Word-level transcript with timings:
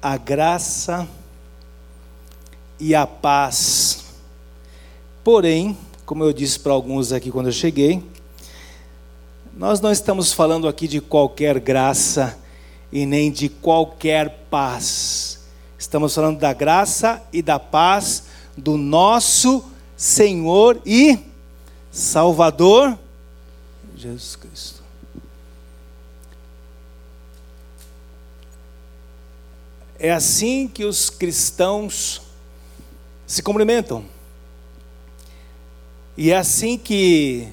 a 0.00 0.16
graça 0.16 1.08
e 2.78 2.94
a 2.94 3.06
paz. 3.06 4.04
Porém, 5.24 5.76
como 6.06 6.24
eu 6.24 6.32
disse 6.32 6.58
para 6.58 6.72
alguns 6.72 7.12
aqui 7.12 7.30
quando 7.30 7.46
eu 7.46 7.52
cheguei, 7.52 8.02
nós 9.56 9.80
não 9.80 9.90
estamos 9.90 10.32
falando 10.32 10.68
aqui 10.68 10.86
de 10.86 11.00
qualquer 11.00 11.58
graça 11.58 12.38
e 12.92 13.04
nem 13.04 13.30
de 13.30 13.48
qualquer 13.48 14.44
paz. 14.50 15.40
Estamos 15.78 16.14
falando 16.14 16.38
da 16.38 16.52
graça 16.52 17.22
e 17.32 17.42
da 17.42 17.58
paz 17.58 18.24
do 18.56 18.76
nosso 18.76 19.64
Senhor 19.96 20.80
e 20.86 21.18
Salvador 21.90 22.98
Jesus 23.96 24.36
Cristo. 24.36 24.77
É 30.00 30.12
assim 30.12 30.68
que 30.68 30.84
os 30.84 31.10
cristãos 31.10 32.22
se 33.26 33.42
cumprimentam. 33.42 34.04
E 36.16 36.30
é 36.30 36.36
assim 36.36 36.78
que 36.78 37.48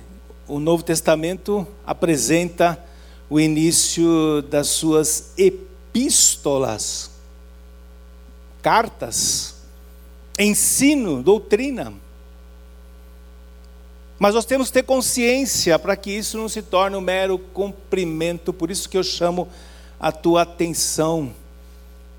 o 0.47 0.59
Novo 0.59 0.83
Testamento 0.83 1.67
apresenta 1.83 2.79
o 3.27 3.39
início 3.39 4.43
das 4.43 4.67
suas 4.67 5.33
epístolas, 5.35 7.09
cartas, 8.61 9.55
ensino, 10.37 11.23
doutrina. 11.23 11.93
Mas 14.19 14.35
nós 14.35 14.45
temos 14.45 14.67
que 14.67 14.73
ter 14.73 14.83
consciência 14.83 15.79
para 15.79 15.95
que 15.95 16.11
isso 16.11 16.37
não 16.37 16.47
se 16.47 16.61
torne 16.61 16.95
um 16.95 17.01
mero 17.01 17.39
cumprimento, 17.39 18.53
por 18.53 18.69
isso 18.69 18.87
que 18.87 18.97
eu 18.97 19.03
chamo 19.03 19.47
a 19.99 20.11
tua 20.11 20.43
atenção 20.43 21.33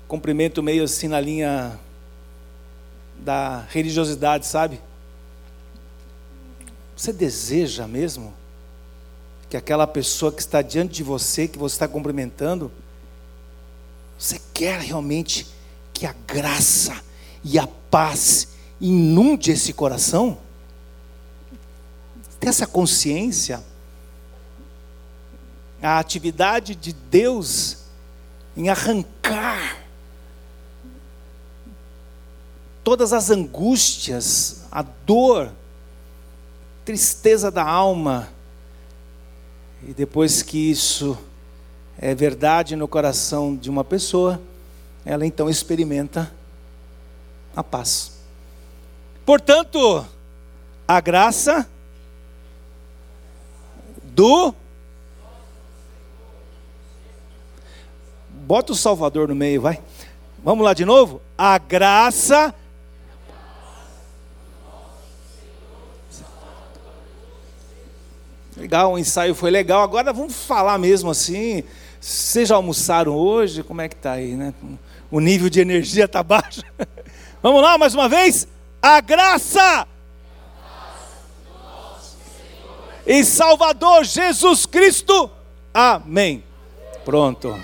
cumprimento 0.07 0.63
meio 0.63 0.83
assim 0.83 1.07
na 1.07 1.19
linha 1.19 1.79
da 3.19 3.65
religiosidade, 3.69 4.45
sabe? 4.45 4.79
Você 6.95 7.11
deseja 7.11 7.87
mesmo 7.87 8.33
que 9.49 9.57
aquela 9.57 9.85
pessoa 9.85 10.31
que 10.31 10.41
está 10.41 10.61
diante 10.61 10.95
de 10.95 11.03
você, 11.03 11.47
que 11.47 11.57
você 11.57 11.75
está 11.75 11.87
cumprimentando, 11.87 12.71
você 14.17 14.41
quer 14.53 14.79
realmente 14.79 15.47
que 15.93 16.05
a 16.05 16.15
graça 16.25 17.01
e 17.43 17.59
a 17.59 17.67
paz 17.67 18.49
inunde 18.79 19.51
esse 19.51 19.73
coração? 19.73 20.37
Ter 22.39 22.49
essa 22.49 22.67
consciência, 22.67 23.63
a 25.81 25.99
atividade 25.99 26.75
de 26.75 26.93
Deus 26.93 27.77
em 28.55 28.69
arrancar 28.69 29.86
todas 32.87 33.11
as 33.11 33.29
angústias, 33.29 34.61
a 34.71 34.81
dor, 34.81 35.51
tristeza 36.85 37.51
da 37.51 37.61
alma. 37.61 38.29
E 39.85 39.93
depois 39.93 40.41
que 40.41 40.71
isso 40.71 41.17
é 41.99 42.15
verdade 42.15 42.77
no 42.77 42.87
coração 42.87 43.57
de 43.57 43.69
uma 43.69 43.83
pessoa, 43.83 44.41
ela 45.03 45.25
então 45.25 45.49
experimenta 45.49 46.33
a 47.53 47.61
paz. 47.61 48.19
Portanto, 49.25 50.07
a 50.87 51.01
graça 51.01 51.69
do 54.01 54.55
Bota 58.31 58.71
o 58.71 58.75
Salvador 58.77 59.27
no 59.27 59.35
meio, 59.35 59.59
vai. 59.59 59.83
Vamos 60.41 60.63
lá 60.63 60.73
de 60.73 60.85
novo? 60.85 61.21
A 61.37 61.57
graça 61.57 62.55
Legal, 68.57 68.93
o 68.93 68.97
ensaio 68.97 69.35
foi 69.35 69.51
legal. 69.51 69.83
Agora 69.83 70.11
vamos 70.11 70.33
falar 70.33 70.79
mesmo 70.79 71.11
assim. 71.11 71.63
Vocês 72.01 72.49
já 72.49 72.55
almoçaram 72.55 73.15
hoje? 73.15 73.61
Como 73.61 73.81
é 73.81 73.87
que 73.87 73.93
está 73.93 74.13
aí, 74.13 74.35
né? 74.35 74.51
O 75.11 75.19
nível 75.19 75.47
de 75.47 75.59
energia 75.59 76.05
está 76.05 76.23
baixo. 76.23 76.63
vamos 77.41 77.61
lá, 77.61 77.77
mais 77.77 77.93
uma 77.93 78.09
vez. 78.09 78.47
A 78.81 78.99
graça 78.99 79.87
e 83.05 83.23
Salvador 83.23 84.03
Jesus 84.03 84.65
Cristo. 84.65 85.29
Amém. 85.71 86.43
Pronto. 87.05 87.57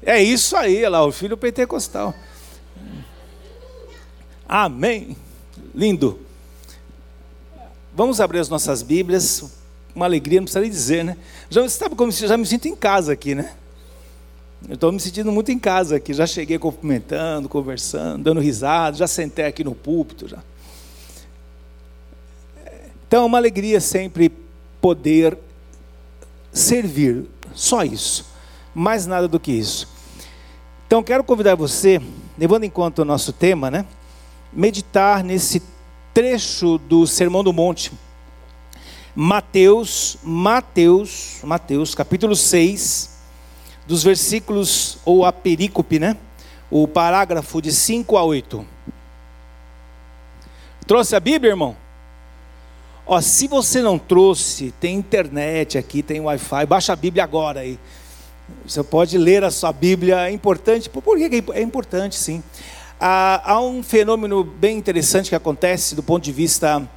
É 0.00 0.22
isso 0.22 0.56
aí, 0.56 0.88
lá, 0.88 1.04
o 1.04 1.10
filho 1.10 1.36
pentecostal. 1.36 2.14
Amém. 4.48 5.16
Lindo. 5.74 6.20
Vamos 7.92 8.20
abrir 8.20 8.38
as 8.38 8.48
nossas 8.48 8.80
Bíblias 8.80 9.59
uma 9.94 10.04
alegria, 10.04 10.40
não 10.40 10.44
precisa 10.44 10.60
nem 10.60 10.70
dizer, 10.70 11.04
né? 11.04 11.16
Já 11.48 11.68
sabe 11.68 11.94
como 11.94 12.10
já 12.10 12.36
me 12.36 12.46
sinto 12.46 12.68
em 12.68 12.76
casa 12.76 13.12
aqui, 13.12 13.34
né? 13.34 13.52
Eu 14.68 14.74
estou 14.74 14.92
me 14.92 15.00
sentindo 15.00 15.32
muito 15.32 15.50
em 15.50 15.58
casa 15.58 15.96
aqui. 15.96 16.12
Já 16.12 16.26
cheguei 16.26 16.58
cumprimentando, 16.58 17.48
conversando, 17.48 18.22
dando 18.22 18.40
risada, 18.40 18.96
já 18.96 19.06
sentei 19.06 19.46
aqui 19.46 19.64
no 19.64 19.74
púlpito 19.74 20.28
já. 20.28 20.38
Então 23.06 23.22
é 23.22 23.26
uma 23.26 23.38
alegria 23.38 23.80
sempre 23.80 24.30
poder 24.80 25.36
servir, 26.52 27.26
só 27.54 27.82
isso, 27.82 28.26
mais 28.74 29.06
nada 29.06 29.26
do 29.26 29.40
que 29.40 29.50
isso. 29.50 29.88
Então 30.86 31.02
quero 31.02 31.24
convidar 31.24 31.54
você, 31.54 32.00
levando 32.38 32.64
em 32.64 32.70
conta 32.70 33.02
o 33.02 33.04
nosso 33.04 33.32
tema, 33.32 33.70
né, 33.70 33.84
meditar 34.52 35.24
nesse 35.24 35.62
trecho 36.14 36.78
do 36.78 37.06
Sermão 37.06 37.42
do 37.42 37.52
Monte 37.52 37.92
Mateus, 39.14 40.18
Mateus, 40.22 41.40
Mateus, 41.42 41.94
capítulo 41.94 42.36
6, 42.36 43.18
dos 43.86 44.04
versículos, 44.04 44.98
ou 45.04 45.24
a 45.24 45.32
perícope, 45.32 45.98
né? 45.98 46.16
O 46.70 46.86
parágrafo 46.86 47.60
de 47.60 47.72
5 47.72 48.16
a 48.16 48.22
8. 48.22 48.64
Trouxe 50.86 51.16
a 51.16 51.20
Bíblia, 51.20 51.50
irmão? 51.50 51.76
Ó, 53.04 53.20
se 53.20 53.48
você 53.48 53.82
não 53.82 53.98
trouxe, 53.98 54.72
tem 54.78 54.94
internet 54.94 55.76
aqui, 55.76 56.02
tem 56.02 56.20
Wi-Fi, 56.20 56.66
baixa 56.66 56.92
a 56.92 56.96
Bíblia 56.96 57.24
agora 57.24 57.60
aí. 57.60 57.76
Você 58.64 58.82
pode 58.84 59.18
ler 59.18 59.42
a 59.42 59.50
sua 59.50 59.72
Bíblia, 59.72 60.28
é 60.28 60.30
importante. 60.30 60.88
Por 60.88 61.18
que 61.18 61.44
é 61.52 61.60
importante, 61.60 62.16
sim? 62.16 62.42
Há, 63.00 63.52
há 63.52 63.60
um 63.60 63.82
fenômeno 63.82 64.44
bem 64.44 64.78
interessante 64.78 65.30
que 65.30 65.34
acontece 65.34 65.96
do 65.96 66.02
ponto 66.02 66.22
de 66.22 66.30
vista 66.30 66.88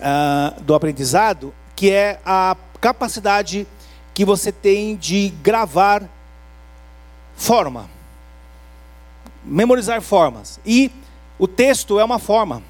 uh, 0.00 0.60
do 0.62 0.74
aprendizado, 0.74 1.54
que 1.76 1.90
é 1.90 2.18
a 2.24 2.56
capacidade 2.80 3.66
que 4.14 4.24
você 4.24 4.50
tem 4.50 4.96
de 4.96 5.30
gravar 5.42 6.02
forma, 7.36 7.88
memorizar 9.44 10.00
formas. 10.02 10.60
E 10.64 10.90
o 11.38 11.46
texto 11.46 11.98
é 11.98 12.04
uma 12.04 12.18
forma. 12.18 12.62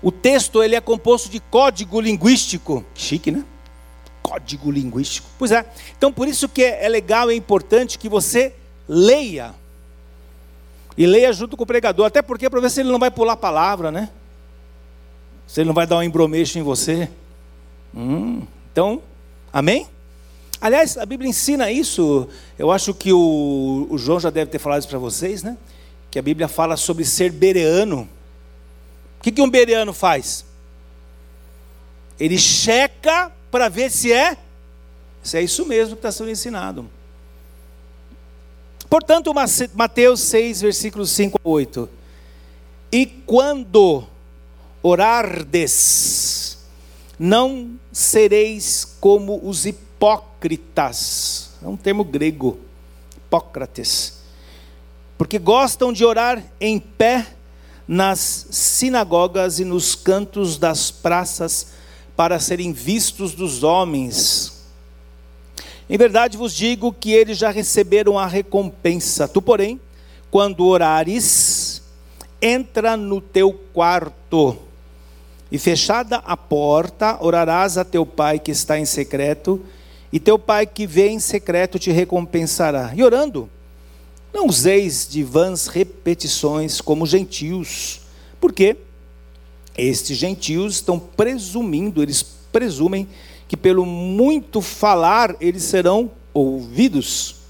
O 0.00 0.10
texto 0.10 0.62
ele 0.62 0.74
é 0.74 0.80
composto 0.80 1.28
de 1.28 1.40
código 1.40 2.00
linguístico, 2.00 2.84
chique, 2.94 3.30
né? 3.30 3.44
Código 4.22 4.70
linguístico. 4.70 5.28
Pois 5.38 5.52
é. 5.52 5.64
Então 5.96 6.12
por 6.12 6.28
isso 6.28 6.48
que 6.48 6.62
é 6.62 6.88
legal 6.88 7.30
e 7.30 7.34
é 7.34 7.36
importante 7.36 7.98
que 7.98 8.08
você 8.08 8.54
leia. 8.88 9.54
E 10.96 11.06
leia 11.06 11.32
junto 11.32 11.56
com 11.56 11.64
o 11.64 11.66
pregador, 11.66 12.06
até 12.06 12.20
porque 12.20 12.50
para 12.50 12.60
ver 12.60 12.70
se 12.70 12.80
ele 12.80 12.92
não 12.92 12.98
vai 12.98 13.10
pular 13.10 13.32
a 13.32 13.36
palavra, 13.36 13.90
né? 13.90 14.10
Se 15.52 15.60
ele 15.60 15.66
não 15.66 15.74
vai 15.74 15.86
dar 15.86 15.98
um 15.98 16.02
embromeixo 16.02 16.58
em 16.58 16.62
você. 16.62 17.10
Hum, 17.94 18.40
então, 18.72 19.02
amém? 19.52 19.86
Aliás, 20.58 20.96
a 20.96 21.04
Bíblia 21.04 21.28
ensina 21.28 21.70
isso. 21.70 22.26
Eu 22.58 22.70
acho 22.70 22.94
que 22.94 23.12
o, 23.12 23.86
o 23.90 23.98
João 23.98 24.18
já 24.18 24.30
deve 24.30 24.50
ter 24.50 24.58
falado 24.58 24.80
isso 24.80 24.88
para 24.88 24.98
vocês, 24.98 25.42
né? 25.42 25.58
Que 26.10 26.18
a 26.18 26.22
Bíblia 26.22 26.48
fala 26.48 26.74
sobre 26.78 27.04
ser 27.04 27.30
bereano. 27.30 28.08
O 29.18 29.22
que, 29.22 29.30
que 29.30 29.42
um 29.42 29.50
bereano 29.50 29.92
faz? 29.92 30.46
Ele 32.18 32.38
checa 32.38 33.30
para 33.50 33.68
ver 33.68 33.90
se 33.90 34.10
é, 34.10 34.38
se 35.22 35.36
é 35.36 35.42
isso 35.42 35.66
mesmo 35.66 35.96
que 35.96 35.98
está 35.98 36.10
sendo 36.10 36.30
ensinado. 36.30 36.88
Portanto, 38.88 39.34
Mateus 39.74 40.20
6, 40.20 40.62
versículos 40.62 41.10
5 41.10 41.38
a 41.44 41.46
8. 41.46 41.90
E 42.90 43.04
quando 43.04 44.10
orardes, 44.82 46.58
não 47.18 47.78
sereis 47.92 48.96
como 49.00 49.40
os 49.46 49.64
hipócritas. 49.64 51.50
É 51.62 51.68
um 51.68 51.76
termo 51.76 52.02
grego, 52.04 52.58
hipócrates. 53.16 54.20
Porque 55.16 55.38
gostam 55.38 55.92
de 55.92 56.04
orar 56.04 56.42
em 56.60 56.80
pé 56.80 57.26
nas 57.86 58.48
sinagogas 58.50 59.60
e 59.60 59.64
nos 59.64 59.94
cantos 59.94 60.56
das 60.58 60.90
praças 60.90 61.68
para 62.16 62.40
serem 62.40 62.72
vistos 62.72 63.32
dos 63.32 63.62
homens. 63.62 64.62
Em 65.88 65.96
verdade 65.96 66.36
vos 66.36 66.54
digo 66.54 66.92
que 66.92 67.12
eles 67.12 67.38
já 67.38 67.50
receberam 67.50 68.18
a 68.18 68.26
recompensa. 68.26 69.28
Tu, 69.28 69.42
porém, 69.42 69.80
quando 70.30 70.64
orares, 70.64 71.82
entra 72.40 72.96
no 72.96 73.20
teu 73.20 73.52
quarto, 73.52 74.56
e 75.52 75.58
fechada 75.58 76.16
a 76.24 76.34
porta, 76.34 77.18
orarás 77.20 77.76
a 77.76 77.84
teu 77.84 78.06
pai 78.06 78.38
que 78.38 78.50
está 78.50 78.78
em 78.78 78.86
secreto, 78.86 79.60
e 80.10 80.18
teu 80.18 80.38
pai 80.38 80.66
que 80.66 80.86
vê 80.86 81.10
em 81.10 81.18
secreto 81.18 81.78
te 81.78 81.90
recompensará. 81.90 82.90
E 82.96 83.04
orando, 83.04 83.50
não 84.32 84.46
useis 84.46 85.06
de 85.06 85.22
vãs 85.22 85.66
repetições 85.66 86.80
como 86.80 87.04
gentios, 87.04 88.00
porque 88.40 88.78
estes 89.76 90.16
gentios 90.16 90.76
estão 90.76 90.98
presumindo, 90.98 92.02
eles 92.02 92.22
presumem 92.50 93.06
que 93.46 93.56
pelo 93.56 93.84
muito 93.84 94.62
falar 94.62 95.36
eles 95.38 95.64
serão 95.64 96.10
ouvidos. 96.32 97.42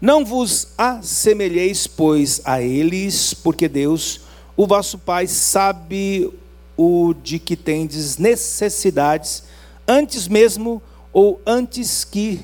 Não 0.00 0.24
vos 0.24 0.68
assemelheis, 0.78 1.88
pois, 1.88 2.40
a 2.44 2.62
eles, 2.62 3.34
porque 3.34 3.68
Deus, 3.68 4.20
o 4.56 4.64
vosso 4.64 4.96
Pai, 4.96 5.26
sabe 5.26 6.32
o 6.78 7.12
de 7.12 7.40
que 7.40 7.56
tendes 7.56 8.16
necessidades, 8.18 9.42
antes 9.86 10.28
mesmo 10.28 10.80
ou 11.12 11.42
antes 11.44 12.04
que 12.04 12.40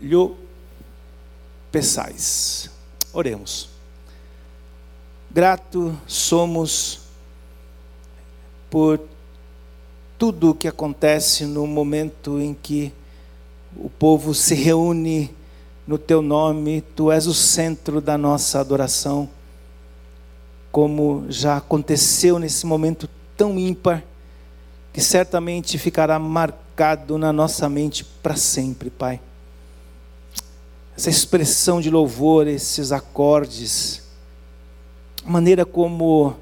lhe 0.00 0.30
peçais. 1.70 2.68
Oremos. 3.12 3.68
Grato 5.30 5.96
somos 6.06 7.02
por 8.68 9.00
tudo 10.18 10.50
o 10.50 10.54
que 10.54 10.66
acontece 10.66 11.44
no 11.46 11.66
momento 11.66 12.40
em 12.40 12.52
que 12.52 12.92
o 13.76 13.88
povo 13.88 14.34
se 14.34 14.54
reúne 14.54 15.34
no 15.86 15.98
teu 15.98 16.20
nome, 16.20 16.80
tu 16.94 17.10
és 17.10 17.26
o 17.26 17.34
centro 17.34 18.00
da 18.00 18.16
nossa 18.18 18.60
adoração, 18.60 19.28
como 20.70 21.26
já 21.28 21.56
aconteceu 21.56 22.38
nesse 22.38 22.66
momento 22.66 23.08
tão 23.42 23.58
ímpar, 23.58 24.04
que 24.92 25.00
certamente 25.00 25.76
ficará 25.76 26.16
marcado 26.16 27.18
na 27.18 27.32
nossa 27.32 27.68
mente 27.68 28.04
para 28.04 28.36
sempre, 28.36 28.88
Pai. 28.88 29.20
Essa 30.96 31.10
expressão 31.10 31.80
de 31.80 31.90
louvor, 31.90 32.46
esses 32.46 32.92
acordes, 32.92 34.00
a 35.26 35.28
maneira 35.28 35.64
como 35.64 36.36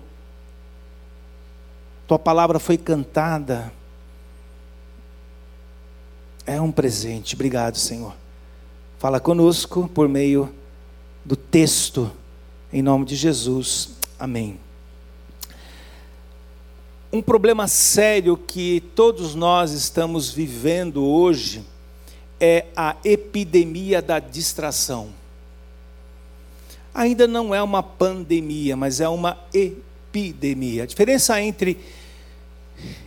tua 2.06 2.18
palavra 2.18 2.58
foi 2.58 2.76
cantada. 2.76 3.72
É 6.44 6.60
um 6.60 6.70
presente. 6.70 7.34
Obrigado, 7.34 7.78
Senhor. 7.78 8.12
Fala 8.98 9.18
conosco 9.18 9.88
por 9.94 10.06
meio 10.06 10.54
do 11.24 11.34
texto, 11.34 12.12
em 12.70 12.82
nome 12.82 13.06
de 13.06 13.16
Jesus. 13.16 13.96
Amém. 14.18 14.69
Um 17.12 17.20
problema 17.20 17.66
sério 17.66 18.36
que 18.36 18.84
todos 18.94 19.34
nós 19.34 19.72
estamos 19.72 20.30
vivendo 20.30 21.04
hoje 21.04 21.64
é 22.38 22.66
a 22.76 22.96
epidemia 23.04 24.00
da 24.00 24.20
distração. 24.20 25.08
Ainda 26.94 27.26
não 27.26 27.52
é 27.52 27.60
uma 27.60 27.82
pandemia, 27.82 28.76
mas 28.76 29.00
é 29.00 29.08
uma 29.08 29.36
epidemia. 29.52 30.84
A 30.84 30.86
diferença 30.86 31.42
entre 31.42 31.78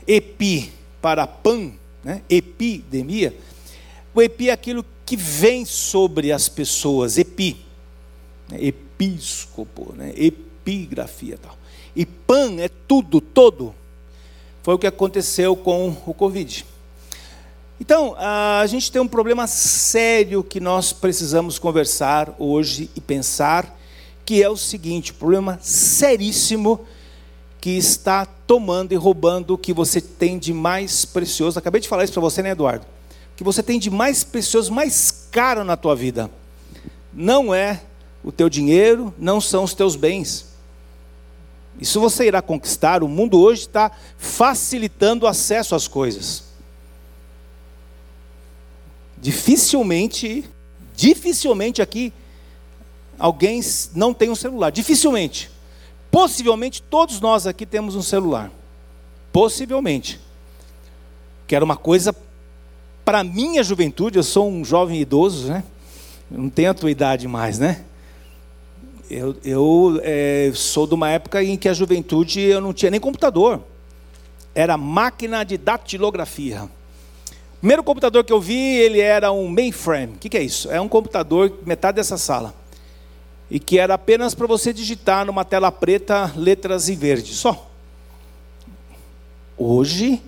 epi 0.06 0.74
para 1.02 1.26
pan, 1.26 1.72
né? 2.04 2.24
epidemia, 2.30 3.34
o 4.14 4.22
epi 4.22 4.50
é 4.50 4.52
aquilo 4.52 4.86
que 5.06 5.16
vem 5.16 5.64
sobre 5.64 6.34
as 6.34 6.50
pessoas, 6.50 7.18
epi, 7.18 7.56
né? 8.50 8.58
episcopo, 8.62 9.94
né? 9.96 10.12
epigrafia 10.18 11.38
tal. 11.38 11.58
E 11.96 12.06
pan 12.06 12.60
é 12.60 12.68
tudo, 12.68 13.22
todo. 13.22 13.74
Foi 14.64 14.74
o 14.74 14.80
que 14.80 14.88
aconteceu 14.88 15.58
com 15.58 15.94
o 16.06 16.14
Covid. 16.14 16.66
Então, 17.82 18.16
a 18.18 18.66
gente 18.66 18.90
tem 18.90 19.02
um 19.02 19.08
problema 19.10 19.46
sério 19.46 20.42
que 20.42 20.62
nós 20.62 20.94
precisamos 20.94 21.60
conversar 21.60 22.34
hoje 22.40 22.90
e 22.96 23.02
pensar, 23.02 23.78
que 24.26 24.42
é 24.42 24.50
o 24.50 24.56
seguinte: 24.56 25.14
problema 25.14 25.60
seríssimo 25.62 26.80
que 27.60 27.72
está 27.72 28.26
tomando 28.26 28.94
e 28.94 28.96
roubando 28.96 29.56
o 29.56 29.58
que 29.58 29.74
você 29.74 30.00
tem 30.00 30.40
de 30.40 30.54
mais 30.54 31.04
precioso. 31.04 31.60
Acabei 31.60 31.82
de 31.82 31.90
falar 31.90 32.06
isso 32.06 32.14
para 32.14 32.22
você, 32.22 32.42
né, 32.42 32.52
Eduardo? 32.52 32.86
O 33.34 33.36
que 33.36 33.44
você 33.44 33.62
tem 33.62 33.78
de 33.78 33.90
mais 33.90 34.24
precioso, 34.24 34.72
mais 34.72 35.28
caro 35.30 35.66
na 35.66 35.76
tua 35.76 35.94
vida. 35.94 36.32
Não 37.12 37.54
é 37.54 37.82
o 38.24 38.32
teu 38.32 38.48
dinheiro, 38.48 39.14
não 39.20 39.42
são 39.42 39.66
os 39.66 39.74
teus 39.74 39.98
bens. 39.98 40.53
Isso 41.80 42.00
você 42.00 42.28
irá 42.28 42.42
conquistar. 42.42 43.04
O 43.04 43.08
mundo 43.08 43.40
hoje 43.40 43.62
está 43.62 43.92
facilitando 44.18 45.26
o 45.26 45.28
acesso 45.28 45.76
às 45.76 45.88
coisas. 45.88 46.44
Dificilmente, 49.18 50.44
dificilmente 50.96 51.82
aqui 51.82 52.14
alguém 53.18 53.62
não 53.96 54.14
tem 54.14 54.30
um 54.30 54.36
celular. 54.36 54.72
Dificilmente. 54.72 55.50
Possivelmente 56.12 56.82
todos 56.82 57.20
nós 57.20 57.48
aqui 57.48 57.66
temos 57.66 57.96
um 57.96 58.02
celular. 58.02 58.52
Possivelmente. 59.32 60.20
Que 61.48 61.56
era 61.56 61.66
uma 61.66 61.78
coisa 61.78 62.16
para 63.04 63.24
minha 63.24 63.64
juventude, 63.64 64.18
eu 64.18 64.24
sou 64.24 64.50
um 64.50 64.64
jovem 64.64 65.02
idoso, 65.02 65.48
né? 65.48 65.64
Não 66.32 66.50
tenho 66.50 66.72
a 66.72 66.74
tua 66.74 66.90
idade 66.90 67.28
mais, 67.28 67.60
né? 67.60 67.84
Eu, 69.14 69.36
eu 69.44 70.00
é, 70.04 70.52
sou 70.56 70.88
de 70.88 70.94
uma 70.94 71.10
época 71.10 71.44
em 71.44 71.56
que 71.56 71.70
a 71.70 71.74
juventude 71.74 72.42
eu 72.42 72.60
não 72.60 72.74
tinha 72.74 72.90
nem 72.90 73.00
computador. 73.00 73.62
Era 74.56 74.78
máquina 74.78 75.44
de 75.44 75.58
datilografia. 75.58 76.64
O 76.64 77.60
primeiro 77.60 77.84
computador 77.84 78.24
que 78.24 78.34
eu 78.34 78.42
vi, 78.42 78.56
ele 78.56 79.00
era 79.00 79.32
um 79.32 79.48
mainframe. 79.48 80.14
O 80.14 80.18
que, 80.18 80.30
que 80.30 80.38
é 80.38 80.44
isso? 80.44 80.70
É 80.72 80.82
um 80.82 80.90
computador, 80.90 81.60
metade 81.66 81.96
dessa 81.96 82.18
sala 82.18 82.54
e 83.54 83.60
que 83.60 83.78
era 83.78 83.94
apenas 83.94 84.34
para 84.34 84.48
você 84.48 84.74
digitar 84.74 85.28
numa 85.28 85.46
tela 85.46 85.72
preta 85.72 86.34
letras 86.36 86.90
em 86.90 86.96
verde, 86.96 87.36
só. 87.36 87.70
Hoje, 89.56 90.20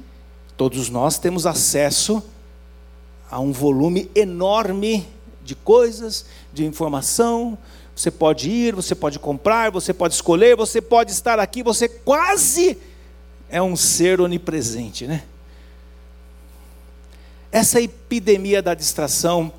todos 0.55 0.89
nós 0.89 1.17
temos 1.17 1.47
acesso 1.47 2.21
a 3.31 3.39
um 3.39 3.51
volume 3.51 4.11
enorme 4.13 5.07
de 5.43 5.55
coisas, 5.55 6.27
de 6.53 6.65
informação. 6.65 7.57
Você 7.95 8.11
pode 8.11 8.49
ir, 8.49 8.75
você 8.75 8.93
pode 8.93 9.17
comprar, 9.17 9.71
você 9.71 9.93
pode 9.93 10.13
escolher, 10.13 10.55
você 10.55 10.81
pode 10.81 11.11
estar 11.11 11.39
aqui, 11.39 11.63
você 11.63 11.87
quase 11.87 12.77
é 13.49 13.61
um 13.61 13.75
ser 13.75 14.19
onipresente, 14.19 15.07
né? 15.07 15.23
Essa 17.51 17.79
epidemia 17.79 18.61
da 18.61 18.73
distração 18.73 19.53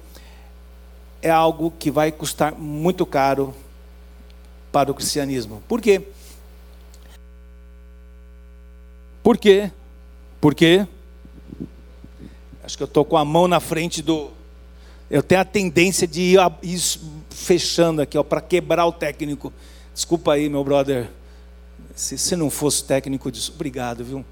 é 1.23 1.31
algo 1.31 1.73
que 1.79 1.91
vai 1.91 2.13
custar 2.13 2.55
muito 2.55 3.07
caro 3.07 3.55
para 4.71 4.91
o 4.91 4.95
cristianismo. 4.95 5.63
Por 5.67 5.81
quê? 5.81 6.03
Por 9.23 9.39
quê? 9.39 9.73
Por 10.41 10.55
quê? 10.55 10.87
Acho 12.63 12.77
que 12.77 12.83
eu 12.83 12.87
estou 12.87 13.05
com 13.05 13.17
a 13.17 13.25
mão 13.25 13.49
na 13.49 13.61
frente 13.61 14.03
do. 14.03 14.31
Eu 15.09 15.23
tenho 15.23 15.41
a 15.41 15.45
tendência 15.45 16.07
de 16.07 16.21
ir, 16.21 16.39
fechando 17.37 18.01
aqui, 18.01 18.23
para 18.25 18.41
quebrar 18.41 18.87
o 18.87 18.93
técnico. 18.93 19.53
Desculpa 19.95 20.33
aí, 20.33 20.49
meu 20.49 20.65
brother. 20.65 21.11
Se, 21.95 22.17
se 22.17 22.35
não 22.35 22.51
fosse 22.51 22.83
técnico 22.85 23.31
de 23.31 23.41
som, 23.41 23.53
obrigado, 23.53 24.03
viu? 24.03 24.25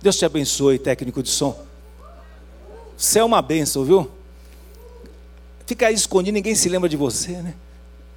Deus 0.00 0.16
te 0.16 0.24
abençoe, 0.24 0.78
técnico 0.78 1.22
de 1.22 1.28
som. 1.28 1.60
Você 2.96 3.18
é 3.18 3.24
uma 3.24 3.42
bênção, 3.42 3.84
viu? 3.84 4.10
Fica 5.66 5.88
aí 5.88 5.94
escondido, 5.94 6.34
ninguém 6.34 6.54
se 6.54 6.68
lembra 6.68 6.88
de 6.88 6.96
você, 6.96 7.32
né? 7.32 7.54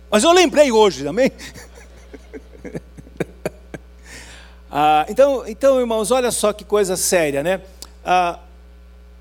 Mas 0.10 0.24
eu 0.24 0.32
lembrei 0.32 0.72
hoje, 0.72 1.08
amém? 1.08 1.32
ah, 4.70 5.06
então, 5.10 5.44
então, 5.48 5.80
irmãos, 5.80 6.12
olha 6.12 6.32
só 6.32 6.54
que 6.54 6.64
coisa 6.64 6.96
séria, 6.96 7.42
né? 7.42 7.62
Ah, 8.04 8.40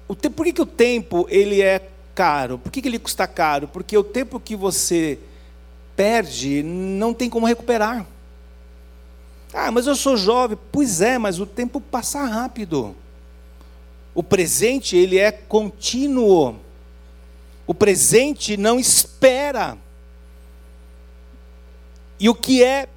o 0.07 0.15
tempo, 0.15 0.37
por 0.37 0.45
que, 0.45 0.53
que 0.53 0.63
o 0.63 0.67
tempo 0.67 1.27
ele 1.31 1.63
é 1.63 1.89
caro? 2.15 2.59
Por 2.59 2.71
que, 2.71 2.81
que 2.81 2.89
ele 2.89 2.99
custa 2.99 3.27
caro? 3.27 3.69
Porque 3.69 3.97
o 3.97 4.05
tempo 4.05 4.39
que 4.39 4.55
você 4.55 5.19
perde 5.97 6.63
não 6.63 7.13
tem 7.13 7.29
como 7.29 7.47
recuperar. 7.47 8.07
Ah, 9.53 9.71
mas 9.71 9.87
eu 9.87 9.95
sou 9.95 10.17
jovem. 10.17 10.59
Pois 10.73 11.01
é, 11.01 11.19
mas 11.19 11.39
o 11.39 11.47
tempo 11.47 11.81
passa 11.81 12.25
rápido. 12.25 12.97
O 14.15 14.23
presente 14.23 14.97
ele 14.97 15.19
é 15.19 15.31
contínuo. 15.31 16.57
O 17.67 17.75
presente 17.75 18.57
não 18.57 18.79
espera. 18.79 19.79
E 22.19 22.29
o 22.29 22.35
que 22.35 22.63
é 22.63 22.89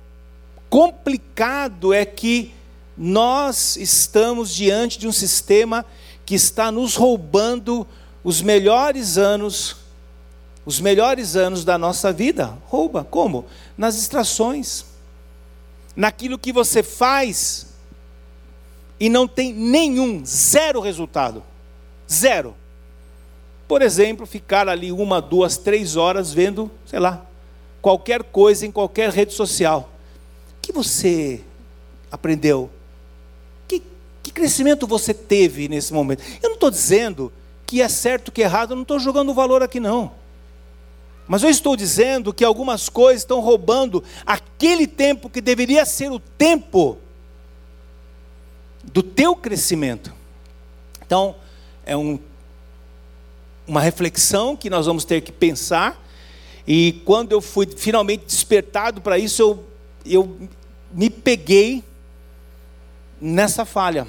complicado 0.69 1.93
é 1.93 2.05
que 2.05 2.53
nós 2.97 3.77
estamos 3.77 4.53
diante 4.53 4.97
de 4.97 5.07
um 5.07 5.12
sistema 5.12 5.86
que 6.25 6.36
está 6.36 6.71
nos 6.71 6.95
roubando 6.95 7.88
os 8.27 8.41
melhores 8.41 9.17
anos 9.17 9.77
os 10.65 10.81
melhores 10.81 11.38
anos 11.38 11.63
da 11.63 11.77
nossa 11.77 12.12
vida. 12.12 12.57
Rouba. 12.65 13.05
Como? 13.05 13.46
Nas 13.77 13.96
distrações. 13.96 14.84
Naquilo 15.96 16.38
que 16.38 16.51
você 16.51 16.84
faz 16.84 17.67
e 19.00 19.07
não 19.07 19.29
tem 19.29 19.53
nenhum, 19.53 20.25
zero 20.25 20.81
resultado. 20.81 21.41
Zero. 22.12 22.53
Por 23.65 23.81
exemplo, 23.81 24.25
ficar 24.25 24.67
ali 24.67 24.91
uma, 24.91 25.22
duas, 25.22 25.55
três 25.55 25.96
horas 25.96 26.34
vendo, 26.34 26.69
sei 26.86 27.00
lá, 27.00 27.25
qualquer 27.81 28.24
coisa 28.24 28.65
em 28.65 28.72
qualquer 28.72 29.10
rede 29.10 29.34
social. 29.34 29.89
O 30.57 30.62
que 30.62 30.74
você 30.74 31.39
aprendeu? 32.12 32.69
Que, 33.69 33.81
que 34.22 34.34
crescimento 34.34 34.86
você 34.86 35.13
teve 35.13 35.69
nesse 35.69 35.93
momento? 35.93 36.24
Eu 36.43 36.50
não 36.50 36.55
estou 36.55 36.69
dizendo 36.69 37.31
que 37.67 37.81
é 37.81 37.89
certo, 37.89 38.31
que 38.31 38.41
é 38.41 38.45
errado, 38.45 38.71
eu 38.71 38.75
não 38.75 38.83
estou 38.83 38.97
jogando 38.97 39.33
valor 39.33 39.62
aqui 39.62 39.79
não. 39.79 40.13
Mas 41.27 41.43
eu 41.43 41.50
estou 41.50 41.75
dizendo 41.75 42.33
que 42.33 42.45
algumas 42.45 42.88
coisas 42.88 43.24
estão 43.24 43.41
roubando 43.41 44.01
aquele 44.25 44.88
tempo 44.88 45.29
que 45.29 45.41
deveria 45.41 45.86
ser 45.86 46.09
o 46.09 46.19
tempo 46.19 46.97
do 48.81 49.03
teu 49.03 49.36
crescimento. 49.36 50.13
Então, 51.05 51.36
é 51.86 51.97
um, 51.97 52.17
uma 53.67 53.81
reflexão 53.81 54.55
que 54.55 54.69
nós 54.69 54.86
vamos 54.86 55.03
ter 55.03 55.19
que 55.19 55.33
pensar. 55.33 56.01
E 56.65 57.01
quando 57.03 57.33
eu 57.33 57.41
fui 57.41 57.67
finalmente 57.67 58.25
despertado 58.25 59.01
para 59.01 59.19
isso, 59.19 59.41
eu, 59.41 59.67
eu 60.05 60.50
me 60.93 61.09
peguei 61.09 61.83
nessa 63.19 63.65
falha. 63.65 64.07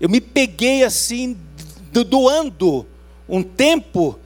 Eu 0.00 0.08
me 0.08 0.20
peguei 0.20 0.82
assim, 0.82 1.36
doando 1.92 2.86
um 3.28 3.42
tempo 3.42 4.18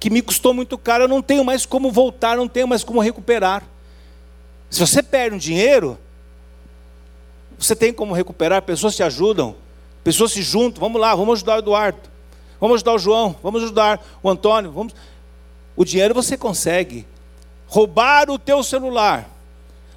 que 0.00 0.10
me 0.10 0.22
custou 0.22 0.52
muito 0.52 0.76
caro, 0.76 1.04
eu 1.04 1.08
não 1.08 1.22
tenho 1.22 1.44
mais 1.44 1.64
como 1.64 1.92
voltar, 1.92 2.36
não 2.36 2.48
tenho 2.48 2.66
mais 2.66 2.82
como 2.82 3.00
recuperar. 3.00 3.62
Se 4.68 4.80
você 4.80 5.02
perde 5.02 5.36
um 5.36 5.38
dinheiro, 5.38 5.98
você 7.58 7.76
tem 7.76 7.92
como 7.92 8.14
recuperar, 8.14 8.62
pessoas 8.62 8.96
te 8.96 9.02
ajudam, 9.02 9.54
pessoas 10.02 10.32
se 10.32 10.42
juntam, 10.42 10.80
vamos 10.80 11.00
lá, 11.00 11.14
vamos 11.14 11.34
ajudar 11.34 11.56
o 11.56 11.58
Eduardo, 11.58 12.00
vamos 12.58 12.76
ajudar 12.76 12.94
o 12.94 12.98
João, 12.98 13.36
vamos 13.42 13.62
ajudar 13.62 14.04
o 14.22 14.30
Antônio, 14.30 14.72
vamos... 14.72 14.94
o 15.76 15.84
dinheiro 15.84 16.14
você 16.14 16.36
consegue. 16.36 17.06
Roubar 17.66 18.30
o 18.30 18.38
teu 18.38 18.62
celular, 18.62 19.30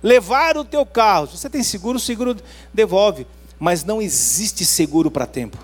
levar 0.02 0.58
o 0.58 0.66
teu 0.66 0.86
carro, 0.86 1.28
se 1.28 1.38
você 1.38 1.50
tem 1.50 1.63
seguro, 1.63 1.98
o 1.98 2.02
seguro 2.02 2.36
devolve, 2.74 3.25
mas 3.63 3.86
não 3.86 4.01
existe 4.01 4.65
seguro 4.65 5.10
para 5.10 5.25
tempo. 5.25 5.58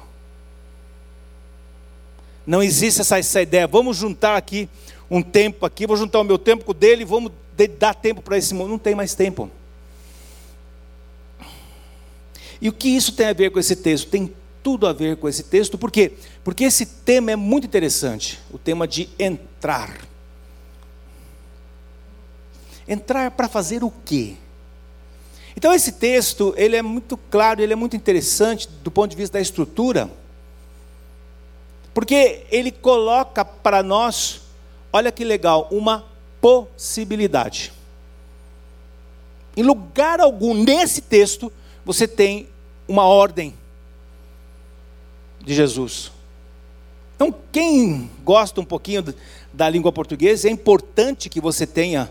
Não 2.47 2.63
existe 2.63 3.01
essa, 3.01 3.19
essa 3.19 3.41
ideia, 3.41 3.67
vamos 3.67 3.97
juntar 3.97 4.37
aqui 4.37 4.69
um 5.11 5.21
tempo 5.21 5.65
aqui, 5.65 5.85
vou 5.85 5.97
juntar 5.97 6.21
o 6.21 6.23
meu 6.23 6.37
tempo 6.37 6.63
com 6.63 6.71
o 6.71 6.73
dele, 6.73 7.03
vamos 7.03 7.29
dar 7.77 7.93
tempo 7.93 8.21
para 8.21 8.37
esse 8.37 8.53
mundo. 8.53 8.69
Não 8.69 8.79
tem 8.79 8.95
mais 8.95 9.13
tempo. 9.15 9.51
E 12.61 12.69
o 12.69 12.71
que 12.71 12.87
isso 12.87 13.11
tem 13.11 13.27
a 13.27 13.33
ver 13.33 13.51
com 13.51 13.59
esse 13.59 13.75
texto? 13.75 14.09
Tem 14.09 14.33
tudo 14.63 14.87
a 14.87 14.93
ver 14.93 15.17
com 15.17 15.27
esse 15.27 15.43
texto, 15.43 15.77
por 15.77 15.91
quê? 15.91 16.13
Porque 16.41 16.63
esse 16.63 16.85
tema 16.85 17.31
é 17.31 17.35
muito 17.35 17.67
interessante, 17.67 18.39
o 18.49 18.57
tema 18.57 18.87
de 18.87 19.09
entrar. 19.19 20.07
Entrar 22.87 23.31
para 23.31 23.49
fazer 23.49 23.83
o 23.83 23.91
quê? 24.05 24.37
Então 25.59 25.73
esse 25.73 25.91
texto, 25.91 26.53
ele 26.55 26.77
é 26.77 26.81
muito 26.81 27.17
claro, 27.17 27.61
ele 27.61 27.73
é 27.73 27.75
muito 27.75 27.93
interessante 27.93 28.69
do 28.81 28.89
ponto 28.89 29.11
de 29.11 29.17
vista 29.17 29.37
da 29.37 29.41
estrutura, 29.41 30.09
porque 31.93 32.45
ele 32.49 32.71
coloca 32.71 33.43
para 33.43 33.83
nós, 33.83 34.39
olha 34.93 35.11
que 35.11 35.25
legal, 35.25 35.67
uma 35.69 36.05
possibilidade. 36.39 37.73
Em 39.57 39.61
lugar 39.61 40.21
algum 40.21 40.53
nesse 40.53 41.01
texto 41.01 41.51
você 41.83 42.07
tem 42.07 42.47
uma 42.87 43.03
ordem 43.03 43.53
de 45.41 45.53
Jesus. 45.53 46.09
Então, 47.17 47.35
quem 47.51 48.09
gosta 48.23 48.61
um 48.61 48.65
pouquinho 48.65 49.13
da 49.51 49.69
língua 49.69 49.91
portuguesa, 49.91 50.47
é 50.47 50.51
importante 50.51 51.27
que 51.27 51.41
você 51.41 51.67
tenha 51.67 52.09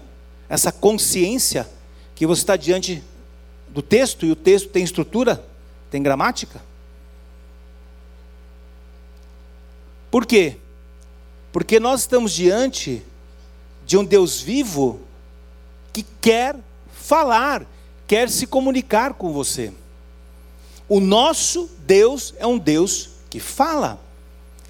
essa 0.50 0.70
consciência 0.70 1.66
que 2.14 2.26
você 2.26 2.42
está 2.42 2.54
diante 2.54 3.02
do 3.70 3.82
texto 3.82 4.26
e 4.26 4.32
o 4.32 4.36
texto 4.36 4.68
tem 4.68 4.82
estrutura, 4.82 5.44
tem 5.90 6.02
gramática. 6.02 6.62
Por 10.10 10.24
quê? 10.24 10.56
Porque 11.52 11.78
nós 11.78 12.00
estamos 12.00 12.32
diante 12.32 13.02
de 13.86 13.96
um 13.96 14.04
Deus 14.04 14.40
vivo 14.40 15.00
que 15.92 16.04
quer 16.20 16.56
falar, 16.92 17.66
quer 18.06 18.28
se 18.28 18.46
comunicar 18.46 19.14
com 19.14 19.32
você. 19.32 19.72
O 20.88 21.00
nosso 21.00 21.70
Deus 21.86 22.34
é 22.38 22.46
um 22.46 22.58
Deus 22.58 23.10
que 23.28 23.40
fala. 23.40 24.00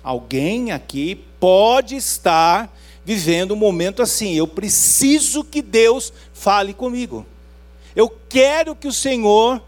Alguém 0.03 0.73
aqui 0.73 1.25
pode 1.39 1.95
estar 1.97 2.73
vivendo 3.05 3.53
um 3.53 3.57
momento 3.57 4.03
assim. 4.03 4.35
Eu 4.35 4.47
preciso 4.47 5.45
que 5.45 5.63
Deus 5.63 6.13
fale 6.33 6.75
comigo. 6.75 7.27
Eu 7.99 8.09
quero 8.29 8.77
que 8.77 8.87
o 8.87 8.93
Senhor, 8.93 9.61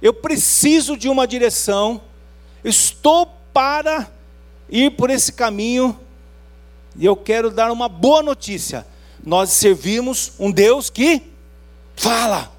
eu 0.00 0.14
preciso 0.14 0.96
de 0.96 1.08
uma 1.08 1.26
direção. 1.26 2.00
Estou 2.62 3.26
para 3.52 4.08
ir 4.70 4.92
por 4.92 5.10
esse 5.10 5.32
caminho 5.32 5.98
e 6.94 7.04
eu 7.04 7.16
quero 7.16 7.50
dar 7.50 7.72
uma 7.72 7.88
boa 7.88 8.22
notícia. 8.22 8.86
Nós 9.20 9.50
servimos 9.50 10.34
um 10.38 10.52
Deus 10.52 10.88
que 10.88 11.22
fala. 11.96 12.52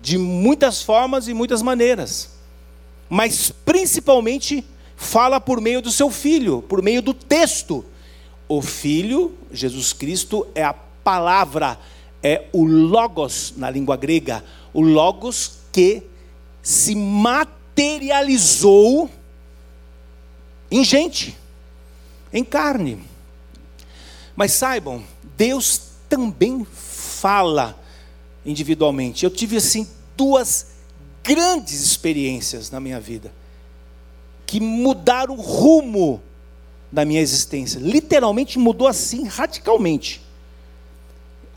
de 0.00 0.16
muitas 0.16 0.82
formas 0.82 1.28
e 1.28 1.34
muitas 1.34 1.60
maneiras, 1.60 2.30
mas 3.10 3.50
principalmente 3.50 4.64
fala 4.96 5.38
por 5.38 5.60
meio 5.60 5.82
do 5.82 5.90
seu 5.90 6.10
filho, 6.10 6.62
por 6.62 6.80
meio 6.80 7.02
do 7.02 7.12
texto. 7.12 7.84
O 8.48 8.62
filho, 8.62 9.36
Jesus 9.52 9.92
Cristo, 9.92 10.46
é 10.54 10.64
a 10.64 10.72
palavra, 10.72 11.78
é 12.22 12.46
o 12.52 12.64
logos 12.64 13.54
na 13.56 13.68
língua 13.70 13.96
grega, 13.96 14.44
o 14.72 14.80
logos 14.80 15.58
que 15.72 16.04
se 16.62 16.94
materializou 16.94 19.10
em 20.70 20.84
gente, 20.84 21.36
em 22.32 22.44
carne. 22.44 23.02
Mas 24.36 24.52
saibam, 24.52 25.02
Deus 25.36 25.88
também 26.08 26.64
fala 26.64 27.76
individualmente. 28.44 29.24
Eu 29.24 29.30
tive 29.30 29.56
assim 29.56 29.88
duas 30.16 30.66
grandes 31.22 31.80
experiências 31.80 32.70
na 32.70 32.80
minha 32.80 33.00
vida 33.00 33.32
que 34.46 34.60
mudaram 34.60 35.34
o 35.34 35.40
rumo 35.40 36.22
da 36.90 37.04
minha 37.04 37.20
existência. 37.20 37.78
Literalmente 37.78 38.58
mudou 38.58 38.88
assim 38.88 39.24
radicalmente. 39.24 40.22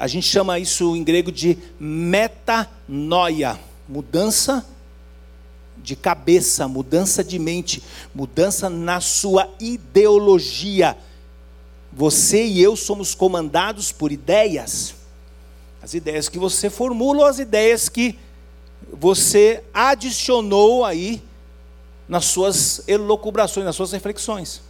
A 0.01 0.07
gente 0.07 0.25
chama 0.25 0.57
isso 0.57 0.95
em 0.95 1.03
grego 1.03 1.31
de 1.31 1.55
metanoia, 1.79 3.59
mudança 3.87 4.65
de 5.77 5.95
cabeça, 5.95 6.67
mudança 6.67 7.23
de 7.23 7.37
mente, 7.37 7.83
mudança 8.11 8.67
na 8.67 8.99
sua 8.99 9.47
ideologia. 9.59 10.97
Você 11.93 12.43
e 12.43 12.59
eu 12.59 12.75
somos 12.75 13.13
comandados 13.13 13.91
por 13.91 14.11
ideias. 14.11 14.95
As 15.83 15.93
ideias 15.93 16.27
que 16.27 16.39
você 16.39 16.67
formula, 16.67 17.29
as 17.29 17.37
ideias 17.37 17.87
que 17.87 18.17
você 18.91 19.63
adicionou 19.71 20.83
aí 20.83 21.21
nas 22.09 22.25
suas 22.25 22.81
elocubrações, 22.87 23.67
nas 23.67 23.75
suas 23.75 23.91
reflexões. 23.91 24.63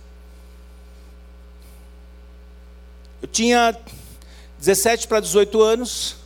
Eu 3.21 3.29
tinha 3.29 3.73
17 4.62 5.08
para 5.08 5.20
18 5.20 5.60
anos, 5.60 6.18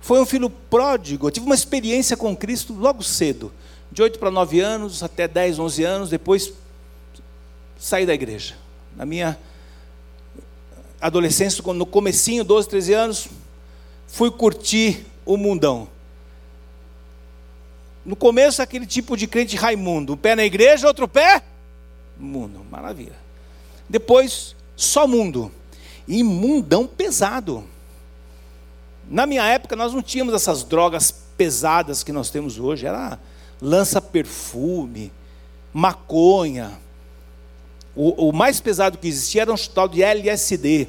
foi 0.00 0.20
um 0.20 0.24
filho 0.24 0.48
pródigo, 0.48 1.26
eu 1.26 1.32
tive 1.32 1.46
uma 1.46 1.54
experiência 1.54 2.16
com 2.16 2.34
Cristo 2.36 2.72
logo 2.72 3.02
cedo, 3.02 3.52
de 3.90 4.00
8 4.00 4.20
para 4.20 4.30
9 4.30 4.60
anos, 4.60 5.02
até 5.02 5.26
10, 5.26 5.58
11 5.58 5.82
anos, 5.82 6.08
depois 6.08 6.52
saí 7.76 8.06
da 8.06 8.14
igreja. 8.14 8.54
Na 8.94 9.04
minha 9.04 9.36
adolescência, 11.00 11.60
no 11.72 11.84
comecinho, 11.84 12.44
12, 12.44 12.68
13 12.68 12.92
anos, 12.92 13.28
fui 14.06 14.30
curtir 14.30 15.04
o 15.24 15.36
mundão. 15.36 15.88
No 18.04 18.14
começo, 18.14 18.62
aquele 18.62 18.86
tipo 18.86 19.16
de 19.16 19.26
crente 19.26 19.56
Raimundo, 19.56 20.12
um 20.12 20.16
pé 20.16 20.36
na 20.36 20.44
igreja, 20.44 20.86
outro 20.86 21.08
pé 21.08 21.42
mundo, 22.16 22.64
maravilha. 22.70 23.16
Depois, 23.88 24.54
só 24.76 25.04
mundo, 25.04 25.50
e 26.06 26.22
mundão 26.22 26.86
pesado. 26.86 27.64
Na 29.08 29.26
minha 29.26 29.44
época, 29.44 29.76
nós 29.76 29.92
não 29.92 30.02
tínhamos 30.02 30.34
essas 30.34 30.64
drogas 30.64 31.10
pesadas 31.36 32.02
que 32.02 32.12
nós 32.12 32.30
temos 32.30 32.58
hoje, 32.58 32.86
era 32.86 33.18
lança-perfume, 33.60 35.12
maconha, 35.72 36.78
O, 37.94 38.28
o 38.28 38.32
mais 38.32 38.60
pesado 38.60 38.98
que 38.98 39.08
existia 39.08 39.42
era 39.42 39.52
um 39.52 39.56
tal 39.56 39.88
de 39.88 40.02
LSD, 40.02 40.88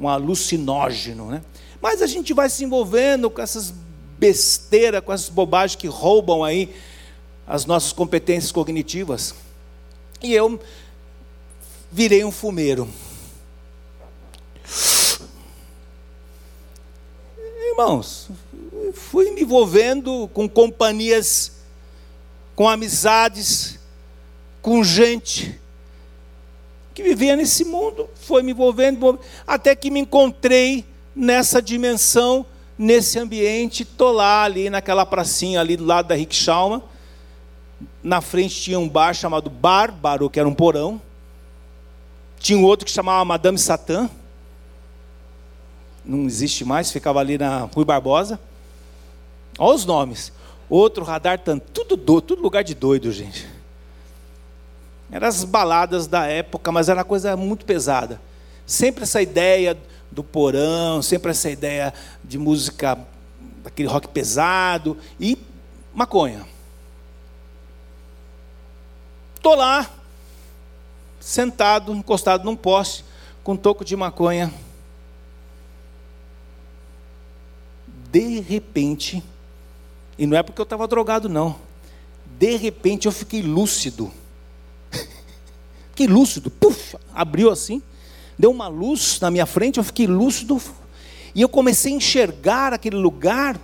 um 0.00 0.08
alucinógeno. 0.08 1.30
Né? 1.30 1.42
Mas 1.80 2.00
a 2.00 2.06
gente 2.06 2.32
vai 2.32 2.48
se 2.48 2.64
envolvendo 2.64 3.28
com 3.28 3.42
essas 3.42 3.72
besteiras, 4.18 5.02
com 5.02 5.12
essas 5.12 5.28
bobagens 5.28 5.76
que 5.76 5.86
roubam 5.86 6.42
aí 6.42 6.74
as 7.46 7.66
nossas 7.66 7.92
competências 7.92 8.50
cognitivas. 8.50 9.34
E 10.22 10.32
eu 10.32 10.58
virei 11.92 12.24
um 12.24 12.30
fumeiro. 12.30 12.88
Irmãos, 17.78 18.28
fui 18.92 19.30
me 19.30 19.42
envolvendo 19.42 20.28
com 20.34 20.48
companhias, 20.48 21.52
com 22.56 22.68
amizades, 22.68 23.78
com 24.60 24.82
gente 24.82 25.60
que 26.92 27.04
vivia 27.04 27.36
nesse 27.36 27.64
mundo, 27.64 28.10
foi 28.16 28.42
me 28.42 28.50
envolvendo, 28.50 29.20
até 29.46 29.76
que 29.76 29.92
me 29.92 30.00
encontrei 30.00 30.84
nessa 31.14 31.62
dimensão, 31.62 32.44
nesse 32.76 33.16
ambiente, 33.16 33.84
estou 33.84 34.10
lá 34.10 34.42
ali 34.42 34.68
naquela 34.68 35.06
pracinha 35.06 35.60
ali 35.60 35.76
do 35.76 35.84
lado 35.84 36.08
da 36.08 36.16
Rickshaw. 36.16 36.82
Na 38.02 38.20
frente 38.20 38.60
tinha 38.60 38.80
um 38.80 38.88
bar 38.88 39.14
chamado 39.14 39.48
Bárbaro, 39.48 40.28
que 40.28 40.40
era 40.40 40.48
um 40.48 40.54
porão. 40.54 41.00
Tinha 42.40 42.58
outro 42.58 42.84
que 42.84 42.90
chamava 42.90 43.24
Madame 43.24 43.56
Satã. 43.56 44.10
Não 46.08 46.24
existe 46.24 46.64
mais, 46.64 46.90
ficava 46.90 47.20
ali 47.20 47.36
na 47.36 47.64
Rui 47.64 47.84
Barbosa. 47.84 48.40
Olha 49.58 49.74
os 49.74 49.84
nomes. 49.84 50.32
Outro 50.70 51.04
radar 51.04 51.38
tanto, 51.38 51.70
tudo 51.70 51.98
doido, 51.98 52.22
tudo 52.22 52.42
lugar 52.42 52.64
de 52.64 52.74
doido, 52.74 53.12
gente. 53.12 53.46
Eram 55.12 55.28
as 55.28 55.44
baladas 55.44 56.06
da 56.06 56.24
época, 56.24 56.72
mas 56.72 56.88
era 56.88 57.00
uma 57.00 57.04
coisa 57.04 57.36
muito 57.36 57.66
pesada. 57.66 58.18
Sempre 58.66 59.02
essa 59.02 59.20
ideia 59.20 59.76
do 60.10 60.24
porão, 60.24 61.02
sempre 61.02 61.30
essa 61.30 61.50
ideia 61.50 61.92
de 62.24 62.38
música, 62.38 62.98
aquele 63.62 63.88
rock 63.88 64.08
pesado 64.08 64.96
e 65.20 65.36
maconha. 65.94 66.46
Estou 69.34 69.54
lá, 69.54 69.90
sentado, 71.20 71.92
encostado 71.92 72.44
num 72.44 72.56
poste, 72.56 73.04
com 73.44 73.52
um 73.52 73.56
toco 73.56 73.84
de 73.84 73.94
maconha. 73.94 74.50
De 78.10 78.40
repente, 78.40 79.22
e 80.18 80.26
não 80.26 80.36
é 80.36 80.42
porque 80.42 80.60
eu 80.60 80.64
estava 80.64 80.88
drogado, 80.88 81.28
não. 81.28 81.56
De 82.38 82.56
repente 82.56 83.06
eu 83.06 83.12
fiquei 83.12 83.42
lúcido. 83.42 84.10
fiquei 85.90 86.06
lúcido, 86.06 86.50
puf, 86.50 86.96
abriu 87.14 87.50
assim, 87.50 87.82
deu 88.38 88.50
uma 88.50 88.68
luz 88.68 89.20
na 89.20 89.30
minha 89.30 89.46
frente, 89.46 89.78
eu 89.78 89.84
fiquei 89.84 90.06
lúcido. 90.06 90.60
E 91.34 91.42
eu 91.42 91.48
comecei 91.48 91.92
a 91.92 91.96
enxergar 91.96 92.72
aquele 92.72 92.96
lugar, 92.96 93.60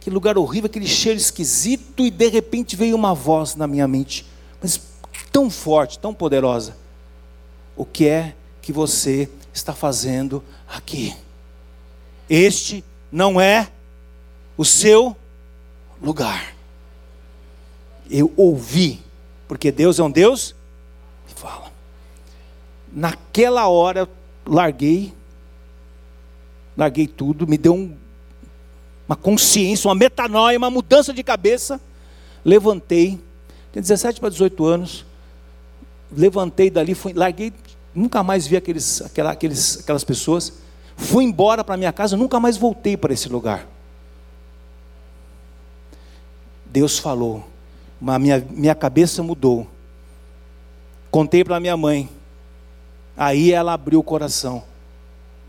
aquele 0.00 0.14
lugar 0.14 0.38
horrível, 0.38 0.66
aquele 0.66 0.86
cheiro 0.86 1.18
esquisito, 1.18 2.04
e 2.04 2.10
de 2.10 2.28
repente 2.28 2.74
veio 2.76 2.96
uma 2.96 3.14
voz 3.14 3.54
na 3.54 3.66
minha 3.66 3.86
mente, 3.86 4.26
mas 4.60 4.80
tão 5.30 5.50
forte, 5.50 5.98
tão 5.98 6.14
poderosa. 6.14 6.76
O 7.76 7.84
que 7.84 8.08
é 8.08 8.34
que 8.62 8.72
você 8.72 9.28
está 9.52 9.74
fazendo 9.74 10.42
aqui? 10.66 11.14
Este 12.28 12.82
não 13.14 13.40
é 13.40 13.70
o 14.56 14.64
seu 14.64 15.16
lugar. 16.02 16.52
Eu 18.10 18.32
ouvi, 18.36 19.00
porque 19.46 19.70
Deus 19.70 20.00
é 20.00 20.02
um 20.02 20.10
Deus 20.10 20.52
que 21.28 21.40
fala. 21.40 21.70
Naquela 22.92 23.68
hora 23.68 24.00
eu 24.00 24.08
larguei, 24.44 25.14
larguei 26.76 27.06
tudo, 27.06 27.46
me 27.46 27.56
deu 27.56 27.74
um, 27.74 27.96
uma 29.06 29.14
consciência, 29.14 29.86
uma 29.86 29.94
metanoia, 29.94 30.58
uma 30.58 30.68
mudança 30.68 31.14
de 31.14 31.22
cabeça. 31.22 31.80
Levantei, 32.44 33.20
tenho 33.72 33.82
17 33.82 34.18
para 34.18 34.28
18 34.28 34.66
anos, 34.66 35.06
levantei 36.10 36.68
dali, 36.68 36.96
fui, 36.96 37.12
larguei, 37.12 37.52
nunca 37.94 38.24
mais 38.24 38.44
vi 38.44 38.56
aqueles, 38.56 39.02
aquela, 39.02 39.30
aqueles, 39.30 39.78
aquelas 39.78 40.02
pessoas. 40.02 40.64
Fui 40.96 41.24
embora 41.24 41.64
para 41.64 41.76
minha 41.76 41.92
casa, 41.92 42.16
nunca 42.16 42.38
mais 42.38 42.56
voltei 42.56 42.96
para 42.96 43.12
esse 43.12 43.28
lugar. 43.28 43.66
Deus 46.66 46.98
falou, 46.98 47.44
mas 48.00 48.20
minha, 48.20 48.46
minha 48.50 48.74
cabeça 48.74 49.22
mudou. 49.22 49.66
Contei 51.10 51.44
para 51.44 51.60
minha 51.60 51.76
mãe, 51.76 52.08
aí 53.16 53.52
ela 53.52 53.72
abriu 53.72 54.00
o 54.00 54.02
coração. 54.02 54.64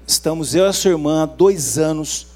Estamos 0.06 0.54
eu 0.54 0.66
e 0.66 0.68
a 0.68 0.74
sua 0.74 0.92
irmã 0.92 1.24
há 1.24 1.26
dois 1.26 1.80
anos, 1.80 2.28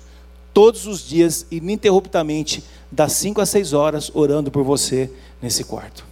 todos 0.53 0.87
os 0.87 1.07
dias, 1.07 1.45
ininterruptamente, 1.51 2.63
das 2.91 3.13
5 3.13 3.39
às 3.39 3.49
6 3.49 3.73
horas, 3.73 4.11
orando 4.15 4.49
por 4.49 4.63
você 4.63 5.11
nesse 5.39 5.63
quarto. 5.63 6.03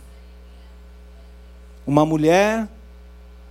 Uma 1.85 2.05
mulher, 2.05 2.67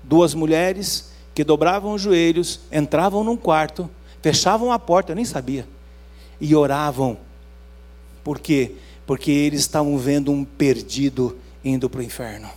duas 0.04 0.34
mulheres 0.34 1.10
que 1.36 1.44
dobravam 1.44 1.92
os 1.92 2.00
joelhos, 2.00 2.60
entravam 2.72 3.22
num 3.22 3.36
quarto, 3.36 3.90
fechavam 4.22 4.72
a 4.72 4.78
porta, 4.78 5.12
eu 5.12 5.16
nem 5.16 5.24
sabia, 5.26 5.68
e 6.40 6.56
oravam. 6.56 7.18
Por 8.24 8.38
quê? 8.40 8.72
Porque 9.06 9.30
eles 9.30 9.60
estavam 9.60 9.98
vendo 9.98 10.32
um 10.32 10.46
perdido 10.46 11.36
indo 11.62 11.90
para 11.90 12.00
o 12.00 12.02
inferno. 12.02 12.48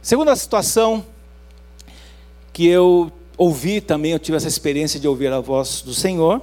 Segunda 0.00 0.34
situação 0.34 1.04
que 2.50 2.66
eu 2.66 3.12
ouvi 3.36 3.82
também, 3.82 4.12
eu 4.12 4.18
tive 4.18 4.38
essa 4.38 4.48
experiência 4.48 4.98
de 4.98 5.06
ouvir 5.06 5.30
a 5.30 5.40
voz 5.40 5.82
do 5.82 5.92
Senhor. 5.92 6.40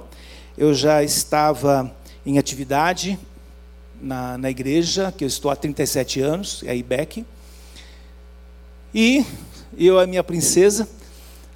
Eu 0.56 0.72
já 0.72 1.02
estava 1.02 1.92
em 2.24 2.38
atividade 2.38 3.18
na, 4.00 4.38
na 4.38 4.48
igreja, 4.48 5.10
que 5.10 5.24
eu 5.24 5.28
estou 5.28 5.50
há 5.50 5.56
37 5.56 6.20
anos, 6.20 6.62
é 6.64 6.70
a 6.70 6.74
IBEC. 6.76 7.26
E 8.94 9.24
eu 9.76 9.98
e 9.98 10.02
a 10.02 10.06
minha 10.06 10.22
princesa, 10.22 10.88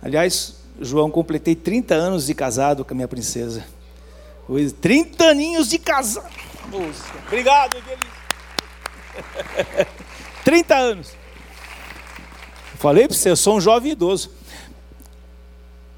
aliás, 0.01 0.57
João, 0.81 1.11
completei 1.11 1.55
30 1.55 1.95
anos 1.95 2.27
de 2.27 2.35
casado 2.35 2.85
com 2.85 2.93
a 2.93 2.97
minha 2.97 3.09
princesa. 3.09 3.65
30 4.81 5.25
aninhos 5.25 5.69
de 5.69 5.79
casado. 5.79 6.31
Obrigado, 7.27 7.77
Evelise. 7.77 8.17
30 10.45 10.75
anos. 10.77 11.09
Falei 12.79 13.09
para 13.09 13.17
você, 13.17 13.31
eu 13.31 13.37
sou 13.37 13.57
um 13.57 13.61
jovem 13.61 13.93
idoso. 13.93 14.31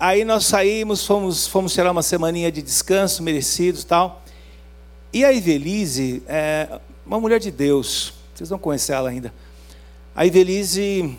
Aí 0.01 0.24
nós 0.24 0.46
saímos, 0.46 1.05
fomos, 1.05 1.46
fomos 1.46 1.72
tirar 1.72 1.90
uma 1.90 2.03
semaninha 2.03 2.53
de 2.53 2.62
descanso, 2.62 3.22
merecidos 3.22 3.83
tal. 3.85 4.22
E 5.12 5.24
a 5.24 5.33
Ivelise 5.33 6.22
é 6.29 6.79
uma 7.05 7.18
mulher 7.18 7.40
de 7.40 7.51
Deus, 7.51 8.14
vocês 8.35 8.48
não 8.48 8.59
conhecem 8.59 8.94
ela 8.94 9.09
ainda. 9.09 9.35
A 10.14 10.24
Ivelise 10.24 11.18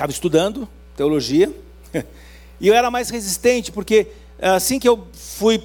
estava 0.00 0.12
estudando 0.12 0.66
teologia, 0.96 1.54
e 2.58 2.68
eu 2.68 2.74
era 2.74 2.90
mais 2.90 3.10
resistente, 3.10 3.70
porque 3.70 4.06
assim 4.40 4.78
que 4.78 4.88
eu 4.88 5.06
fui 5.12 5.62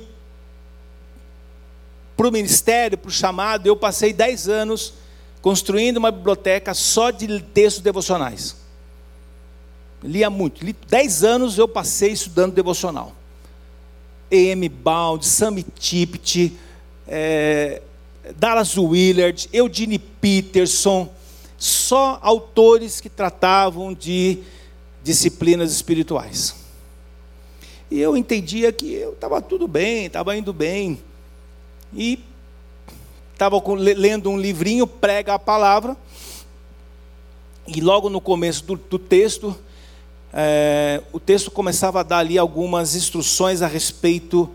para 2.17 2.27
o 2.27 2.31
ministério, 2.31 2.97
para 2.97 3.07
o 3.07 3.11
chamado, 3.11 3.65
eu 3.65 3.77
passei 3.77 4.11
dez 4.11 4.49
anos 4.49 4.93
construindo 5.41 5.97
uma 5.97 6.11
biblioteca 6.11 6.73
só 6.73 7.11
de 7.11 7.41
textos 7.41 7.81
devocionais. 7.81 8.57
Lia 10.03 10.29
muito. 10.29 10.65
Li, 10.65 10.75
dez 10.89 11.23
anos 11.23 11.57
eu 11.57 11.67
passei 11.67 12.11
estudando 12.11 12.53
devocional. 12.53 13.13
E.M. 14.29 14.67
Bound, 14.67 15.25
Sammy 15.25 15.65
Tippett, 15.79 16.57
é, 17.07 17.81
Dallas 18.35 18.77
Willard, 18.77 19.47
Eugene 19.53 19.97
Peterson, 19.97 21.09
só 21.65 22.19
autores 22.21 23.01
que 23.01 23.09
tratavam 23.09 23.91
de 23.91 24.39
disciplinas 25.03 25.71
espirituais. 25.71 26.55
E 27.89 27.99
eu 27.99 28.15
entendia 28.15 28.71
que 28.71 28.93
eu 28.93 29.13
estava 29.13 29.41
tudo 29.41 29.67
bem, 29.67 30.05
estava 30.05 30.37
indo 30.37 30.53
bem. 30.53 31.01
E 31.91 32.23
estava 33.33 33.61
lendo 33.77 34.29
um 34.29 34.37
livrinho, 34.37 34.85
prega 34.85 35.33
a 35.33 35.39
palavra. 35.39 35.97
E 37.67 37.81
logo 37.81 38.11
no 38.11 38.21
começo 38.21 38.63
do, 38.63 38.75
do 38.75 38.99
texto, 38.99 39.57
é, 40.31 41.01
o 41.11 41.19
texto 41.19 41.49
começava 41.49 42.01
a 42.01 42.03
dar 42.03 42.19
ali 42.19 42.37
algumas 42.37 42.95
instruções 42.95 43.63
a 43.63 43.67
respeito 43.67 44.47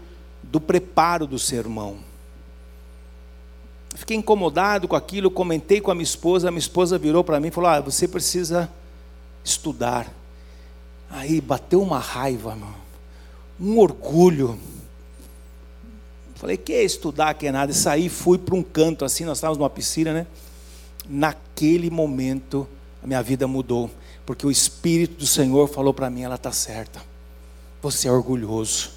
do 0.44 0.60
preparo 0.60 1.26
do 1.26 1.40
sermão. 1.40 2.09
Fiquei 3.94 4.16
incomodado 4.16 4.86
com 4.88 4.96
aquilo, 4.96 5.30
comentei 5.30 5.80
com 5.80 5.90
a 5.90 5.94
minha 5.94 6.04
esposa, 6.04 6.48
a 6.48 6.50
minha 6.50 6.60
esposa 6.60 6.98
virou 6.98 7.24
para 7.24 7.40
mim 7.40 7.48
e 7.48 7.50
falou: 7.50 7.70
ah, 7.70 7.80
você 7.80 8.06
precisa 8.06 8.70
estudar. 9.44 10.12
Aí 11.10 11.40
bateu 11.40 11.82
uma 11.82 11.98
raiva, 11.98 12.56
um 13.60 13.78
orgulho. 13.78 14.58
Falei, 16.36 16.56
que 16.56 16.72
é 16.72 16.82
estudar, 16.82 17.34
que 17.34 17.46
é 17.46 17.52
nada. 17.52 17.72
E 17.72 17.74
saí, 17.74 18.08
fui 18.08 18.38
para 18.38 18.54
um 18.54 18.62
canto 18.62 19.04
assim, 19.04 19.24
nós 19.24 19.38
estávamos 19.38 19.58
numa 19.58 19.68
piscina, 19.68 20.12
né? 20.14 20.26
naquele 21.10 21.90
momento 21.90 22.68
a 23.02 23.06
minha 23.06 23.22
vida 23.22 23.48
mudou, 23.48 23.90
porque 24.24 24.46
o 24.46 24.50
Espírito 24.50 25.16
do 25.16 25.26
Senhor 25.26 25.68
falou 25.68 25.92
para 25.92 26.08
mim: 26.08 26.22
ela 26.22 26.36
está 26.36 26.52
certa. 26.52 27.02
Você 27.82 28.08
é 28.08 28.12
orgulhoso. 28.12 28.90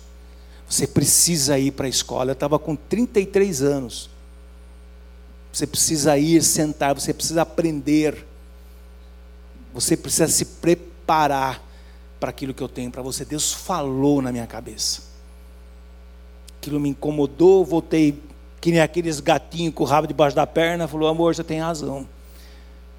Você 0.69 0.85
precisa 0.85 1.57
ir 1.57 1.71
para 1.71 1.85
a 1.85 1.89
escola. 1.89 2.31
Eu 2.31 2.33
estava 2.33 2.59
com 2.59 2.75
33 2.75 3.61
anos. 3.61 4.09
Você 5.53 5.67
precisa 5.67 6.17
ir 6.17 6.41
sentar, 6.41 6.95
você 6.95 7.13
precisa 7.13 7.43
aprender. 7.43 8.25
Você 9.71 9.95
precisa 9.95 10.27
se 10.27 10.45
preparar 10.45 11.61
para 12.19 12.31
aquilo 12.31 12.55
que 12.55 12.63
eu 12.63 12.67
tenho 12.67 12.89
para 12.89 13.03
você. 13.03 13.23
Deus 13.23 13.53
falou 13.53 14.19
na 14.19 14.31
minha 14.31 14.47
cabeça. 14.47 15.03
Aquilo 16.57 16.79
me 16.79 16.89
incomodou, 16.89 17.63
voltei 17.63 18.19
que 18.59 18.71
nem 18.71 18.81
aqueles 18.81 19.19
gatinhos 19.19 19.75
com 19.75 19.83
o 19.83 19.85
rabo 19.85 20.07
debaixo 20.07 20.35
da 20.35 20.47
perna, 20.47 20.87
falou: 20.87 21.07
"Amor, 21.07 21.35
você 21.35 21.43
tem 21.43 21.59
razão". 21.59 22.07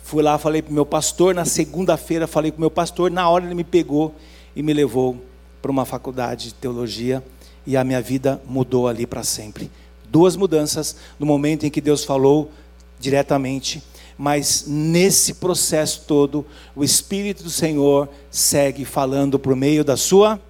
Fui 0.05 0.23
lá, 0.23 0.39
falei 0.39 0.63
para 0.63 0.71
o 0.71 0.75
meu 0.75 0.87
pastor, 0.87 1.35
na 1.35 1.45
segunda-feira 1.45 2.27
falei 2.27 2.53
com 2.53 2.59
o 2.59 2.61
meu 2.61 2.71
pastor, 2.71 3.11
na 3.11 3.29
hora 3.29 3.47
ele 3.47 3.55
me 3.55 3.65
pegou 3.65 4.15
e 4.55 4.63
me 4.63 4.73
levou 4.73 5.21
para 5.61 5.71
uma 5.71 5.85
faculdade 5.85 6.49
de 6.49 6.55
teologia 6.55 7.25
e 7.67 7.77
a 7.77 7.83
minha 7.83 8.01
vida 8.01 8.41
mudou 8.47 8.87
ali 8.87 9.07
para 9.07 9.25
sempre. 9.25 9.71
Duas 10.15 10.37
mudanças 10.37 10.95
no 11.19 11.27
momento 11.27 11.67
em 11.67 11.71
que 11.71 11.81
Deus 11.81 12.05
falou 12.05 12.53
diretamente, 13.01 13.83
mas 14.17 14.65
nesse 14.65 15.35
processo 15.35 16.05
todo, 16.07 16.47
o 16.77 16.85
Espírito 16.85 17.43
do 17.43 17.51
Senhor 17.51 18.09
segue 18.31 18.85
falando 18.85 19.41
por 19.41 19.57
meio 19.57 19.83
da 19.83 19.97
sua 19.97 20.41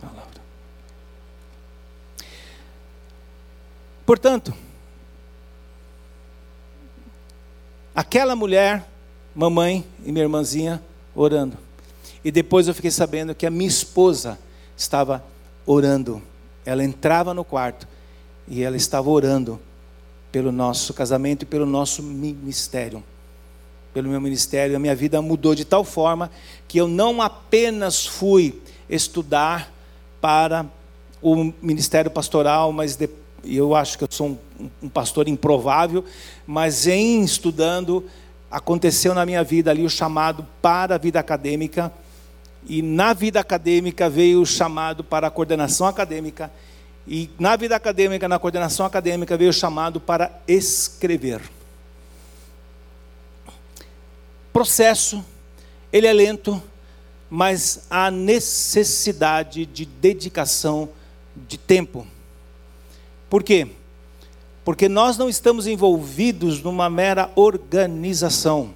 palavra. 0.00 0.42
Portanto, 4.04 4.52
aquela 7.94 8.34
mulher, 8.34 8.84
mamãe 9.32 9.86
e 10.04 10.10
minha 10.10 10.24
irmãzinha 10.24 10.82
orando. 11.14 11.56
E 12.24 12.32
depois 12.32 12.66
eu 12.66 12.74
fiquei 12.74 12.90
sabendo 12.90 13.32
que 13.32 13.46
a 13.46 13.50
minha 13.50 13.68
esposa 13.68 14.36
estava 14.76 15.24
orando. 15.64 16.20
Ela 16.66 16.82
entrava 16.82 17.32
no 17.32 17.44
quarto 17.44 17.86
e 18.46 18.62
ela 18.62 18.76
estava 18.76 19.08
orando 19.08 19.60
pelo 20.30 20.50
nosso 20.50 20.94
casamento 20.94 21.42
e 21.42 21.46
pelo 21.46 21.66
nosso 21.66 22.02
ministério. 22.02 23.02
Pelo 23.92 24.08
meu 24.08 24.20
ministério, 24.20 24.74
a 24.74 24.78
minha 24.78 24.94
vida 24.94 25.20
mudou 25.20 25.54
de 25.54 25.64
tal 25.64 25.84
forma 25.84 26.30
que 26.66 26.78
eu 26.78 26.88
não 26.88 27.20
apenas 27.20 28.06
fui 28.06 28.60
estudar 28.88 29.72
para 30.20 30.66
o 31.20 31.52
ministério 31.60 32.10
pastoral, 32.10 32.72
mas 32.72 32.96
de, 32.96 33.08
eu 33.44 33.74
acho 33.74 33.98
que 33.98 34.04
eu 34.04 34.08
sou 34.10 34.38
um, 34.58 34.70
um 34.82 34.88
pastor 34.88 35.28
improvável, 35.28 36.04
mas 36.46 36.86
em 36.86 37.22
estudando, 37.22 38.04
aconteceu 38.50 39.14
na 39.14 39.26
minha 39.26 39.44
vida 39.44 39.70
ali 39.70 39.84
o 39.84 39.90
chamado 39.90 40.46
para 40.60 40.94
a 40.94 40.98
vida 40.98 41.20
acadêmica 41.20 41.92
e 42.66 42.80
na 42.80 43.12
vida 43.12 43.40
acadêmica 43.40 44.08
veio 44.08 44.40
o 44.40 44.46
chamado 44.46 45.02
para 45.02 45.26
a 45.26 45.30
coordenação 45.30 45.86
acadêmica. 45.86 46.50
E 47.06 47.30
na 47.38 47.56
vida 47.56 47.74
acadêmica, 47.74 48.28
na 48.28 48.38
coordenação 48.38 48.86
acadêmica, 48.86 49.36
veio 49.36 49.52
chamado 49.52 50.00
para 50.00 50.30
escrever. 50.46 51.42
Processo, 54.52 55.24
ele 55.92 56.06
é 56.06 56.12
lento, 56.12 56.62
mas 57.28 57.86
há 57.90 58.10
necessidade 58.10 59.66
de 59.66 59.84
dedicação 59.84 60.88
de 61.48 61.56
tempo. 61.58 62.06
Por 63.28 63.42
quê? 63.42 63.68
Porque 64.64 64.88
nós 64.88 65.16
não 65.18 65.28
estamos 65.28 65.66
envolvidos 65.66 66.62
numa 66.62 66.88
mera 66.88 67.30
organização. 67.34 68.74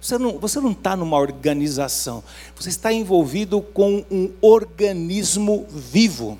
Você 0.00 0.18
não, 0.18 0.38
você 0.38 0.60
não 0.60 0.72
está 0.72 0.96
numa 0.96 1.16
organização, 1.16 2.22
você 2.56 2.68
está 2.68 2.92
envolvido 2.92 3.60
com 3.60 4.04
um 4.10 4.32
organismo 4.40 5.66
vivo. 5.70 6.38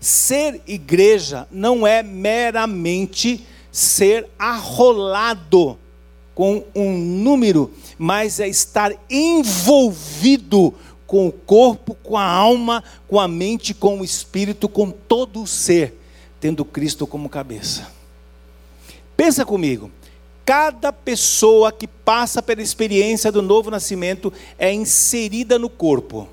Ser 0.00 0.62
igreja 0.66 1.46
não 1.50 1.86
é 1.86 2.02
meramente 2.02 3.46
ser 3.70 4.26
arrolado 4.38 5.78
com 6.34 6.64
um 6.74 6.98
número, 6.98 7.70
mas 7.98 8.40
é 8.40 8.48
estar 8.48 8.92
envolvido 9.10 10.74
com 11.06 11.28
o 11.28 11.32
corpo, 11.32 11.94
com 12.02 12.16
a 12.16 12.24
alma, 12.24 12.82
com 13.06 13.20
a 13.20 13.28
mente, 13.28 13.74
com 13.74 14.00
o 14.00 14.04
espírito, 14.04 14.68
com 14.68 14.90
todo 14.90 15.42
o 15.42 15.46
ser, 15.46 16.00
tendo 16.40 16.64
Cristo 16.64 17.06
como 17.06 17.28
cabeça. 17.28 17.92
Pensa 19.16 19.44
comigo, 19.44 19.90
Cada 20.50 20.92
pessoa 20.92 21.70
que 21.70 21.86
passa 21.86 22.42
pela 22.42 22.60
experiência 22.60 23.30
do 23.30 23.40
novo 23.40 23.70
nascimento 23.70 24.32
é 24.58 24.72
inserida 24.72 25.60
no 25.60 25.70
corpo. 25.70 26.28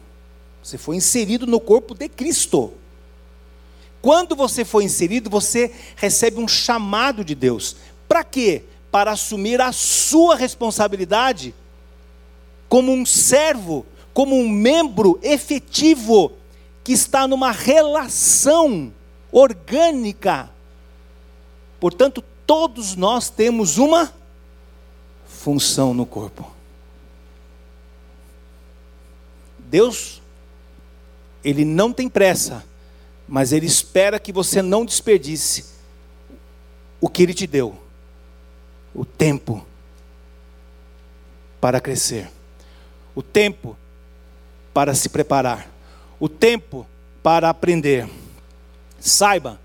Você 0.63 0.75
foi 0.75 0.95
inserido 0.95 1.45
no 1.45 1.59
corpo 1.59 1.93
de 1.93 2.09
Cristo. 2.09 2.73
Quando 4.07 4.37
você 4.37 4.63
foi 4.63 4.85
inserido, 4.85 5.29
você 5.29 5.69
recebe 5.97 6.39
um 6.39 6.47
chamado 6.47 7.25
de 7.25 7.35
Deus. 7.35 7.75
Para 8.07 8.23
quê? 8.23 8.63
Para 8.89 9.11
assumir 9.11 9.59
a 9.59 9.73
sua 9.73 10.33
responsabilidade 10.37 11.53
como 12.69 12.93
um 12.93 13.05
servo, 13.05 13.85
como 14.13 14.33
um 14.39 14.47
membro 14.47 15.19
efetivo 15.21 16.31
que 16.85 16.93
está 16.93 17.27
numa 17.27 17.51
relação 17.51 18.93
orgânica. 19.29 20.49
Portanto, 21.77 22.23
todos 22.45 22.95
nós 22.95 23.29
temos 23.29 23.77
uma 23.77 24.13
função 25.27 25.93
no 25.93 26.05
corpo. 26.05 26.49
Deus, 29.59 30.21
Ele 31.43 31.65
não 31.65 31.91
tem 31.91 32.07
pressa, 32.07 32.63
mas 33.27 33.51
Ele 33.51 33.65
espera 33.65 34.19
que 34.19 34.31
você 34.31 34.61
não 34.61 34.85
desperdice 34.85 35.65
o 37.01 37.09
que 37.09 37.23
Ele 37.23 37.33
te 37.33 37.45
deu 37.45 37.77
o 38.93 39.05
tempo 39.05 39.65
para 41.61 41.79
crescer, 41.79 42.29
o 43.13 43.21
tempo 43.21 43.77
para 44.73 44.95
se 44.95 45.09
preparar, 45.09 45.69
o 46.19 46.29
tempo 46.29 46.87
para 47.21 47.49
aprender. 47.49 48.09
Saiba, 48.99 49.59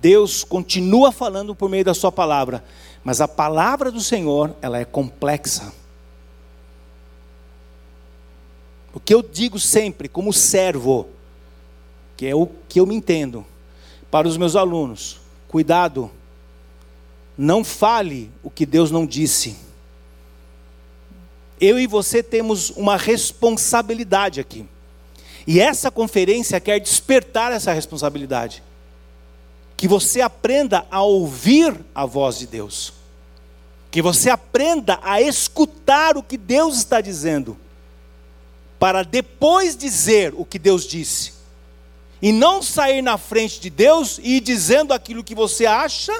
Deus 0.00 0.44
continua 0.44 1.12
falando 1.12 1.54
por 1.54 1.68
meio 1.68 1.84
da 1.84 1.94
sua 1.94 2.10
palavra, 2.12 2.64
mas 3.04 3.20
a 3.20 3.28
palavra 3.28 3.90
do 3.90 4.00
Senhor, 4.00 4.54
ela 4.62 4.78
é 4.78 4.84
complexa. 4.84 5.72
O 8.94 9.00
que 9.00 9.12
eu 9.12 9.22
digo 9.22 9.58
sempre, 9.58 10.08
como 10.08 10.32
servo, 10.32 11.08
que 12.16 12.26
é 12.26 12.34
o 12.34 12.48
que 12.68 12.80
eu 12.80 12.86
me 12.86 12.94
entendo, 12.94 13.44
para 14.10 14.26
os 14.26 14.36
meus 14.36 14.56
alunos, 14.56 15.20
cuidado, 15.48 16.10
não 17.36 17.62
fale 17.62 18.30
o 18.42 18.50
que 18.50 18.64
Deus 18.64 18.90
não 18.90 19.04
disse. 19.04 19.56
Eu 21.60 21.78
e 21.78 21.86
você 21.86 22.22
temos 22.22 22.70
uma 22.70 22.96
responsabilidade 22.96 24.40
aqui. 24.40 24.66
E 25.46 25.60
essa 25.60 25.90
conferência 25.90 26.60
quer 26.60 26.80
despertar 26.80 27.52
essa 27.52 27.72
responsabilidade. 27.72 28.62
Que 29.76 29.86
você 29.86 30.20
aprenda 30.20 30.86
a 30.90 31.02
ouvir 31.02 31.78
a 31.94 32.06
voz 32.06 32.38
de 32.38 32.46
Deus, 32.46 32.94
que 33.90 34.00
você 34.00 34.30
aprenda 34.30 34.98
a 35.02 35.20
escutar 35.20 36.16
o 36.16 36.22
que 36.22 36.38
Deus 36.38 36.78
está 36.78 37.00
dizendo, 37.00 37.56
para 38.78 39.02
depois 39.02 39.76
dizer 39.76 40.32
o 40.36 40.44
que 40.44 40.58
Deus 40.58 40.86
disse, 40.86 41.35
e 42.20 42.32
não 42.32 42.62
sair 42.62 43.02
na 43.02 43.18
frente 43.18 43.60
de 43.60 43.70
Deus 43.70 44.18
e 44.22 44.36
ir 44.36 44.40
dizendo 44.40 44.92
aquilo 44.92 45.24
que 45.24 45.34
você 45.34 45.66
acha, 45.66 46.12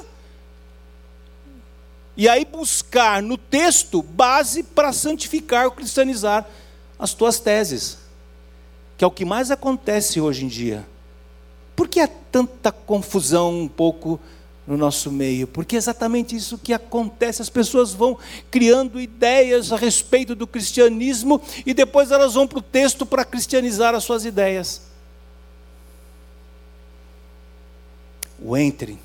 e 2.17 2.29
aí 2.29 2.45
buscar 2.45 3.23
no 3.23 3.37
texto 3.37 4.03
base 4.03 4.63
para 4.63 4.93
santificar 4.93 5.67
ou 5.67 5.71
cristianizar 5.71 6.47
as 6.99 7.13
tuas 7.13 7.39
teses, 7.39 7.99
que 8.97 9.05
é 9.05 9.07
o 9.07 9.11
que 9.11 9.25
mais 9.25 9.51
acontece 9.51 10.21
hoje 10.21 10.45
em 10.45 10.49
dia. 10.49 10.87
Por 11.75 11.89
que 11.89 12.01
há 12.01 12.09
tanta 12.09 12.73
confusão 12.73 13.61
um 13.61 13.69
pouco 13.69 14.19
no 14.67 14.79
nosso 14.79 15.13
meio? 15.13 15.47
Porque 15.47 15.77
é 15.77 15.79
exatamente 15.79 16.35
isso 16.35 16.57
que 16.57 16.73
acontece. 16.73 17.43
As 17.43 17.51
pessoas 17.51 17.93
vão 17.93 18.17
criando 18.51 18.99
ideias 18.99 19.71
a 19.71 19.77
respeito 19.77 20.35
do 20.35 20.47
cristianismo 20.47 21.41
e 21.67 21.75
depois 21.75 22.11
elas 22.11 22.33
vão 22.33 22.47
para 22.47 22.61
o 22.61 22.63
texto 22.63 23.05
para 23.05 23.27
cristianizar 23.27 23.95
as 23.95 24.05
suas 24.05 24.25
ideias. 24.25 24.81
O 28.47 28.57
entre 28.57 28.97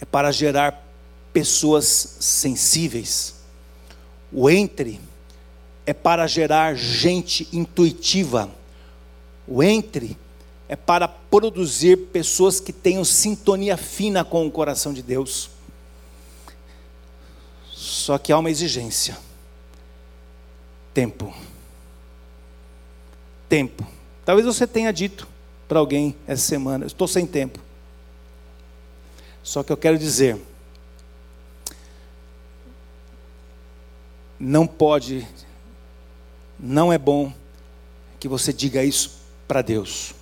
é 0.00 0.04
para 0.04 0.30
gerar 0.30 0.86
pessoas 1.32 1.84
sensíveis. 2.20 3.34
O 4.32 4.48
entre 4.48 5.00
é 5.84 5.92
para 5.92 6.28
gerar 6.28 6.76
gente 6.76 7.48
intuitiva 7.52 8.48
o 9.46 9.62
entre 9.62 10.16
é 10.68 10.76
para 10.76 11.06
produzir 11.06 11.96
pessoas 12.08 12.58
que 12.58 12.72
tenham 12.72 13.04
sintonia 13.04 13.76
fina 13.76 14.24
com 14.24 14.46
o 14.46 14.50
coração 14.50 14.92
de 14.92 15.02
Deus. 15.02 15.50
Só 17.70 18.16
que 18.16 18.32
há 18.32 18.38
uma 18.38 18.50
exigência: 18.50 19.18
tempo. 20.94 21.34
Tempo. 23.48 23.84
Talvez 24.24 24.46
você 24.46 24.66
tenha 24.66 24.92
dito 24.92 25.33
para 25.68 25.78
alguém 25.78 26.14
essa 26.26 26.42
semana: 26.42 26.86
estou 26.86 27.08
sem 27.08 27.26
tempo. 27.26 27.58
Só 29.42 29.62
que 29.62 29.70
eu 29.70 29.76
quero 29.76 29.98
dizer, 29.98 30.40
não 34.40 34.66
pode, 34.66 35.26
não 36.58 36.92
é 36.92 36.98
bom 36.98 37.32
que 38.18 38.26
você 38.26 38.52
diga 38.52 38.82
isso 38.82 39.20
para 39.46 39.60
Deus. 39.60 40.14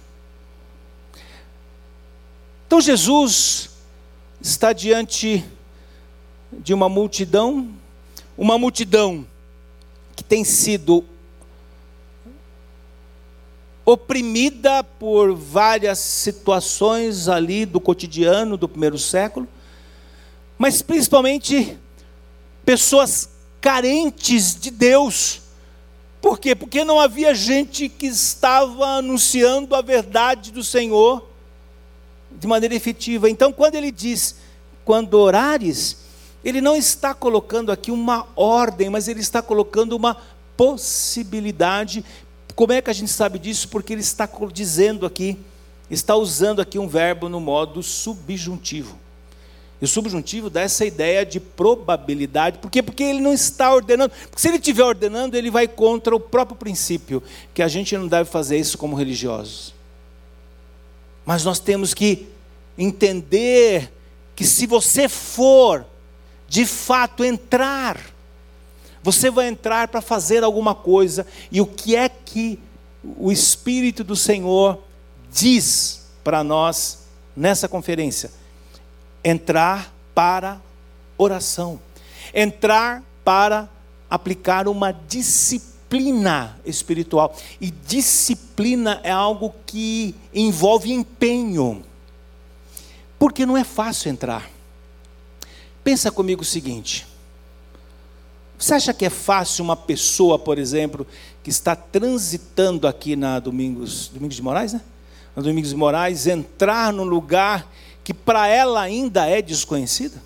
Então 2.66 2.80
Jesus 2.80 3.70
está 4.40 4.72
diante 4.72 5.44
de 6.52 6.74
uma 6.74 6.88
multidão, 6.88 7.72
uma 8.36 8.58
multidão 8.58 9.26
que 10.16 10.24
tem 10.24 10.44
sido 10.44 11.04
oprimida 13.84 14.84
por 14.84 15.34
várias 15.34 15.98
situações 15.98 17.28
ali 17.28 17.66
do 17.66 17.80
cotidiano 17.80 18.56
do 18.56 18.68
primeiro 18.68 18.98
século, 18.98 19.48
mas 20.56 20.82
principalmente 20.82 21.76
pessoas 22.64 23.28
carentes 23.60 24.58
de 24.58 24.70
Deus. 24.70 25.40
Por 26.20 26.38
quê? 26.38 26.54
Porque 26.54 26.84
não 26.84 27.00
havia 27.00 27.34
gente 27.34 27.88
que 27.88 28.06
estava 28.06 28.86
anunciando 28.98 29.74
a 29.74 29.82
verdade 29.82 30.52
do 30.52 30.62
Senhor 30.62 31.28
de 32.30 32.46
maneira 32.46 32.74
efetiva. 32.74 33.28
Então, 33.28 33.52
quando 33.52 33.74
ele 33.74 33.90
diz, 33.90 34.36
quando 34.84 35.14
orares, 35.14 35.98
ele 36.44 36.60
não 36.60 36.76
está 36.76 37.12
colocando 37.12 37.72
aqui 37.72 37.90
uma 37.90 38.26
ordem, 38.36 38.88
mas 38.88 39.08
ele 39.08 39.20
está 39.20 39.42
colocando 39.42 39.96
uma 39.96 40.16
possibilidade 40.56 42.04
como 42.54 42.72
é 42.72 42.82
que 42.82 42.90
a 42.90 42.92
gente 42.92 43.10
sabe 43.10 43.38
disso? 43.38 43.68
Porque 43.68 43.92
ele 43.92 44.02
está 44.02 44.28
dizendo 44.52 45.06
aqui, 45.06 45.38
está 45.90 46.16
usando 46.16 46.60
aqui 46.60 46.78
um 46.78 46.88
verbo 46.88 47.28
no 47.28 47.40
modo 47.40 47.82
subjuntivo. 47.82 48.98
E 49.80 49.84
o 49.84 49.88
subjuntivo 49.88 50.48
dá 50.48 50.60
essa 50.60 50.84
ideia 50.84 51.26
de 51.26 51.40
probabilidade. 51.40 52.58
Por 52.58 52.70
quê? 52.70 52.80
Porque 52.82 53.02
ele 53.02 53.20
não 53.20 53.32
está 53.32 53.74
ordenando. 53.74 54.12
Porque 54.30 54.40
se 54.40 54.46
ele 54.46 54.58
estiver 54.58 54.84
ordenando, 54.84 55.36
ele 55.36 55.50
vai 55.50 55.66
contra 55.66 56.14
o 56.14 56.20
próprio 56.20 56.56
princípio, 56.56 57.20
que 57.52 57.62
a 57.62 57.66
gente 57.66 57.96
não 57.96 58.06
deve 58.06 58.30
fazer 58.30 58.56
isso 58.58 58.78
como 58.78 58.94
religiosos. 58.94 59.74
Mas 61.26 61.44
nós 61.44 61.58
temos 61.58 61.94
que 61.94 62.28
entender 62.78 63.92
que 64.36 64.44
se 64.44 64.66
você 64.66 65.08
for, 65.08 65.84
de 66.48 66.64
fato, 66.64 67.24
entrar 67.24 68.11
você 69.02 69.30
vai 69.30 69.48
entrar 69.48 69.88
para 69.88 70.00
fazer 70.00 70.44
alguma 70.44 70.74
coisa, 70.74 71.26
e 71.50 71.60
o 71.60 71.66
que 71.66 71.96
é 71.96 72.08
que 72.08 72.58
o 73.16 73.32
Espírito 73.32 74.04
do 74.04 74.14
Senhor 74.14 74.78
diz 75.30 76.06
para 76.22 76.44
nós 76.44 77.00
nessa 77.36 77.68
conferência? 77.68 78.30
Entrar 79.24 79.92
para 80.14 80.60
oração, 81.18 81.80
entrar 82.32 83.02
para 83.24 83.68
aplicar 84.08 84.68
uma 84.68 84.92
disciplina 84.92 86.58
espiritual. 86.64 87.36
E 87.60 87.70
disciplina 87.70 89.00
é 89.02 89.10
algo 89.10 89.54
que 89.66 90.14
envolve 90.32 90.92
empenho, 90.92 91.82
porque 93.18 93.44
não 93.44 93.56
é 93.56 93.64
fácil 93.64 94.10
entrar. 94.10 94.48
Pensa 95.82 96.10
comigo 96.10 96.42
o 96.42 96.44
seguinte: 96.44 97.06
você 98.62 98.74
acha 98.74 98.94
que 98.94 99.04
é 99.04 99.10
fácil 99.10 99.64
uma 99.64 99.74
pessoa, 99.74 100.38
por 100.38 100.56
exemplo, 100.56 101.04
que 101.42 101.50
está 101.50 101.74
transitando 101.74 102.86
aqui 102.86 103.16
na 103.16 103.40
Domingos, 103.40 104.06
Domingos 104.14 104.36
de 104.36 104.42
Moraes, 104.42 104.72
né? 104.72 104.80
Na 105.34 105.42
Domingos 105.42 105.70
de 105.70 105.76
Moraes, 105.76 106.28
entrar 106.28 106.92
num 106.92 107.02
lugar 107.02 107.68
que 108.04 108.14
para 108.14 108.46
ela 108.46 108.80
ainda 108.80 109.26
é 109.26 109.42
desconhecida? 109.42 110.22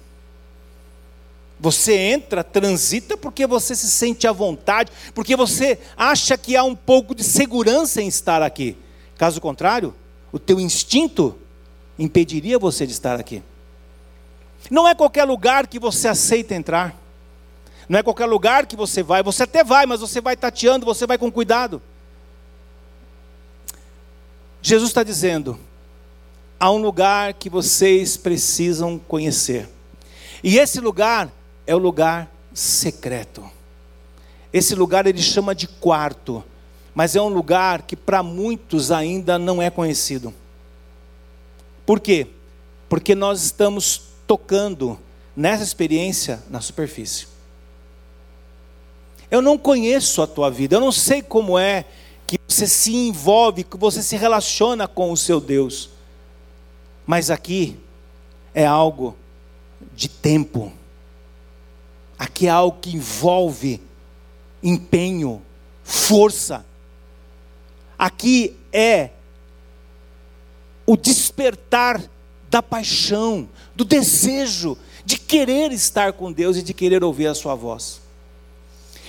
Você 1.59 1.94
entra, 1.94 2.44
transita 2.44 3.16
porque 3.16 3.46
você 3.46 3.75
se 3.75 3.90
sente 3.90 4.27
à 4.27 4.33
vontade, 4.33 4.92
porque 5.14 5.35
você 5.35 5.79
acha 5.96 6.37
que 6.37 6.55
há 6.55 6.62
um 6.62 6.77
pouco 6.77 7.14
de 7.14 7.25
segurança 7.25 8.03
em 8.03 8.07
estar 8.07 8.42
aqui. 8.42 8.77
Caso 9.16 9.40
contrário, 9.40 9.94
o 10.31 10.38
teu 10.38 10.61
instinto 10.61 11.35
impediria 11.99 12.59
você 12.59 12.87
de 12.87 12.92
estar 12.92 13.18
aqui. 13.18 13.42
Não 14.70 14.87
é 14.87 14.94
qualquer 14.94 15.25
lugar 15.25 15.66
que 15.66 15.79
você 15.79 16.07
aceita 16.07 16.55
entrar. 16.55 17.05
Não 17.88 17.99
é 17.99 18.03
qualquer 18.03 18.27
lugar 18.27 18.66
que 18.66 18.75
você 18.75 19.03
vai, 19.03 19.22
você 19.22 19.44
até 19.44 19.62
vai, 19.62 19.87
mas 19.87 20.01
você 20.01 20.20
vai 20.20 20.37
tateando, 20.37 20.85
você 20.85 21.07
vai 21.07 21.16
com 21.16 21.31
cuidado. 21.31 21.81
Jesus 24.61 24.90
está 24.90 25.03
dizendo: 25.03 25.59
há 26.59 26.70
um 26.70 26.79
lugar 26.79 27.35
que 27.35 27.49
vocês 27.49 28.16
precisam 28.16 28.99
conhecer, 28.99 29.68
e 30.42 30.59
esse 30.59 30.81
lugar 30.81 31.31
é 31.66 31.75
o 31.75 31.79
lugar 31.79 32.29
secreto. 32.53 33.49
Esse 34.53 34.75
lugar 34.75 35.07
ele 35.07 35.20
chama 35.20 35.55
de 35.55 35.68
quarto, 35.68 36.42
mas 36.94 37.14
é 37.14 37.20
um 37.20 37.29
lugar 37.29 37.83
que 37.83 37.94
para 37.94 38.22
muitos 38.22 38.90
ainda 38.90 39.38
não 39.38 39.61
é 39.61 39.70
conhecido. 39.70 40.35
Por 41.85 42.01
quê? 42.01 42.27
Porque 42.88 43.14
nós 43.14 43.42
estamos 43.42 44.03
tocando 44.27 44.99
nessa 45.37 45.62
experiência 45.62 46.42
na 46.51 46.61
superfície. 46.61 47.36
Eu 49.30 49.42
não 49.42 49.58
conheço 49.58 50.22
a 50.22 50.26
tua 50.26 50.50
vida, 50.50 50.76
eu 50.76 50.80
não 50.80 50.92
sei 50.92 51.22
como 51.22 51.58
é 51.58 51.84
que 52.26 52.38
você 52.48 52.66
se 52.66 52.94
envolve, 52.94 53.64
que 53.64 53.76
você 53.76 54.02
se 54.02 54.16
relaciona 54.16 54.88
com 54.88 55.12
o 55.12 55.16
seu 55.16 55.40
Deus. 55.40 55.90
Mas 57.06 57.30
aqui 57.30 57.76
é 58.54 58.66
algo 58.66 59.16
de 59.94 60.08
tempo. 60.08 60.72
Aqui 62.18 62.46
é 62.46 62.50
algo 62.50 62.78
que 62.80 62.96
envolve 62.96 63.80
empenho, 64.62 65.42
força. 65.84 66.64
Aqui 67.98 68.56
é 68.72 69.10
o 70.84 70.96
despertar 70.96 72.02
da 72.48 72.62
paixão, 72.62 73.48
do 73.74 73.84
desejo 73.84 74.76
de 75.04 75.18
querer 75.18 75.72
estar 75.72 76.12
com 76.12 76.32
Deus 76.32 76.56
e 76.56 76.62
de 76.62 76.72
querer 76.72 77.04
ouvir 77.04 77.26
a 77.26 77.34
sua 77.34 77.54
voz. 77.54 78.00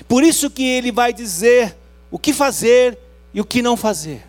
Por 0.08 0.24
isso 0.24 0.50
que 0.50 0.64
ele 0.64 0.92
vai 0.92 1.14
dizer 1.14 1.78
o 2.12 2.20
que 2.20 2.34
fazer 2.34 2.98
e 3.34 3.40
o 3.40 3.46
que 3.46 3.62
não 3.62 3.78
fazer. 3.78 4.26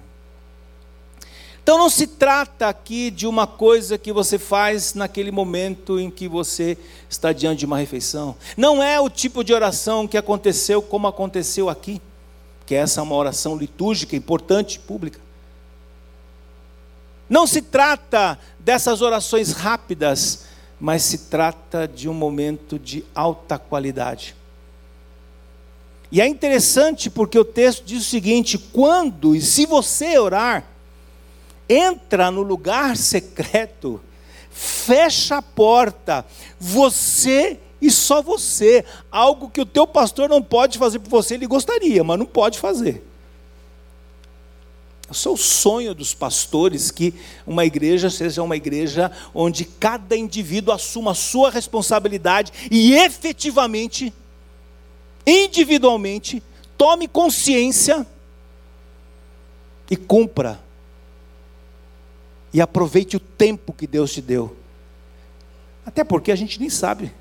Então 1.62 1.76
não 1.76 1.90
se 1.90 2.07
trata 2.07 2.66
aqui 2.66 3.11
de 3.11 3.26
uma 3.26 3.46
coisa 3.46 3.98
que 3.98 4.11
você 4.11 4.38
faz 4.38 4.94
naquele 4.94 5.31
momento 5.31 6.00
em 6.00 6.11
que 6.11 6.26
você 6.26 6.78
está 7.11 7.31
diante 7.31 7.59
de 7.59 7.66
uma 7.66 7.76
refeição. 7.76 8.35
Não 8.57 8.83
é 8.83 8.98
o 8.98 9.11
tipo 9.11 9.44
de 9.44 9.52
oração 9.52 10.09
que 10.09 10.16
aconteceu 10.16 10.81
como 10.81 11.07
aconteceu 11.07 11.68
aqui, 11.68 12.00
que 12.64 12.74
essa 12.74 13.00
é 13.00 13.02
uma 13.02 13.14
oração 13.14 13.54
litúrgica 13.54 14.16
importante, 14.16 14.81
pública. 14.81 15.20
Não 17.28 17.46
se 17.46 17.61
trata 17.61 18.38
dessas 18.59 19.02
orações 19.02 19.52
rápidas, 19.52 20.46
mas 20.81 21.02
se 21.02 21.18
trata 21.28 21.87
de 21.87 22.09
um 22.09 22.14
momento 22.14 22.78
de 22.78 23.04
alta 23.14 23.59
qualidade. 23.59 24.38
E 26.11 26.21
é 26.21 26.27
interessante 26.27 27.11
porque 27.11 27.38
o 27.38 27.44
texto 27.44 27.85
diz 27.85 28.01
o 28.03 28.09
seguinte: 28.09 28.57
quando 28.59 29.37
e 29.37 29.40
se 29.40 29.66
você 29.66 30.18
orar, 30.18 30.64
entra 31.68 32.31
no 32.31 32.42
lugar 32.42 32.97
secreto, 32.97 34.01
fecha 34.51 35.37
a 35.37 35.42
porta, 35.42 36.25
você 36.59 37.59
e 37.81 37.90
só 37.90 38.21
você, 38.23 38.85
algo 39.11 39.51
que 39.51 39.61
o 39.61 39.66
teu 39.66 39.87
pastor 39.87 40.29
não 40.29 40.42
pode 40.42 40.79
fazer 40.79 40.99
por 40.99 41.11
você, 41.11 41.35
ele 41.35 41.47
gostaria, 41.47 42.03
mas 42.03 42.18
não 42.18 42.27
pode 42.27 42.59
fazer. 42.59 43.05
Eu 45.07 45.14
sou 45.14 45.35
o 45.35 45.38
sonho 45.38 45.94
dos 45.94 46.12
pastores 46.12 46.90
que 46.90 47.14
uma 47.47 47.64
igreja 47.64 48.11
seja 48.11 48.42
uma 48.42 48.57
igreja 48.57 49.11
onde 49.33 49.64
cada 49.64 50.14
indivíduo 50.16 50.75
assuma 50.75 51.12
a 51.12 51.14
sua 51.14 51.51
responsabilidade 51.51 52.53
e 52.71 52.92
efetivamente 52.92 54.12
individualmente, 55.29 56.43
tome 56.77 57.07
consciência 57.07 58.07
e 59.91 59.97
cumpra. 59.97 60.61
E 62.53 62.61
aproveite 62.61 63.17
o 63.17 63.21
tempo 63.21 63.73
que 63.73 63.87
Deus 63.87 64.12
te 64.12 64.23
deu. 64.23 64.57
Até 65.85 66.03
porque 66.03 66.33
a 66.33 66.37
gente 66.37 66.59
nem 66.59 66.71
sabe 66.71 67.12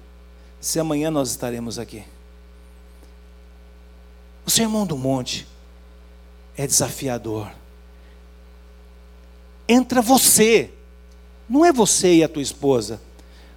se 0.59 0.79
amanhã 0.79 1.11
nós 1.11 1.29
estaremos 1.29 1.77
aqui. 1.77 2.03
O 4.45 4.49
sermão 4.49 4.85
do 4.85 4.97
monte 4.97 5.45
é 6.55 6.65
desafiador. 6.65 7.51
Entra 9.67 10.01
você, 10.01 10.71
não 11.49 11.65
é 11.65 11.73
você 11.73 12.15
e 12.15 12.23
a 12.23 12.29
tua 12.29 12.41
esposa, 12.41 13.01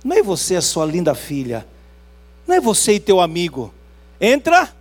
não 0.02 0.16
é 0.16 0.22
você 0.22 0.54
e 0.54 0.56
a 0.56 0.62
sua 0.62 0.86
linda 0.86 1.14
filha 1.14 1.66
Não 2.46 2.56
é 2.56 2.60
você 2.60 2.94
e 2.94 3.00
teu 3.00 3.20
amigo. 3.20 3.72
Entra. 4.20 4.74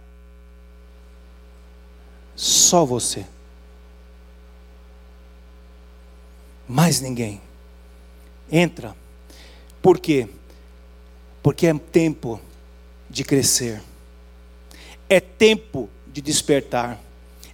Só 2.35 2.85
você. 2.85 3.25
Mais 6.67 6.99
ninguém. 6.99 7.41
Entra. 8.51 8.95
Por 9.81 9.99
quê? 9.99 10.27
Porque 11.41 11.67
é 11.67 11.73
tempo 11.73 12.39
de 13.09 13.23
crescer. 13.23 13.81
É 15.07 15.19
tempo 15.19 15.89
de 16.07 16.21
despertar. 16.21 16.99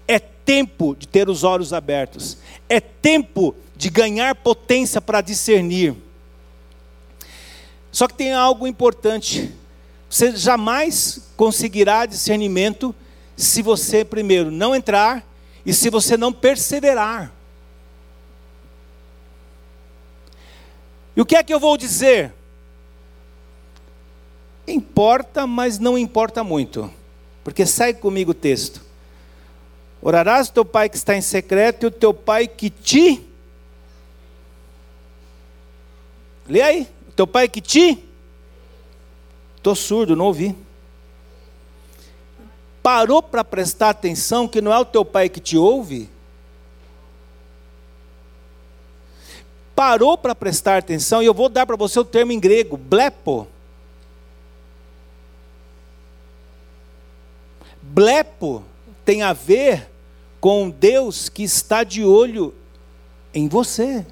É 0.07 0.19
tempo 0.19 0.95
de 0.95 1.07
ter 1.07 1.29
os 1.29 1.43
olhos 1.43 1.71
abertos. 1.71 2.37
É 2.67 2.79
tempo 2.79 3.55
de 3.75 3.89
ganhar 3.89 4.35
potência 4.35 4.99
para 4.99 5.21
discernir. 5.21 5.95
Só 7.91 8.07
que 8.07 8.13
tem 8.13 8.33
algo 8.33 8.67
importante. 8.67 9.53
Você 10.15 10.33
jamais 10.33 11.19
conseguirá 11.35 12.05
discernimento 12.05 12.95
se 13.35 13.61
você, 13.61 14.05
primeiro, 14.05 14.49
não 14.49 14.73
entrar 14.73 15.27
e 15.65 15.73
se 15.73 15.89
você 15.89 16.15
não 16.15 16.31
perseverar. 16.31 17.33
E 21.17 21.19
o 21.19 21.25
que 21.25 21.35
é 21.35 21.43
que 21.43 21.53
eu 21.53 21.59
vou 21.59 21.75
dizer? 21.75 22.33
Importa, 24.65 25.45
mas 25.45 25.79
não 25.79 25.97
importa 25.97 26.45
muito. 26.45 26.89
Porque 27.43 27.65
sai 27.65 27.93
comigo 27.93 28.31
o 28.31 28.33
texto. 28.33 28.79
Orarás 30.01 30.47
o 30.47 30.53
teu 30.53 30.63
pai 30.63 30.87
que 30.87 30.95
está 30.95 31.13
em 31.17 31.21
secreto 31.21 31.83
e 31.83 31.87
o 31.87 31.91
teu 31.91 32.13
pai 32.13 32.47
que 32.47 32.69
te. 32.69 33.21
Lê 36.47 36.61
aí. 36.61 36.87
O 37.09 37.11
teu 37.11 37.27
pai 37.27 37.49
que 37.49 37.59
te. 37.59 38.04
Estou 39.65 39.73
surdo, 39.73 40.15
não 40.15 40.25
ouvi. 40.25 40.55
Parou 42.83 43.23
para 43.23 43.43
prestar 43.43 43.89
atenção 43.89 44.47
que 44.47 44.61
não 44.61 44.71
é 44.71 44.77
o 44.77 44.85
teu 44.85 45.03
pai 45.03 45.27
que 45.27 45.39
te 45.39 45.57
ouve? 45.57 46.07
Parou 49.75 50.19
para 50.19 50.35
prestar 50.35 50.77
atenção, 50.77 51.23
e 51.23 51.25
eu 51.25 51.33
vou 51.33 51.49
dar 51.49 51.65
para 51.65 51.75
você 51.75 51.99
o 51.99 52.05
termo 52.05 52.31
em 52.31 52.39
grego, 52.39 52.77
blepo. 52.77 53.47
Blepo 57.81 58.63
tem 59.03 59.23
a 59.23 59.33
ver 59.33 59.89
com 60.39 60.69
Deus 60.69 61.27
que 61.27 61.41
está 61.41 61.83
de 61.83 62.05
olho 62.05 62.53
em 63.33 63.47
você. 63.47 64.05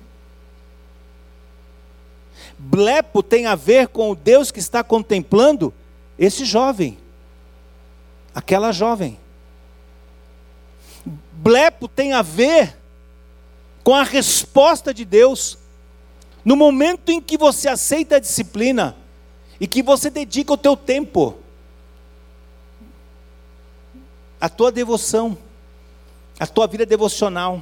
Blepo 2.65 3.21
tem 3.21 3.45
a 3.45 3.55
ver 3.55 3.89
com 3.89 4.09
o 4.09 4.15
Deus 4.15 4.49
que 4.49 4.59
está 4.59 4.81
contemplando 4.81 5.73
esse 6.17 6.45
jovem, 6.45 6.97
aquela 8.33 8.71
jovem. 8.71 9.19
Blepo 11.33 11.89
tem 11.89 12.13
a 12.13 12.21
ver 12.21 12.77
com 13.83 13.93
a 13.93 14.03
resposta 14.03 14.93
de 14.93 15.03
Deus 15.03 15.57
no 16.45 16.55
momento 16.55 17.09
em 17.09 17.19
que 17.19 17.37
você 17.37 17.67
aceita 17.67 18.15
a 18.15 18.19
disciplina 18.19 18.95
e 19.59 19.67
que 19.67 19.83
você 19.83 20.09
dedica 20.09 20.53
o 20.53 20.57
teu 20.57 20.77
tempo 20.77 21.37
a 24.39 24.47
tua 24.47 24.71
devoção, 24.71 25.37
a 26.39 26.47
tua 26.47 26.65
vida 26.67 26.85
devocional, 26.85 27.61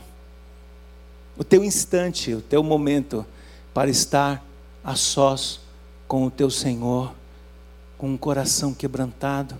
o 1.35 1.43
teu 1.43 1.63
instante, 1.63 2.35
o 2.35 2.41
teu 2.41 2.63
momento 2.63 3.25
para 3.73 3.89
estar 3.89 4.43
a 4.83 4.95
sós 4.95 5.59
com 6.07 6.25
o 6.25 6.31
teu 6.31 6.49
Senhor, 6.49 7.13
com 7.97 8.09
um 8.09 8.17
coração 8.17 8.73
quebrantado, 8.73 9.57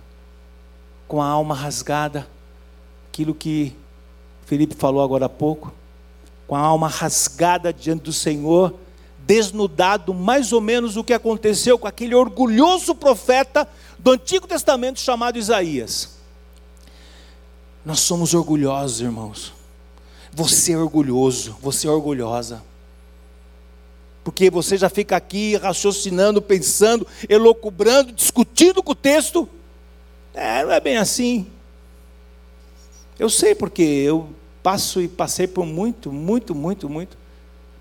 com 1.07 1.21
a 1.21 1.27
alma 1.27 1.53
rasgada, 1.53 2.27
aquilo 3.10 3.36
que 3.36 3.75
Felipe 4.45 4.75
falou 4.75 5.03
agora 5.03 5.25
há 5.25 5.29
pouco, 5.29 5.71
com 6.47 6.55
a 6.55 6.60
alma 6.60 6.88
rasgada 6.88 7.71
diante 7.71 8.03
do 8.03 8.13
Senhor, 8.13 8.73
desnudado 9.25 10.13
mais 10.13 10.51
ou 10.51 10.60
menos 10.60 10.97
o 10.97 11.03
que 11.03 11.13
aconteceu 11.13 11.77
com 11.77 11.88
aquele 11.88 12.15
orgulhoso 12.15 12.95
profeta 12.95 13.67
do 13.97 14.12
Antigo 14.12 14.47
Testamento 14.47 14.99
chamado 14.99 15.38
Isaías. 15.38 16.17
Nós 17.86 17.99
somos 17.99 18.34
orgulhosos, 18.34 19.01
irmãos. 19.01 19.53
Você 20.34 20.73
é 20.73 20.77
orgulhoso, 20.77 21.57
você 21.62 21.88
é 21.88 21.91
orgulhosa. 21.91 22.63
Porque 24.23 24.49
você 24.49 24.77
já 24.77 24.89
fica 24.89 25.15
aqui 25.15 25.55
raciocinando, 25.55 26.41
pensando, 26.41 27.07
elocubrando, 27.27 28.12
discutindo 28.12 28.84
com 28.84 28.91
o 28.91 28.95
texto. 28.95 29.49
É, 30.34 30.63
não 30.63 30.71
é 30.71 30.79
bem 30.79 30.97
assim. 30.97 31.47
Eu 33.17 33.29
sei 33.29 33.55
porque 33.55 33.81
eu 33.81 34.29
passo 34.62 35.01
e 35.01 35.07
passei 35.07 35.47
por 35.47 35.65
muito, 35.65 36.12
muito, 36.12 36.53
muito, 36.53 36.88
muito. 36.88 37.17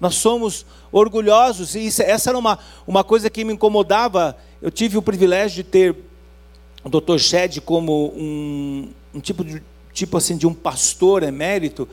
Nós 0.00 0.14
somos 0.14 0.64
orgulhosos, 0.90 1.74
e 1.74 1.86
isso, 1.86 2.02
essa 2.02 2.30
era 2.30 2.38
uma, 2.38 2.58
uma 2.86 3.04
coisa 3.04 3.28
que 3.28 3.44
me 3.44 3.52
incomodava. 3.52 4.36
Eu 4.62 4.70
tive 4.70 4.96
o 4.96 5.02
privilégio 5.02 5.62
de 5.62 5.68
ter 5.68 5.96
o 6.82 6.88
Dr. 6.88 7.18
Shed 7.18 7.60
como 7.60 8.14
um, 8.16 8.88
um 9.14 9.20
tipo 9.20 9.44
de 9.44 9.62
tipo 9.92 10.16
assim, 10.16 10.36
de 10.36 10.46
um 10.46 10.54
pastor 10.54 11.22
emérito, 11.22 11.88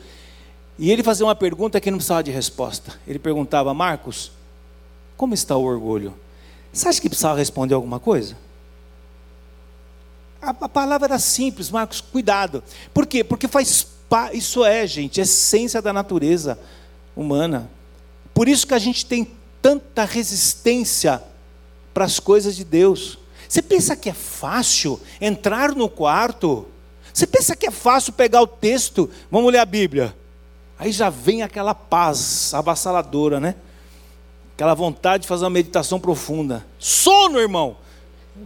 e 0.79 0.91
ele 0.91 1.03
fazia 1.03 1.25
uma 1.25 1.36
pergunta 1.36 1.81
que 1.81 1.89
não 1.89 1.97
precisava 1.97 2.23
de 2.23 2.31
resposta. 2.31 2.93
Ele 3.07 3.17
perguntava, 3.17 3.73
Marcos, 3.73 4.31
como 5.17 5.34
está 5.34 5.58
o 5.58 5.63
orgulho? 5.63 6.13
Você 6.71 6.88
acha 6.88 7.01
que 7.01 7.10
precisava 7.10 7.38
responder 7.38 7.73
alguma 7.73 7.99
coisa? 7.99 8.38
A, 10.41 10.51
a 10.51 10.69
palavra 10.69 11.08
era 11.08 11.19
simples, 11.19 11.69
Marcos, 11.69 11.99
cuidado. 11.99 12.63
Por 12.93 13.06
quê? 13.06 13.23
Porque 13.23 13.47
faz 13.47 13.88
isso 14.34 14.63
é, 14.63 14.88
gente, 14.88 15.19
essência 15.19 15.82
da 15.82 15.91
natureza 15.91 16.58
humana. 17.15 17.69
Por 18.34 18.47
isso 18.47 18.65
que 18.65 18.73
a 18.73 18.80
gente 18.80 19.06
tem 19.06 19.30
tanta 19.62 20.06
resistência 20.06 21.21
para 21.93 22.06
as 22.06 22.19
coisas 22.19 22.56
de 22.56 22.63
Deus. 22.63 23.17
Você 23.49 23.62
pensa 23.62 23.95
que 23.95 24.10
é 24.10 24.13
fácil 24.13 24.99
entrar 25.19 25.75
no 25.75 25.89
quarto 25.89 26.65
você 27.17 27.25
pensa 27.25 27.56
que 27.56 27.65
é 27.65 27.71
fácil 27.71 28.13
pegar 28.13 28.43
o 28.43 28.45
texto, 28.45 29.10
vamos 29.32 29.51
ler 29.51 29.58
a 29.58 29.65
Bíblia. 29.65 30.15
Aí 30.77 30.91
já 30.91 31.10
vem 31.10 31.41
aquela 31.41 31.73
paz 31.73 32.53
avassaladora, 32.53 33.39
né? 33.39 33.56
Aquela 34.58 34.74
vontade 34.74 35.22
de 35.22 35.28
fazer 35.28 35.43
uma 35.43 35.52
meditação 35.52 36.00
profunda. 36.00 36.65
Sono, 36.80 37.39
irmão. 37.39 37.78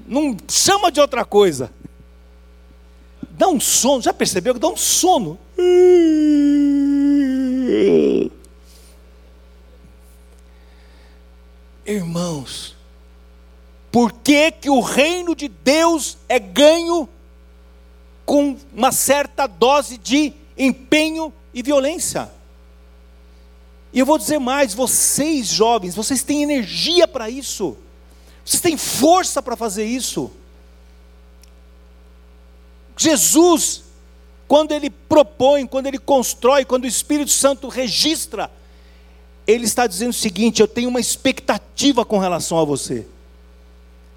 Não 0.06 0.36
chama 0.50 0.92
de 0.92 1.00
outra 1.00 1.24
coisa. 1.24 1.72
Dá 3.30 3.48
um 3.48 3.62
sono, 3.62 4.02
já 4.02 4.12
percebeu 4.14 4.54
que 4.54 4.60
dá 4.60 4.68
um 4.68 4.76
sono? 4.76 5.40
Irmãos, 11.86 12.76
por 13.90 14.12
que, 14.12 14.52
que 14.52 14.70
o 14.70 14.82
reino 14.82 15.34
de 15.34 15.48
Deus 15.48 16.18
é 16.28 16.38
ganho 16.38 17.08
com 18.26 18.58
uma 18.74 18.92
certa 18.92 19.48
dose 19.48 19.98
de 19.98 20.34
empenho 20.58 21.32
e 21.54 21.64
violência. 21.64 22.30
E 23.94 24.00
eu 24.00 24.06
vou 24.06 24.18
dizer 24.18 24.40
mais: 24.40 24.74
vocês 24.74 25.48
jovens, 25.48 25.96
vocês 25.96 26.24
têm 26.24 26.44
energia 26.44 27.08
para 27.08 27.30
isso, 27.30 27.78
vocês 28.46 28.62
têm 28.62 28.78
força 28.78 29.42
para 29.42 29.56
fazer 29.56 29.86
isso. 29.86 30.32
Jesus, 32.98 33.84
quando 34.48 34.72
ele 34.72 34.90
propõe, 34.90 35.66
quando 35.66 35.88
ele 35.88 35.98
constrói, 35.98 36.66
quando 36.66 36.84
o 36.84 36.88
Espírito 36.88 37.32
Santo 37.32 37.68
registra, 37.68 38.52
ele 39.48 39.66
está 39.66 39.88
dizendo 39.88 40.12
o 40.12 40.14
seguinte: 40.14 40.62
eu 40.62 40.68
tenho 40.68 40.90
uma 40.90 41.00
expectativa 41.00 42.06
com 42.06 42.18
relação 42.18 42.60
a 42.60 42.66
você. 42.66 43.08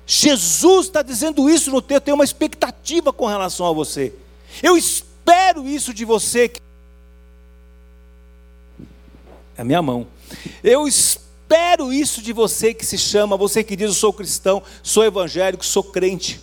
Jesus 0.07 0.87
está 0.87 1.03
dizendo 1.03 1.49
isso 1.49 1.71
no 1.71 1.81
texto, 1.81 2.05
tem 2.05 2.15
uma 2.15 2.25
expectativa 2.25 3.13
com 3.13 3.27
relação 3.27 3.67
a 3.67 3.73
você. 3.73 4.13
Eu 4.63 4.77
espero 4.77 5.67
isso 5.67 5.95
de 5.95 6.05
você. 6.05 6.53
A 9.57 9.65
minha 9.65 9.81
mão. 9.81 10.07
Eu 10.63 10.87
espero 10.89 11.93
isso 11.93 12.21
de 12.21 12.33
você 12.33 12.75
que 12.75 12.85
se 12.85 12.99
chama, 12.99 13.37
você 13.37 13.63
que 13.63 13.77
diz: 13.77 13.89
Eu 13.89 13.95
sou 13.95 14.13
cristão, 14.13 14.63
sou 14.83 15.05
evangélico, 15.05 15.65
sou 15.65 15.83
crente. 15.83 16.41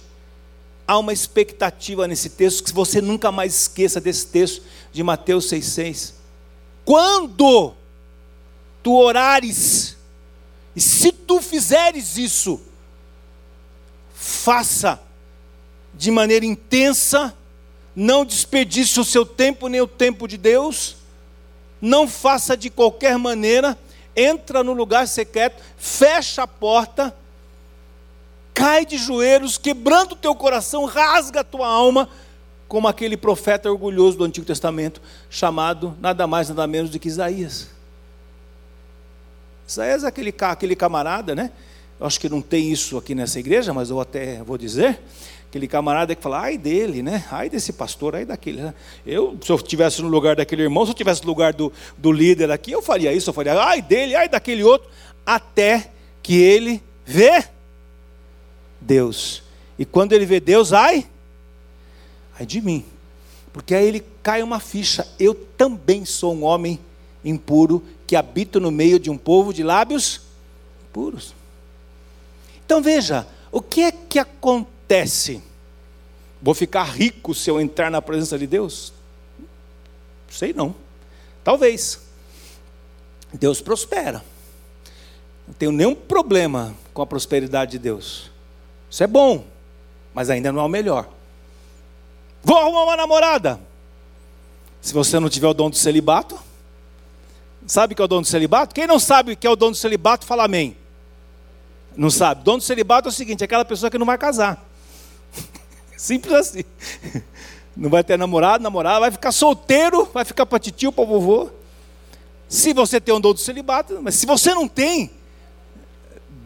Há 0.88 0.98
uma 0.98 1.14
expectativa 1.14 2.08
nesse 2.08 2.30
texto 2.30 2.64
que 2.64 2.74
você 2.74 3.02
nunca 3.02 3.32
mais 3.32 3.56
esqueça 3.56 4.02
desse 4.02 4.28
texto 4.28 4.64
de 4.92 5.04
Mateus 5.04 5.46
6,6. 5.50 6.14
Quando 6.84 7.74
tu 8.84 8.96
orares, 8.98 9.96
e 10.76 10.82
se 10.82 11.12
tu 11.12 11.42
fizeres 11.42 12.18
isso, 12.18 12.60
faça 14.14 15.02
de 15.94 16.10
maneira 16.10 16.46
intensa, 16.46 17.36
não 17.96 18.26
desperdice 18.26 19.00
o 19.00 19.06
seu 19.06 19.26
tempo 19.26 19.68
nem 19.68 19.82
o 19.82 19.88
tempo 19.88 20.28
de 20.28 20.38
Deus, 20.38 20.96
não 21.82 22.08
faça 22.08 22.56
de 22.56 22.70
qualquer 22.70 23.18
maneira, 23.18 23.78
entra 24.16 24.64
no 24.64 24.74
lugar 24.74 25.08
secreto, 25.08 25.62
fecha 25.78 26.44
a 26.44 26.48
porta, 26.48 27.16
cai 28.54 28.86
de 28.86 28.98
joelhos, 28.98 29.58
quebrando 29.58 30.12
o 30.12 30.16
teu 30.16 30.36
coração, 30.36 30.86
rasga 30.86 31.40
a 31.40 31.44
tua 31.44 31.68
alma, 31.68 32.08
como 32.68 32.88
aquele 32.88 33.18
profeta 33.18 33.70
orgulhoso 33.70 34.18
do 34.18 34.24
Antigo 34.24 34.46
Testamento, 34.46 35.02
chamado 35.30 35.98
nada 36.00 36.26
mais, 36.28 36.48
nada 36.50 36.66
menos 36.68 36.90
do 36.92 37.00
que 37.00 37.08
Isaías. 37.08 37.70
Isaías 39.68 40.04
é 40.04 40.08
aquele, 40.08 40.34
aquele 40.40 40.76
camarada, 40.76 41.34
né? 41.34 41.52
Eu 42.00 42.08
acho 42.08 42.20
que 42.20 42.30
não 42.30 42.42
tem 42.42 42.72
isso 42.72 42.98
aqui 42.98 43.14
nessa 43.14 43.40
igreja, 43.40 43.74
mas 43.74 43.90
eu 43.90 44.00
até 44.00 44.42
vou 44.44 44.58
dizer. 44.58 45.02
Aquele 45.52 45.68
camarada 45.68 46.16
que 46.16 46.24
fala, 46.24 46.44
ai 46.44 46.58
dele, 46.58 47.04
né? 47.04 47.26
Ai 47.30 47.50
desse 47.50 47.74
pastor, 47.74 48.16
ai 48.16 48.24
daquele. 48.24 48.62
Né? 48.62 48.74
Eu, 49.06 49.38
se 49.44 49.52
eu 49.52 49.58
estivesse 49.58 50.02
no 50.02 50.08
lugar 50.08 50.34
daquele 50.34 50.62
irmão, 50.62 50.86
se 50.86 50.92
eu 50.92 50.94
estivesse 50.94 51.24
no 51.24 51.28
lugar 51.28 51.52
do, 51.52 51.74
do 51.98 52.10
líder 52.10 52.50
aqui, 52.50 52.72
eu 52.72 52.82
faria 52.82 53.12
isso, 53.12 53.30
eu 53.30 53.34
faria, 53.34 53.62
ai 53.62 53.82
dele, 53.82 54.16
ai 54.16 54.30
daquele 54.30 54.64
outro, 54.64 54.90
até 55.26 55.92
que 56.24 56.36
ele 56.36 56.82
vê 57.06 57.44
Deus. 58.80 59.44
E 59.78 59.84
quando 59.84 60.14
ele 60.14 60.26
vê 60.26 60.40
Deus, 60.40 60.72
ai, 60.72 61.06
ai 62.40 62.46
de 62.46 62.62
mim. 62.62 62.86
Porque 63.52 63.76
aí 63.76 63.86
ele 63.86 64.06
cai 64.24 64.42
uma 64.42 64.62
ficha. 64.62 65.06
Eu 65.20 65.36
também 65.36 66.06
sou 66.06 66.34
um 66.34 66.46
homem 66.46 66.80
impuro 67.26 67.84
que 68.08 68.16
habito 68.16 68.58
no 68.58 68.72
meio 68.72 68.98
de 68.98 69.10
um 69.10 69.18
povo 69.18 69.54
de 69.54 69.64
lábios 69.64 70.22
puros. 70.94 71.36
Então 72.66 72.82
veja, 72.82 73.28
o 73.52 73.62
que 73.62 73.82
é 73.82 73.92
que 73.92 74.18
acontece? 74.18 74.81
Vou 76.42 76.54
ficar 76.54 76.84
rico 76.84 77.34
se 77.34 77.50
eu 77.50 77.62
entrar 77.62 77.90
na 77.90 78.02
presença 78.02 78.38
de 78.38 78.46
Deus? 78.46 78.92
Sei 80.30 80.54
não. 80.54 80.76
Talvez. 81.44 82.02
Deus 83.34 83.62
prospera. 83.62 84.24
Não 85.48 85.54
tenho 85.54 85.72
nenhum 85.72 85.96
problema 85.96 86.76
com 86.94 87.02
a 87.02 87.06
prosperidade 87.06 87.72
de 87.72 87.80
Deus. 87.80 88.32
Isso 88.90 89.04
é 89.04 89.08
bom, 89.08 89.46
mas 90.14 90.30
ainda 90.30 90.52
não 90.52 90.62
é 90.62 90.64
o 90.66 90.70
melhor. 90.70 91.08
Vou 92.44 92.58
arrumar 92.58 92.84
uma 92.84 92.98
namorada. 92.98 93.60
Se 94.82 94.94
você 94.94 95.20
não 95.20 95.30
tiver 95.30 95.48
o 95.48 95.54
dom 95.54 95.70
do 95.70 95.78
celibato, 95.78 96.40
sabe 97.68 97.94
que 97.94 98.02
é 98.02 98.06
o 98.06 98.08
dom 98.08 98.22
do 98.22 98.28
celibato? 98.28 98.74
Quem 98.74 98.88
não 98.88 99.00
sabe 99.00 99.34
o 99.34 99.38
que 99.38 99.46
é 99.46 99.50
o 99.50 99.56
dom 99.56 99.72
do 99.72 99.78
celibato, 99.78 100.26
fala 100.26 100.46
amém. 100.46 100.76
Não 101.96 102.10
sabe? 102.10 102.44
Dom 102.44 102.58
do 102.58 102.64
celibato 102.64 103.08
é 103.08 103.12
o 103.12 103.14
seguinte: 103.14 103.42
é 103.42 103.46
aquela 103.46 103.64
pessoa 103.64 103.92
que 103.92 103.98
não 103.98 104.06
vai 104.06 104.18
casar. 104.18 104.71
Simples 106.02 106.34
assim. 106.34 106.64
Não 107.78 107.88
vai 107.88 108.04
ter 108.04 108.18
namorado, 108.18 108.64
namorada, 108.64 109.02
vai 109.02 109.12
ficar 109.12 109.32
solteiro, 109.32 110.10
vai 110.12 110.26
ficar 110.26 110.48
para 110.48 110.58
titio, 110.58 110.92
para 110.92 111.06
vovô. 111.06 111.50
Se 112.50 112.74
você 112.74 113.00
tem 113.00 113.14
um 113.14 113.22
dom 113.22 113.34
do 113.34 113.40
celibato, 113.40 114.00
mas 114.02 114.16
se 114.16 114.26
você 114.26 114.52
não 114.54 114.68
tem, 114.68 115.12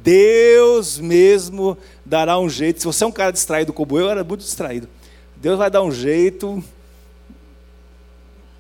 Deus 0.04 1.00
mesmo 1.00 1.78
dará 2.06 2.38
um 2.38 2.50
jeito. 2.50 2.82
Se 2.82 2.86
você 2.86 3.06
é 3.06 3.08
um 3.08 3.14
cara 3.14 3.32
distraído 3.32 3.72
como 3.72 3.98
eu, 3.98 4.06
eu 4.06 4.12
era 4.12 4.26
muito 4.26 4.42
distraído. 4.42 4.90
Deus 5.38 5.58
vai 5.58 5.72
dar 5.72 5.82
um 5.84 5.92
jeito. 5.92 6.62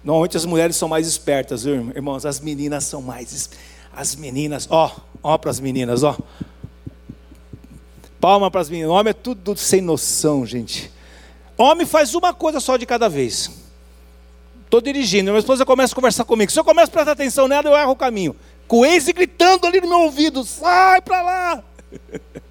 Normalmente 0.01 0.37
as 0.37 0.45
mulheres 0.45 0.77
são 0.77 0.87
mais 0.87 1.07
espertas, 1.07 1.65
viu, 1.65 1.91
irmãos? 1.93 2.25
As 2.25 2.39
meninas 2.39 2.85
são 2.85 3.01
mais. 3.01 3.49
As 3.93 4.15
meninas, 4.15 4.65
ó, 4.71 4.95
ó 5.21 5.37
para 5.37 5.51
as 5.51 5.59
meninas, 5.59 6.03
ó. 6.03 6.17
Palma 8.25 8.49
para 8.49 8.61
as 8.61 8.69
meninas. 8.71 8.91
Homem 8.91 9.11
é 9.11 9.13
tudo 9.13 9.55
sem 9.55 9.81
noção, 9.81 10.47
gente. 10.47 10.91
Homem 11.55 11.85
faz 11.85 12.15
uma 12.15 12.33
coisa 12.33 12.59
só 12.59 12.75
de 12.75 12.83
cada 12.83 13.07
vez. 13.07 13.51
Estou 14.63 14.81
dirigindo, 14.81 15.29
minha 15.29 15.37
esposa 15.37 15.63
começa 15.63 15.93
a 15.93 15.95
conversar 15.95 16.25
comigo. 16.25 16.51
Se 16.51 16.59
eu 16.59 16.63
começo 16.63 16.89
a 16.89 16.91
prestar 16.91 17.11
atenção 17.11 17.47
nela, 17.47 17.69
eu 17.69 17.75
erro 17.75 17.91
o 17.91 17.95
caminho 17.95 18.35
com 18.67 18.79
o 18.79 19.13
gritando 19.13 19.67
ali 19.67 19.79
no 19.79 19.87
meu 19.87 19.99
ouvido: 19.99 20.43
sai 20.43 21.01
para 21.01 21.21
lá. 21.21 21.63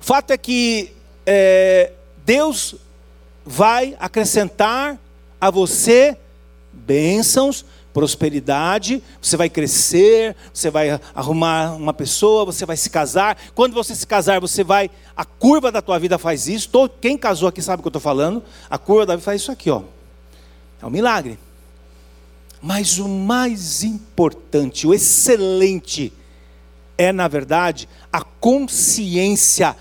Fato 0.00 0.30
é 0.30 0.38
que 0.38 0.94
é, 1.26 1.92
Deus 2.24 2.76
vai 3.44 3.94
acrescentar 4.00 4.98
a 5.38 5.50
você 5.50 6.16
bênçãos, 6.72 7.66
prosperidade, 7.94 9.00
você 9.22 9.36
vai 9.36 9.48
crescer, 9.48 10.34
você 10.52 10.68
vai 10.68 11.00
arrumar 11.14 11.76
uma 11.76 11.94
pessoa, 11.94 12.44
você 12.44 12.66
vai 12.66 12.76
se 12.76 12.90
casar. 12.90 13.38
Quando 13.54 13.72
você 13.72 13.94
se 13.94 14.04
casar, 14.04 14.40
você 14.40 14.64
vai. 14.64 14.90
A 15.16 15.24
curva 15.24 15.70
da 15.70 15.80
tua 15.80 15.96
vida 15.98 16.18
faz 16.18 16.48
isso. 16.48 16.68
Quem 17.00 17.16
casou 17.16 17.48
aqui 17.48 17.62
sabe 17.62 17.78
o 17.78 17.82
que 17.82 17.86
eu 17.86 17.90
estou 17.90 18.02
falando. 18.02 18.42
A 18.68 18.76
curva 18.76 19.06
da 19.06 19.14
vida 19.14 19.24
faz 19.24 19.40
isso 19.40 19.52
aqui, 19.52 19.70
ó. 19.70 19.82
É 20.82 20.84
um 20.84 20.90
milagre. 20.90 21.38
Mas 22.60 22.98
o 22.98 23.08
mais 23.08 23.84
importante, 23.84 24.86
o 24.86 24.92
excelente, 24.92 26.12
é, 26.98 27.12
na 27.12 27.28
verdade, 27.28 27.88
a 28.12 28.22
consciência, 28.22 29.76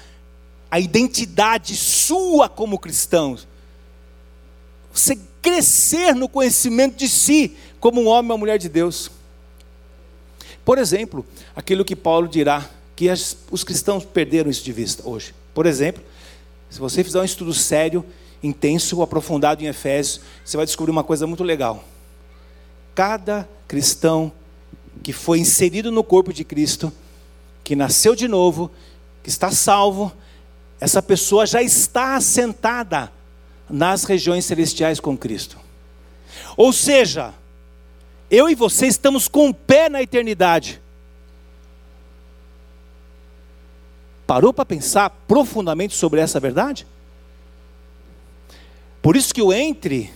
a 0.69 0.79
identidade 0.79 1.75
sua 1.75 2.47
como 2.47 2.77
cristão. 2.77 3.37
Você 4.93 5.17
crescer 5.41 6.15
no 6.15 6.29
conhecimento 6.29 6.95
de 6.95 7.09
si, 7.09 7.55
como 7.83 7.99
um 7.99 8.07
homem 8.07 8.31
ou 8.31 8.37
mulher 8.37 8.57
de 8.57 8.69
Deus. 8.69 9.11
Por 10.63 10.77
exemplo, 10.77 11.25
aquilo 11.53 11.83
que 11.83 11.97
Paulo 11.97 12.29
dirá, 12.29 12.69
que 12.95 13.09
as, 13.09 13.35
os 13.51 13.61
cristãos 13.61 14.05
perderam 14.05 14.49
isso 14.49 14.63
de 14.63 14.71
vista 14.71 15.05
hoje. 15.05 15.35
Por 15.53 15.65
exemplo, 15.65 16.01
se 16.69 16.79
você 16.79 17.03
fizer 17.03 17.19
um 17.19 17.25
estudo 17.25 17.53
sério, 17.53 18.05
intenso, 18.41 19.01
aprofundado 19.01 19.61
em 19.61 19.67
Efésios, 19.67 20.21
você 20.45 20.55
vai 20.55 20.65
descobrir 20.65 20.91
uma 20.91 21.03
coisa 21.03 21.27
muito 21.27 21.43
legal 21.43 21.83
cada 22.95 23.49
cristão 23.67 24.31
que 25.01 25.11
foi 25.11 25.39
inserido 25.39 25.91
no 25.91 26.05
corpo 26.05 26.31
de 26.31 26.45
Cristo, 26.45 26.89
que 27.65 27.75
nasceu 27.75 28.15
de 28.15 28.29
novo, 28.29 28.71
que 29.21 29.27
está 29.27 29.51
salvo, 29.51 30.09
essa 30.79 31.01
pessoa 31.01 31.45
já 31.45 31.61
está 31.61 32.15
assentada 32.15 33.11
nas 33.69 34.05
regiões 34.05 34.45
celestiais 34.45 35.01
com 35.01 35.17
Cristo. 35.17 35.57
Ou 36.55 36.71
seja, 36.71 37.33
eu 38.29 38.49
e 38.49 38.55
você 38.55 38.87
estamos 38.87 39.27
com 39.27 39.49
o 39.49 39.53
pé 39.53 39.89
na 39.89 40.01
eternidade. 40.01 40.81
Parou 44.25 44.53
para 44.53 44.65
pensar 44.65 45.09
profundamente 45.27 45.95
sobre 45.95 46.19
essa 46.19 46.39
verdade? 46.39 46.87
Por 49.01 49.15
isso 49.15 49.33
que 49.33 49.41
o 49.41 49.51
entre 49.51 50.11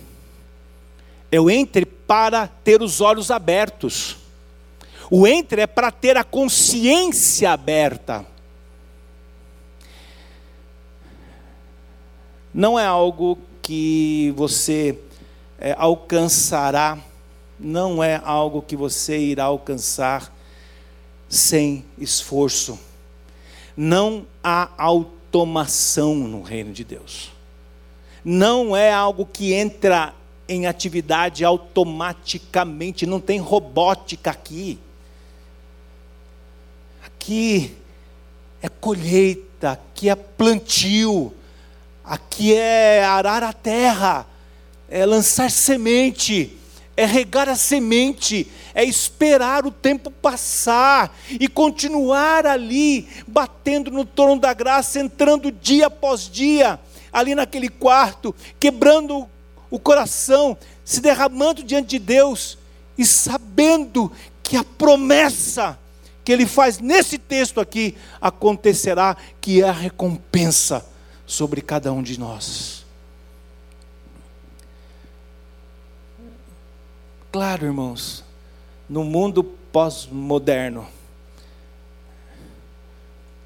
eu 1.30 1.50
entre 1.50 1.84
para 1.84 2.46
ter 2.46 2.80
os 2.82 3.00
olhos 3.00 3.30
abertos. 3.30 4.16
O 5.10 5.26
entre 5.26 5.62
é 5.62 5.66
para 5.66 5.90
ter 5.90 6.16
a 6.16 6.24
consciência 6.24 7.50
aberta. 7.50 8.26
Não 12.52 12.78
é 12.78 12.86
algo 12.86 13.38
que 13.60 14.32
você 14.36 14.98
é, 15.58 15.74
alcançará, 15.78 16.98
não 17.58 18.02
é 18.02 18.20
algo 18.24 18.62
que 18.62 18.76
você 18.76 19.18
irá 19.18 19.44
alcançar 19.44 20.32
sem 21.28 21.84
esforço. 21.98 22.78
Não 23.76 24.26
há 24.42 24.70
automação 24.76 26.14
no 26.14 26.42
reino 26.42 26.72
de 26.72 26.84
Deus. 26.84 27.30
Não 28.24 28.76
é 28.76 28.92
algo 28.92 29.26
que 29.26 29.52
entra 29.52 30.14
em 30.48 30.66
atividade 30.66 31.44
automaticamente, 31.44 33.06
não 33.06 33.20
tem 33.20 33.38
robótica 33.38 34.30
aqui. 34.30 34.78
Aqui 37.04 37.76
é 38.62 38.68
colheita, 38.68 39.72
aqui 39.72 40.08
é 40.08 40.14
plantio, 40.14 41.34
aqui 42.02 42.54
é 42.54 43.04
arar 43.04 43.42
a 43.42 43.52
terra, 43.52 44.26
é 44.88 45.04
lançar 45.04 45.50
semente, 45.50 46.57
é 46.98 47.06
regar 47.06 47.48
a 47.48 47.54
semente, 47.54 48.50
é 48.74 48.82
esperar 48.82 49.64
o 49.64 49.70
tempo 49.70 50.10
passar 50.10 51.16
e 51.30 51.46
continuar 51.46 52.44
ali, 52.44 53.06
batendo 53.24 53.88
no 53.92 54.04
trono 54.04 54.40
da 54.40 54.52
graça, 54.52 54.98
entrando 54.98 55.52
dia 55.52 55.86
após 55.86 56.28
dia, 56.28 56.76
ali 57.12 57.36
naquele 57.36 57.68
quarto, 57.68 58.34
quebrando 58.58 59.28
o 59.70 59.78
coração, 59.78 60.58
se 60.84 61.00
derramando 61.00 61.62
diante 61.62 61.90
de 61.90 62.00
Deus 62.00 62.58
e 62.98 63.06
sabendo 63.06 64.10
que 64.42 64.56
a 64.56 64.64
promessa 64.64 65.78
que 66.24 66.32
ele 66.32 66.46
faz 66.46 66.80
nesse 66.80 67.16
texto 67.16 67.60
aqui 67.60 67.94
acontecerá, 68.20 69.16
que 69.40 69.62
é 69.62 69.68
a 69.68 69.72
recompensa 69.72 70.84
sobre 71.24 71.62
cada 71.62 71.92
um 71.92 72.02
de 72.02 72.18
nós. 72.18 72.87
Claro, 77.38 77.66
irmãos, 77.66 78.24
no 78.88 79.04
mundo 79.04 79.44
pós-moderno, 79.44 80.88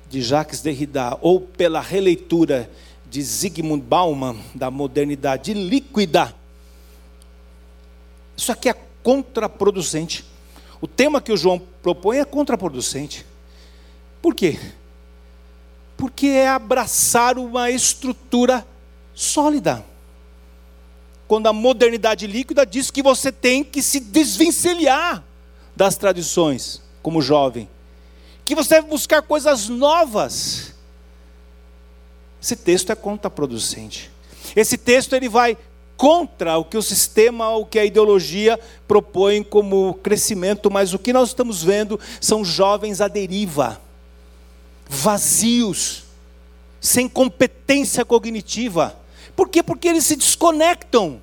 de 0.08 0.22
Jacques 0.22 0.62
Derrida, 0.62 1.18
ou 1.20 1.42
pela 1.42 1.78
releitura 1.78 2.70
de 3.04 3.20
Zygmunt 3.20 3.82
Bauman, 3.82 4.34
da 4.54 4.70
modernidade 4.70 5.52
líquida. 5.52 6.34
Isso 8.34 8.50
aqui 8.50 8.70
é 8.70 8.76
contraproducente. 9.02 10.24
O 10.80 10.86
tema 10.86 11.20
que 11.20 11.30
o 11.30 11.36
João 11.36 11.60
propõe 11.82 12.16
é 12.16 12.24
contraproducente. 12.24 13.26
Por 14.22 14.34
quê? 14.34 14.58
Porque 15.98 16.28
é 16.28 16.48
abraçar 16.48 17.36
uma 17.36 17.70
estrutura 17.70 18.66
sólida. 19.12 19.84
Quando 21.32 21.46
a 21.46 21.52
modernidade 21.54 22.26
líquida 22.26 22.66
diz 22.66 22.90
que 22.90 23.02
você 23.02 23.32
tem 23.32 23.64
que 23.64 23.82
se 23.82 23.98
desvencilhar 23.98 25.24
das 25.74 25.96
tradições, 25.96 26.82
como 27.02 27.22
jovem, 27.22 27.66
que 28.44 28.54
você 28.54 28.74
deve 28.74 28.88
buscar 28.88 29.22
coisas 29.22 29.66
novas. 29.66 30.74
Esse 32.42 32.54
texto 32.54 32.92
é 32.92 32.94
contraproducente. 32.94 34.10
Esse 34.54 34.76
texto 34.76 35.14
ele 35.14 35.26
vai 35.26 35.56
contra 35.96 36.58
o 36.58 36.66
que 36.66 36.76
o 36.76 36.82
sistema, 36.82 37.48
o 37.56 37.64
que 37.64 37.78
a 37.78 37.84
ideologia 37.86 38.60
propõe 38.86 39.42
como 39.42 39.94
crescimento, 40.02 40.70
mas 40.70 40.92
o 40.92 40.98
que 40.98 41.14
nós 41.14 41.30
estamos 41.30 41.62
vendo 41.62 41.98
são 42.20 42.44
jovens 42.44 43.00
à 43.00 43.08
deriva, 43.08 43.80
vazios, 44.86 46.04
sem 46.78 47.08
competência 47.08 48.04
cognitiva. 48.04 49.00
Por 49.42 49.48
quê? 49.48 49.60
Porque 49.60 49.88
eles 49.88 50.04
se 50.04 50.14
desconectam, 50.14 51.20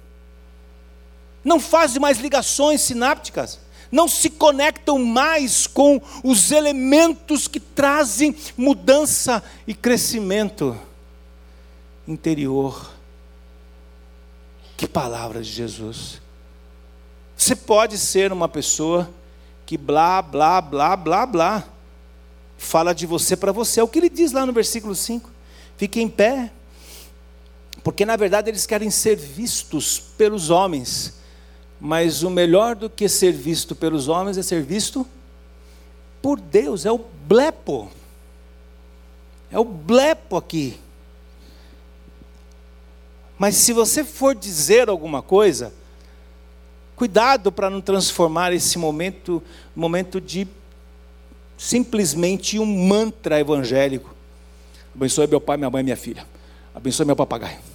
não 1.41 1.57
fazem 1.57 2.01
mais 2.01 2.19
ligações 2.19 2.81
sinápticas, 2.81 3.61
não 3.89 4.09
se 4.09 4.29
conectam 4.29 4.99
mais 4.99 5.65
com 5.65 6.01
os 6.21 6.51
elementos 6.51 7.47
que 7.47 7.61
trazem 7.61 8.35
mudança 8.57 9.41
e 9.65 9.73
crescimento 9.73 10.77
interior. 12.05 12.91
Que 14.75 14.85
palavra 14.85 15.41
de 15.41 15.49
Jesus. 15.49 16.21
Você 17.37 17.55
pode 17.55 17.97
ser 17.97 18.33
uma 18.33 18.49
pessoa 18.49 19.09
que 19.65 19.77
blá, 19.77 20.21
blá, 20.21 20.59
blá, 20.59 20.97
blá, 20.97 21.25
blá, 21.25 21.63
fala 22.57 22.93
de 22.93 23.05
você 23.05 23.37
para 23.37 23.53
você. 23.53 23.79
É 23.79 23.83
o 23.83 23.87
que 23.87 23.97
ele 23.97 24.09
diz 24.09 24.33
lá 24.33 24.45
no 24.45 24.51
versículo 24.51 24.93
5. 24.93 25.31
Fique 25.77 26.01
em 26.01 26.09
pé, 26.09 26.51
porque 27.83 28.05
na 28.05 28.15
verdade 28.15 28.49
eles 28.49 28.65
querem 28.65 28.89
ser 28.89 29.15
vistos 29.15 29.99
pelos 29.99 30.49
homens, 30.49 31.19
mas 31.79 32.23
o 32.23 32.29
melhor 32.29 32.75
do 32.75 32.89
que 32.89 33.07
ser 33.07 33.31
visto 33.31 33.75
pelos 33.75 34.07
homens 34.07 34.37
é 34.37 34.43
ser 34.43 34.61
visto 34.61 35.07
por 36.21 36.39
Deus, 36.39 36.85
é 36.85 36.91
o 36.91 36.97
blepo. 36.97 37.89
É 39.51 39.57
o 39.57 39.63
blepo 39.63 40.35
aqui. 40.35 40.79
Mas 43.37 43.55
se 43.55 43.71
você 43.71 44.03
for 44.03 44.35
dizer 44.35 44.89
alguma 44.89 45.21
coisa, 45.21 45.73
cuidado 46.95 47.51
para 47.51 47.69
não 47.69 47.79
transformar 47.79 48.51
esse 48.51 48.77
momento 48.77 49.41
momento 49.73 50.19
de 50.19 50.45
simplesmente 51.57 52.59
um 52.59 52.65
mantra 52.65 53.39
evangélico. 53.39 54.13
Abençoe 54.93 55.27
meu 55.27 55.39
pai, 55.39 55.55
minha 55.55 55.69
mãe, 55.69 55.83
minha 55.83 55.97
filha. 55.97 56.25
Abençoe 56.75 57.05
meu 57.05 57.15
papagaio. 57.15 57.68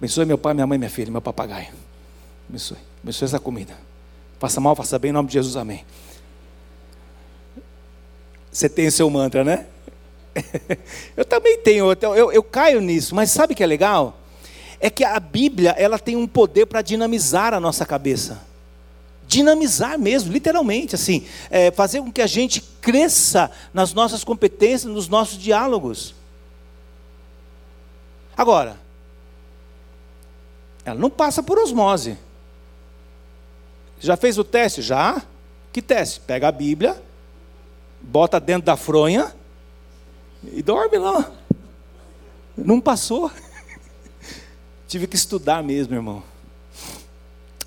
Abençoe 0.00 0.24
meu 0.24 0.38
pai, 0.38 0.54
minha 0.54 0.66
mãe, 0.66 0.78
minha 0.78 0.90
filha, 0.90 1.12
meu 1.12 1.20
papagaio. 1.20 1.68
Abençoe. 2.48 2.78
Abençoe 3.02 3.26
essa 3.26 3.38
comida. 3.38 3.76
Faça 4.40 4.60
mal, 4.60 4.74
faça 4.74 4.98
bem, 4.98 5.10
em 5.10 5.12
nome 5.12 5.28
de 5.28 5.34
Jesus, 5.34 5.56
amém. 5.56 5.84
Você 8.50 8.68
tem 8.68 8.86
o 8.86 8.92
seu 8.92 9.08
mantra, 9.10 9.44
né? 9.44 9.66
eu 11.16 11.24
também 11.24 11.58
tenho, 11.58 11.92
eu, 11.92 12.14
eu, 12.16 12.32
eu 12.32 12.42
caio 12.42 12.80
nisso, 12.80 13.14
mas 13.14 13.30
sabe 13.30 13.52
o 13.52 13.56
que 13.56 13.62
é 13.62 13.66
legal? 13.66 14.16
é 14.80 14.88
que 14.88 15.04
a 15.04 15.20
Bíblia 15.20 15.74
ela 15.76 15.98
tem 15.98 16.16
um 16.16 16.26
poder 16.26 16.64
para 16.66 16.80
dinamizar 16.80 17.52
a 17.52 17.60
nossa 17.60 17.84
cabeça. 17.84 18.40
Dinamizar 19.28 19.98
mesmo, 19.98 20.32
literalmente, 20.32 20.94
assim, 20.94 21.26
é, 21.50 21.70
fazer 21.70 22.00
com 22.00 22.10
que 22.10 22.22
a 22.22 22.26
gente 22.26 22.62
cresça 22.80 23.50
nas 23.72 23.92
nossas 23.92 24.24
competências, 24.24 24.90
nos 24.90 25.06
nossos 25.06 25.38
diálogos. 25.38 26.14
Agora, 28.34 28.76
ela 30.90 31.00
não 31.00 31.10
passa 31.10 31.42
por 31.42 31.58
osmose. 31.58 32.18
Já 33.98 34.16
fez 34.16 34.38
o 34.38 34.44
teste? 34.44 34.82
Já? 34.82 35.22
Que 35.72 35.82
teste? 35.82 36.20
Pega 36.20 36.48
a 36.48 36.52
Bíblia, 36.52 37.00
bota 38.00 38.40
dentro 38.40 38.66
da 38.66 38.76
fronha 38.76 39.34
e 40.42 40.62
dorme 40.62 40.98
lá. 40.98 41.30
Não 42.56 42.80
passou. 42.80 43.30
Tive 44.88 45.06
que 45.06 45.16
estudar 45.16 45.62
mesmo, 45.62 45.94
irmão. 45.94 46.22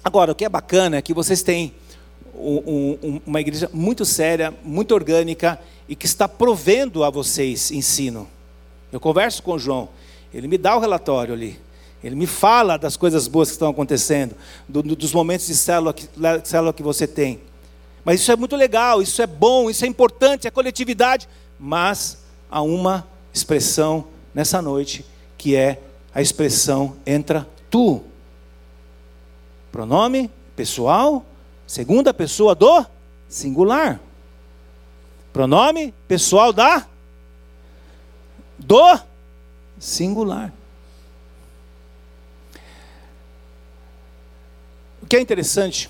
Agora, 0.03 0.31
o 0.31 0.35
que 0.35 0.43
é 0.43 0.49
bacana 0.49 0.97
é 0.97 1.01
que 1.01 1.13
vocês 1.13 1.41
têm 1.41 1.73
um, 2.35 2.97
um, 3.01 3.21
uma 3.25 3.39
igreja 3.39 3.69
muito 3.71 4.03
séria, 4.03 4.53
muito 4.63 4.93
orgânica 4.93 5.59
e 5.87 5.95
que 5.95 6.05
está 6.05 6.27
provendo 6.27 7.03
a 7.03 7.09
vocês 7.09 7.71
ensino. 7.71 8.27
Eu 8.91 8.99
converso 8.99 9.41
com 9.41 9.53
o 9.53 9.59
João, 9.59 9.89
ele 10.33 10.47
me 10.47 10.57
dá 10.57 10.75
o 10.75 10.79
relatório 10.79 11.33
ali. 11.33 11.59
Ele 12.03 12.15
me 12.15 12.27
fala 12.27 12.77
das 12.77 12.97
coisas 12.97 13.27
boas 13.27 13.49
que 13.49 13.53
estão 13.53 13.69
acontecendo, 13.69 14.35
do, 14.67 14.83
do, 14.83 14.95
dos 14.95 15.13
momentos 15.13 15.47
de 15.47 15.55
célula 15.55 15.93
que, 15.93 16.07
célula 16.43 16.73
que 16.73 16.83
você 16.83 17.07
tem. 17.07 17.39
Mas 18.03 18.19
isso 18.19 18.31
é 18.31 18.35
muito 18.35 18.55
legal, 18.55 19.01
isso 19.01 19.21
é 19.21 19.27
bom, 19.27 19.69
isso 19.69 19.85
é 19.85 19.87
importante, 19.87 20.45
é 20.45 20.51
coletividade. 20.51 21.29
Mas 21.57 22.17
há 22.51 22.61
uma 22.61 23.07
expressão 23.33 24.05
nessa 24.33 24.61
noite 24.61 25.05
que 25.37 25.55
é 25.55 25.81
a 26.13 26.21
expressão 26.21 26.97
entra 27.05 27.47
tu. 27.69 28.03
Pronome 29.71 30.29
pessoal, 30.55 31.25
segunda 31.65 32.13
pessoa 32.13 32.53
do 32.53 32.85
singular. 33.29 33.99
Pronome 35.31 35.93
pessoal 36.07 36.51
da 36.51 36.85
do 38.59 38.99
singular. 39.79 40.53
O 45.03 45.05
que 45.05 45.17
é 45.17 45.19
interessante 45.19 45.89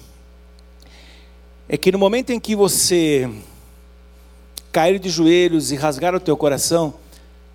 é 1.69 1.77
que 1.77 1.91
no 1.91 1.99
momento 1.99 2.31
em 2.31 2.39
que 2.39 2.55
você 2.55 3.29
cair 4.71 4.97
de 4.97 5.07
joelhos 5.07 5.71
e 5.71 5.75
rasgar 5.75 6.15
o 6.15 6.19
teu 6.19 6.35
coração, 6.35 6.95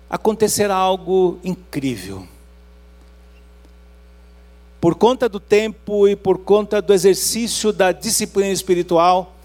acontecerá 0.09 0.73
algo 0.73 1.37
incrível 1.43 2.25
por 4.79 4.95
conta 4.95 5.27
do 5.27 5.37
tempo 5.37 6.07
e 6.07 6.15
por 6.15 6.37
conta 6.37 6.81
do 6.81 6.93
exercício 6.93 7.73
da 7.73 7.91
disciplina 7.91 8.53
espiritual, 8.53 9.35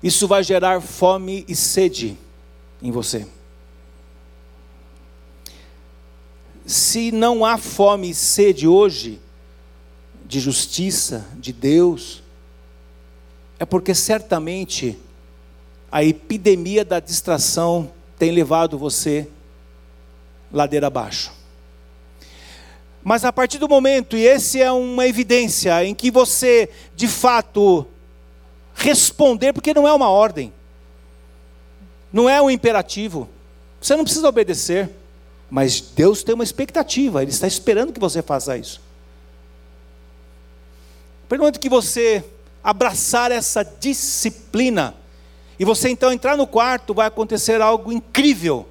isso 0.00 0.28
vai 0.28 0.44
gerar 0.44 0.80
fome 0.80 1.44
e 1.48 1.56
sede 1.56 2.16
em 2.80 2.92
você. 2.92 3.26
Se 6.64 7.10
não 7.10 7.44
há 7.44 7.58
fome 7.58 8.10
e 8.10 8.14
sede 8.14 8.68
hoje, 8.68 9.20
de 10.34 10.40
justiça, 10.40 11.24
de 11.36 11.52
Deus, 11.52 12.20
é 13.56 13.64
porque 13.64 13.94
certamente 13.94 14.98
a 15.92 16.02
epidemia 16.02 16.84
da 16.84 16.98
distração 16.98 17.92
tem 18.18 18.32
levado 18.32 18.76
você 18.76 19.28
ladeira 20.52 20.88
abaixo. 20.88 21.30
Mas 23.04 23.24
a 23.24 23.32
partir 23.32 23.58
do 23.58 23.68
momento, 23.68 24.16
e 24.16 24.26
esse 24.26 24.60
é 24.60 24.72
uma 24.72 25.06
evidência, 25.06 25.84
em 25.84 25.94
que 25.94 26.10
você, 26.10 26.68
de 26.96 27.06
fato, 27.06 27.86
responder, 28.74 29.52
porque 29.52 29.72
não 29.72 29.86
é 29.86 29.92
uma 29.92 30.10
ordem, 30.10 30.52
não 32.12 32.28
é 32.28 32.42
um 32.42 32.50
imperativo, 32.50 33.28
você 33.80 33.94
não 33.94 34.02
precisa 34.02 34.28
obedecer, 34.28 34.90
mas 35.48 35.80
Deus 35.80 36.24
tem 36.24 36.34
uma 36.34 36.42
expectativa, 36.42 37.22
Ele 37.22 37.30
está 37.30 37.46
esperando 37.46 37.92
que 37.92 38.00
você 38.00 38.20
faça 38.20 38.58
isso. 38.58 38.82
Pergunto 41.28 41.58
que 41.58 41.68
você 41.68 42.24
abraçar 42.62 43.30
essa 43.30 43.62
disciplina, 43.62 44.94
e 45.58 45.64
você 45.64 45.88
então 45.88 46.12
entrar 46.12 46.36
no 46.36 46.46
quarto, 46.46 46.94
vai 46.94 47.06
acontecer 47.06 47.60
algo 47.60 47.92
incrível. 47.92 48.66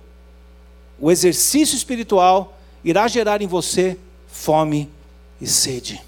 O 0.99 1.11
exercício 1.11 1.75
espiritual 1.75 2.57
irá 2.83 3.07
gerar 3.07 3.41
em 3.41 3.47
você 3.47 3.97
fome 4.27 4.89
e 5.39 5.47
sede. 5.47 6.01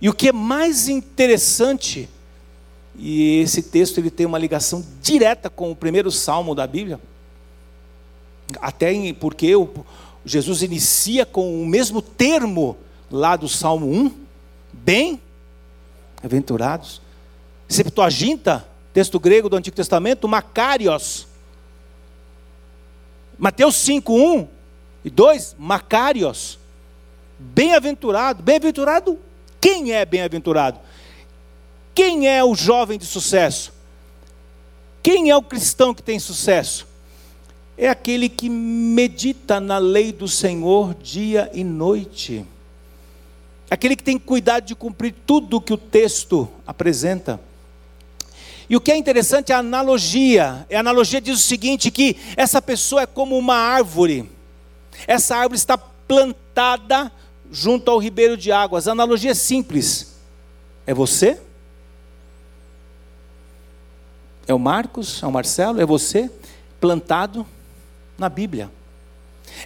E 0.00 0.08
o 0.08 0.14
que 0.14 0.28
é 0.28 0.32
mais 0.32 0.88
interessante, 0.88 2.08
e 2.96 3.40
esse 3.40 3.62
texto 3.62 3.98
ele 3.98 4.10
tem 4.10 4.24
uma 4.24 4.38
ligação 4.38 4.84
direta 5.02 5.50
com 5.50 5.70
o 5.70 5.76
primeiro 5.76 6.10
salmo 6.10 6.54
da 6.54 6.66
Bíblia, 6.66 7.00
até 8.60 8.92
porque 9.14 9.52
Jesus 10.24 10.62
inicia 10.62 11.26
com 11.26 11.60
o 11.60 11.66
mesmo 11.66 12.00
termo 12.00 12.76
lá 13.10 13.36
do 13.36 13.48
Salmo 13.48 13.86
1, 13.86 14.12
bem-aventurados. 14.72 17.00
Septuaginta, 17.68 18.66
texto 18.92 19.20
grego 19.20 19.48
do 19.48 19.56
Antigo 19.56 19.76
Testamento, 19.76 20.28
Macários. 20.28 21.26
Mateus 23.38 23.76
5:1 23.76 24.48
e 25.04 25.10
dois, 25.10 25.54
Macários. 25.58 26.58
Bem-aventurado. 27.38 28.42
Bem-aventurado, 28.42 29.18
quem 29.60 29.92
é 29.92 30.04
bem-aventurado? 30.04 30.80
Quem 31.94 32.28
é 32.28 32.44
o 32.44 32.54
jovem 32.54 32.98
de 32.98 33.06
sucesso? 33.06 33.72
Quem 35.02 35.30
é 35.30 35.36
o 35.36 35.42
cristão 35.42 35.94
que 35.94 36.02
tem 36.02 36.18
sucesso? 36.18 36.86
É 37.76 37.88
aquele 37.88 38.28
que 38.28 38.48
medita 38.48 39.60
na 39.60 39.78
lei 39.78 40.12
do 40.12 40.26
Senhor 40.26 40.94
dia 40.94 41.48
e 41.54 41.62
noite. 41.62 42.44
Aquele 43.70 43.94
que 43.94 44.02
tem 44.02 44.18
cuidado 44.18 44.64
de 44.64 44.74
cumprir 44.74 45.14
tudo 45.26 45.58
o 45.58 45.60
que 45.60 45.72
o 45.72 45.76
texto 45.76 46.48
apresenta. 46.66 47.40
E 48.68 48.76
o 48.76 48.80
que 48.80 48.92
é 48.92 48.96
interessante 48.96 49.52
é 49.52 49.54
a 49.54 49.58
analogia. 49.58 50.66
A 50.72 50.78
analogia 50.78 51.20
diz 51.20 51.38
o 51.38 51.42
seguinte: 51.42 51.90
que 51.90 52.16
essa 52.36 52.60
pessoa 52.60 53.02
é 53.02 53.06
como 53.06 53.36
uma 53.36 53.56
árvore. 53.56 54.30
Essa 55.06 55.36
árvore 55.36 55.56
está 55.56 55.76
plantada 55.76 57.12
junto 57.50 57.90
ao 57.90 57.98
ribeiro 57.98 58.36
de 58.36 58.52
águas. 58.52 58.88
A 58.88 58.92
analogia 58.92 59.30
é 59.30 59.34
simples. 59.34 60.14
É 60.86 60.94
você? 60.94 61.40
É 64.46 64.54
o 64.54 64.58
Marcos? 64.58 65.22
É 65.22 65.26
o 65.26 65.32
Marcelo? 65.32 65.80
É 65.80 65.84
você 65.84 66.30
plantado 66.80 67.46
na 68.16 68.28
Bíblia. 68.28 68.70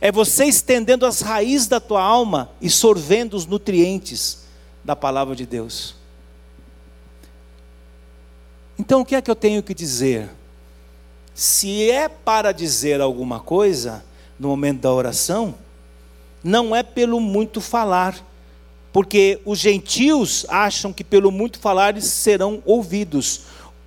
É 0.01 0.11
você 0.11 0.45
estendendo 0.45 1.07
as 1.07 1.21
raízes 1.21 1.69
da 1.69 1.81
tua 1.81 2.03
alma 2.03 2.51
e 2.61 2.71
sorvendo 2.71 3.37
os 3.37 3.47
nutrientes 3.47 4.45
da 4.85 4.97
palavra 4.97 5.37
de 5.37 5.47
Deus. 5.47 5.95
Então 8.79 9.03
o 9.03 9.05
que 9.05 9.15
é 9.15 9.23
que 9.23 9.31
eu 9.31 9.37
tenho 9.37 9.63
que 9.63 9.75
dizer? 9.75 10.29
Se 11.35 11.91
é 11.91 12.09
para 12.09 12.53
dizer 12.53 13.01
alguma 13.01 13.41
coisa 13.41 14.05
no 14.39 14.49
momento 14.49 14.81
da 14.81 14.93
oração, 14.93 15.55
não 16.43 16.75
é 16.75 16.83
pelo 16.83 17.21
muito 17.21 17.61
falar, 17.61 18.27
porque 18.93 19.41
os 19.45 19.59
gentios 19.59 20.45
acham 20.49 20.93
que 20.93 21.05
pelo 21.05 21.31
muito 21.31 21.59
falar 21.59 21.91
eles 21.91 22.07
serão 22.07 22.63
ouvidos. 22.67 23.43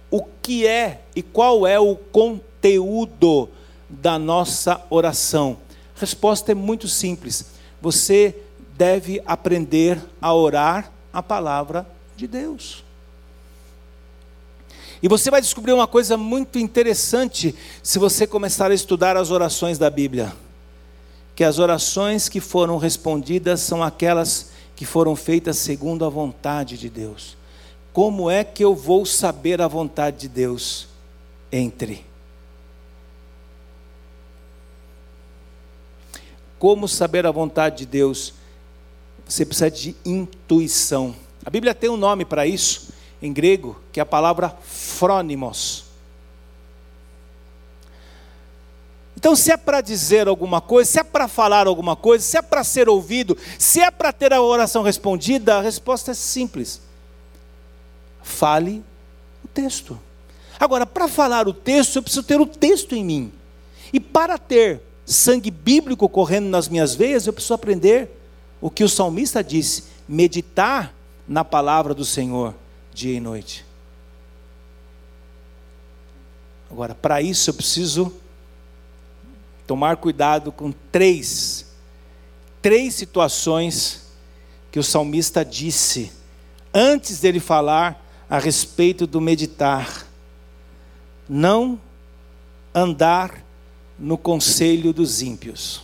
O 0.10 0.24
que 0.42 0.66
é 0.66 1.02
e 1.16 1.22
qual 1.22 1.68
é 1.68 1.80
o 1.80 1.96
conteúdo 1.96 3.50
da 3.90 4.18
nossa 4.18 4.82
oração? 4.90 5.58
Resposta 5.96 6.52
é 6.52 6.56
muito 6.56 6.88
simples. 6.88 7.46
Você 7.82 8.36
deve 8.78 9.22
aprender 9.26 10.00
a 10.22 10.34
orar 10.34 10.92
a 11.12 11.24
palavra 11.24 11.88
de 12.16 12.28
Deus. 12.28 12.84
E 15.02 15.08
você 15.08 15.30
vai 15.30 15.42
descobrir 15.42 15.74
uma 15.74 15.88
coisa 15.88 16.18
muito 16.18 16.58
interessante 16.58 17.56
se 17.84 18.00
você 18.00 18.26
começar 18.26 18.72
a 18.72 18.74
estudar 18.74 19.16
as 19.16 19.32
orações 19.32 19.78
da 19.78 19.90
Bíblia. 19.90 20.34
Que 21.36 21.44
as 21.44 21.60
orações 21.60 22.28
que 22.28 22.40
foram 22.40 22.78
respondidas 22.78 23.60
são 23.60 23.84
aquelas 23.84 24.52
que 24.76 24.86
foram 24.86 25.16
feitas 25.16 25.58
segundo 25.58 26.06
a 26.06 26.10
vontade 26.10 26.78
de 26.78 26.90
Deus. 26.90 27.38
Como 27.94 28.30
é 28.30 28.44
que 28.44 28.64
eu 28.64 28.76
vou 28.76 29.06
saber 29.06 29.62
a 29.62 29.68
vontade 29.68 30.18
de 30.22 30.28
Deus? 30.28 30.88
Entre. 31.52 32.06
Como 36.58 36.88
saber 36.88 37.26
a 37.26 37.32
vontade 37.32 37.80
de 37.80 37.86
Deus? 37.86 38.34
Você 39.26 39.46
precisa 39.46 39.70
de 39.70 39.96
intuição. 40.06 41.16
A 41.44 41.50
Bíblia 41.50 41.74
tem 41.74 41.90
um 41.90 41.98
nome 41.98 42.26
para 42.26 42.48
isso, 42.48 42.90
em 43.22 43.32
grego, 43.32 43.80
que 43.92 44.00
é 44.00 44.04
a 44.04 44.06
palavra 44.06 44.56
frônimos. 44.64 45.86
Então, 49.18 49.36
se 49.36 49.52
é 49.52 49.58
para 49.58 49.82
dizer 49.82 50.28
alguma 50.28 50.62
coisa, 50.62 50.92
se 50.92 51.00
é 51.00 51.04
para 51.04 51.28
falar 51.28 51.68
alguma 51.68 51.96
coisa, 51.96 52.24
se 52.24 52.38
é 52.38 52.42
para 52.42 52.64
ser 52.64 52.88
ouvido, 52.88 53.38
se 53.58 53.82
é 53.82 53.90
para 53.90 54.14
ter 54.14 54.34
a 54.34 54.42
oração 54.42 54.84
respondida, 54.84 55.58
a 55.58 55.62
resposta 55.62 56.12
é 56.12 56.14
simples 56.14 56.82
fale 58.26 58.84
o 59.44 59.48
texto. 59.48 59.98
Agora, 60.60 60.86
para 60.86 61.08
falar 61.08 61.48
o 61.48 61.54
texto, 61.54 61.98
eu 61.98 62.04
preciso 62.04 62.24
ter 62.24 62.42
o 62.42 62.46
texto 62.46 62.96
em 62.96 63.06
mim. 63.06 63.32
E 63.94 64.00
para 64.00 64.38
ter 64.38 64.82
sangue 65.06 65.52
bíblico 65.52 66.10
correndo 66.10 66.48
nas 66.48 66.68
minhas 66.68 66.96
veias, 66.96 67.28
eu 67.28 67.34
preciso 67.34 67.54
aprender 67.54 68.10
o 68.60 68.70
que 68.70 68.84
o 68.84 68.90
salmista 68.90 69.44
disse: 69.44 69.86
meditar 70.08 70.94
na 71.28 71.44
palavra 71.44 71.94
do 71.94 72.04
Senhor 72.04 72.54
dia 72.94 73.14
e 73.14 73.20
noite. 73.20 73.66
Agora, 76.72 76.96
para 76.96 77.22
isso 77.22 77.50
eu 77.50 77.54
preciso 77.54 78.14
tomar 79.68 79.98
cuidado 79.98 80.52
com 80.52 80.72
três, 80.92 81.66
três 82.62 82.96
situações 82.96 84.06
que 84.72 84.80
o 84.80 84.84
salmista 84.84 85.44
disse 85.46 86.12
antes 86.74 87.20
dele 87.20 87.40
falar 87.40 88.04
a 88.30 88.40
respeito 88.40 89.06
do 89.06 89.22
meditar. 89.22 90.06
Não 91.28 91.80
andar 92.74 93.45
no 93.98 94.18
conselho 94.18 94.94
dos 94.94 95.22
ímpios. 95.22 95.84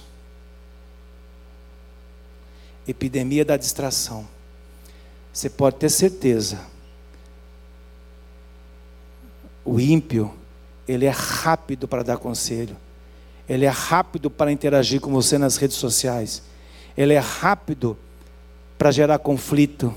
Epidemia 2.88 3.46
da 3.46 3.58
distração. 3.58 4.28
Você 5.32 5.50
pode 5.50 5.78
ter 5.78 5.90
certeza. 5.90 6.60
O 9.64 9.80
ímpio, 9.80 10.34
ele 10.88 11.06
é 11.06 11.12
rápido 11.12 11.88
para 11.88 12.04
dar 12.04 12.18
conselho. 12.18 12.76
Ele 13.48 13.66
é 13.66 13.70
rápido 13.70 14.30
para 14.30 14.52
interagir 14.52 15.00
com 15.00 15.12
você 15.12 15.38
nas 15.38 15.58
redes 15.58 15.78
sociais. 15.78 16.42
Ele 16.98 17.14
é 17.14 17.20
rápido 17.20 17.98
para 18.78 18.92
gerar 18.92 19.20
conflito, 19.20 19.94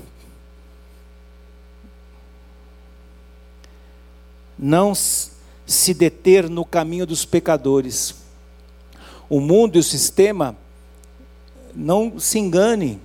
não 4.57 4.93
se 5.65 5.93
deter 5.93 6.49
no 6.49 6.63
caminho 6.63 7.05
dos 7.05 7.25
pecadores. 7.25 8.15
O 9.29 9.39
mundo 9.39 9.77
e 9.77 9.79
o 9.79 9.83
sistema, 9.83 10.55
não 11.73 12.19
se 12.19 12.37
engane, 12.37 12.99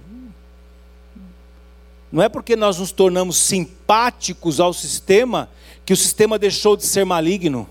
não 2.12 2.22
é 2.22 2.28
porque 2.28 2.56
nós 2.56 2.78
nos 2.78 2.90
tornamos 2.90 3.36
simpáticos 3.36 4.58
ao 4.58 4.72
sistema 4.72 5.48
que 5.86 5.92
o 5.92 5.96
sistema 5.96 6.38
deixou 6.38 6.76
de 6.76 6.84
ser 6.84 7.04
maligno. 7.04 7.68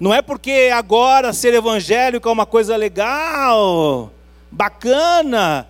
Não 0.00 0.12
é 0.12 0.20
porque 0.20 0.70
agora 0.74 1.32
ser 1.32 1.54
evangélico 1.54 2.28
é 2.28 2.32
uma 2.32 2.46
coisa 2.46 2.76
legal, 2.76 4.10
bacana, 4.50 5.68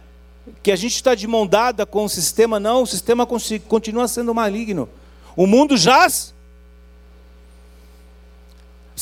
que 0.63 0.73
a 0.73 0.77
gente 0.77 0.95
está 0.95 1.15
de 1.15 1.27
mão 1.27 1.47
dada 1.47 1.85
com 1.85 2.05
o 2.05 2.09
sistema, 2.09 2.59
não, 2.59 2.83
o 2.83 2.87
sistema 2.87 3.27
continua 3.69 4.09
sendo 4.09 4.35
maligno. 4.35 4.89
O 5.37 5.47
mundo 5.47 5.77
jaz. 5.77 6.33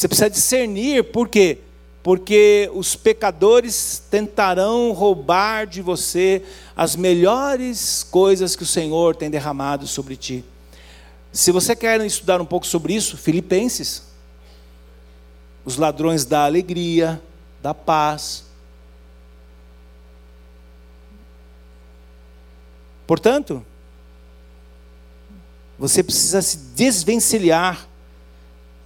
Você 0.00 0.08
precisa 0.08 0.30
discernir, 0.30 1.04
por 1.12 1.28
quê? 1.28 1.58
Porque 2.02 2.70
os 2.72 2.96
pecadores 2.96 4.02
tentarão 4.10 4.92
roubar 4.92 5.66
de 5.66 5.82
você 5.82 6.42
as 6.74 6.96
melhores 6.96 8.02
coisas 8.02 8.56
que 8.56 8.62
o 8.62 8.66
Senhor 8.66 9.14
tem 9.14 9.28
derramado 9.28 9.86
sobre 9.86 10.16
ti. 10.16 10.42
Se 11.30 11.52
você 11.52 11.76
quer 11.76 12.00
estudar 12.00 12.40
um 12.40 12.46
pouco 12.46 12.66
sobre 12.66 12.94
isso, 12.94 13.18
Filipenses. 13.18 14.04
Os 15.66 15.76
ladrões 15.76 16.24
da 16.24 16.46
alegria, 16.46 17.20
da 17.60 17.74
paz. 17.74 18.44
Portanto, 23.06 23.62
você 25.78 26.02
precisa 26.02 26.40
se 26.40 26.56
desvencilhar 26.56 27.89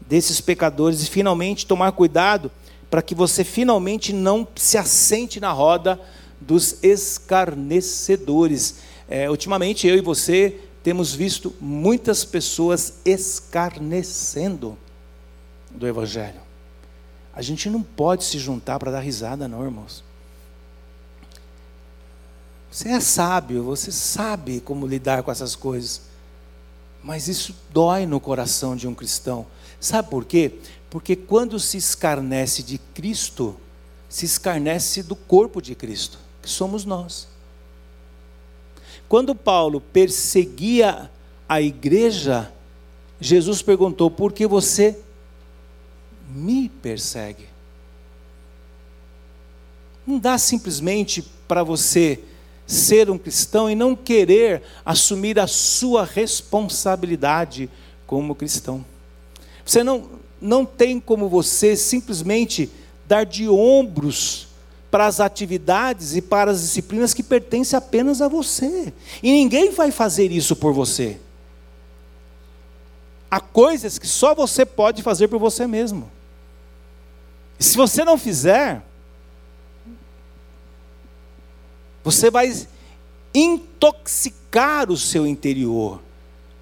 desses 0.07 0.40
pecadores 0.40 1.02
e 1.02 1.07
finalmente 1.07 1.66
tomar 1.66 1.92
cuidado 1.92 2.50
para 2.90 3.02
que 3.02 3.14
você 3.14 3.42
finalmente 3.44 4.12
não 4.12 4.46
se 4.55 4.76
assente 4.78 5.40
na 5.40 5.50
roda 5.50 6.00
dos 6.40 6.82
escarnecedores. 6.82 8.76
É, 9.09 9.30
ultimamente 9.30 9.86
eu 9.86 9.96
e 9.96 10.00
você 10.00 10.61
temos 10.82 11.14
visto 11.14 11.55
muitas 11.61 12.24
pessoas 12.24 12.94
escarnecendo 13.05 14.76
do 15.70 15.86
Evangelho. 15.86 16.40
A 17.34 17.42
gente 17.42 17.68
não 17.68 17.82
pode 17.82 18.24
se 18.24 18.38
juntar 18.38 18.78
para 18.78 18.92
dar 18.92 19.00
risada, 19.00 19.48
não, 19.48 19.64
irmãos. 19.64 20.05
Você 22.70 22.88
é 22.90 23.00
sábio, 23.00 23.62
você 23.62 23.90
sabe 23.90 24.61
como 24.61 24.86
lidar 24.86 25.22
com 25.22 25.30
essas 25.30 25.57
coisas. 25.57 26.02
Mas 27.02 27.28
isso 27.28 27.55
dói 27.70 28.07
no 28.07 28.20
coração 28.20 28.76
de 28.76 28.86
um 28.86 28.94
cristão. 28.94 29.46
Sabe 29.85 30.09
por 30.09 30.24
quê? 30.24 30.51
Porque 30.89 31.14
quando 31.14 31.61
se 31.61 31.76
escarnece 31.76 32.62
de 32.62 32.78
Cristo, 32.78 33.55
se 34.09 34.24
escarnece 34.24 35.03
do 35.03 35.14
corpo 35.14 35.61
de 35.61 35.74
Cristo, 35.74 36.18
que 36.41 36.49
somos 36.49 36.87
nós. 36.87 37.28
Quando 39.07 39.35
Paulo 39.35 39.82
perseguia 39.82 41.11
a 41.47 41.61
igreja, 41.61 42.51
Jesus 43.20 43.61
perguntou: 43.61 44.11
por 44.11 44.32
que 44.32 44.47
você 44.47 44.99
me 46.30 46.70
persegue? 46.70 47.47
Não 50.07 50.18
dá 50.18 50.39
simplesmente 50.39 51.22
para 51.47 51.62
você 51.62 52.24
ser 52.66 53.11
um 53.11 53.18
cristão 53.18 53.68
e 53.68 53.74
não 53.74 53.95
querer 53.95 54.62
assumir 54.82 55.39
a 55.39 55.47
sua 55.47 56.07
responsabilidade 56.07 57.68
como 58.07 58.35
cristão. 58.35 58.93
Você 59.64 59.82
não, 59.82 60.10
não 60.40 60.64
tem 60.64 61.00
como 61.00 61.28
você 61.28 61.76
simplesmente 61.76 62.70
dar 63.06 63.24
de 63.24 63.48
ombros 63.48 64.48
para 64.90 65.06
as 65.06 65.18
atividades 65.18 66.14
e 66.14 66.22
para 66.22 66.50
as 66.50 66.60
disciplinas 66.60 67.12
que 67.12 67.22
pertencem 67.22 67.76
apenas 67.76 68.22
a 68.22 68.28
você. 68.28 68.92
E 69.22 69.32
ninguém 69.32 69.72
vai 69.72 69.90
fazer 69.90 70.30
isso 70.30 70.54
por 70.54 70.72
você. 70.72 71.18
Há 73.30 73.40
coisas 73.40 73.98
que 73.98 74.06
só 74.06 74.34
você 74.34 74.64
pode 74.64 75.02
fazer 75.02 75.26
por 75.26 75.40
você 75.40 75.66
mesmo. 75.66 76.08
E 77.58 77.64
se 77.64 77.76
você 77.76 78.04
não 78.04 78.16
fizer, 78.16 78.84
você 82.04 82.30
vai 82.30 82.52
intoxicar 83.34 84.90
o 84.90 84.96
seu 84.96 85.26
interior. 85.26 86.00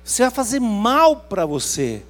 Você 0.03 0.23
vai 0.23 0.31
fazer 0.31 0.61
mal 0.61 1.17
para 1.17 1.45
você. 1.45 2.03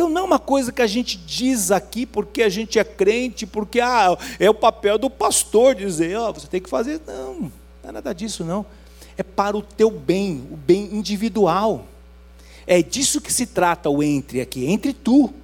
Então 0.00 0.08
não 0.08 0.22
é 0.22 0.24
uma 0.24 0.38
coisa 0.38 0.72
que 0.72 0.80
a 0.80 0.86
gente 0.86 1.18
diz 1.18 1.70
aqui 1.70 2.06
porque 2.06 2.42
a 2.42 2.48
gente 2.48 2.78
é 2.78 2.84
crente, 2.84 3.46
porque 3.46 3.82
ah, 3.82 4.16
é 4.38 4.48
o 4.48 4.54
papel 4.54 4.96
do 4.96 5.10
pastor 5.10 5.74
dizer, 5.74 6.16
ó, 6.16 6.30
oh, 6.30 6.32
você 6.32 6.46
tem 6.46 6.58
que 6.58 6.70
fazer. 6.70 7.02
Não, 7.06 7.34
não 7.34 7.52
é 7.82 7.92
nada 7.92 8.14
disso 8.14 8.42
não. 8.42 8.64
É 9.18 9.22
para 9.22 9.54
o 9.54 9.60
teu 9.60 9.90
bem, 9.90 10.48
o 10.50 10.56
bem 10.56 10.84
individual. 10.90 11.84
É 12.66 12.82
disso 12.82 13.20
que 13.20 13.30
se 13.30 13.44
trata 13.44 13.90
o 13.90 14.02
entre 14.02 14.40
aqui, 14.40 14.64
entre 14.64 14.94
tu. 14.94 15.34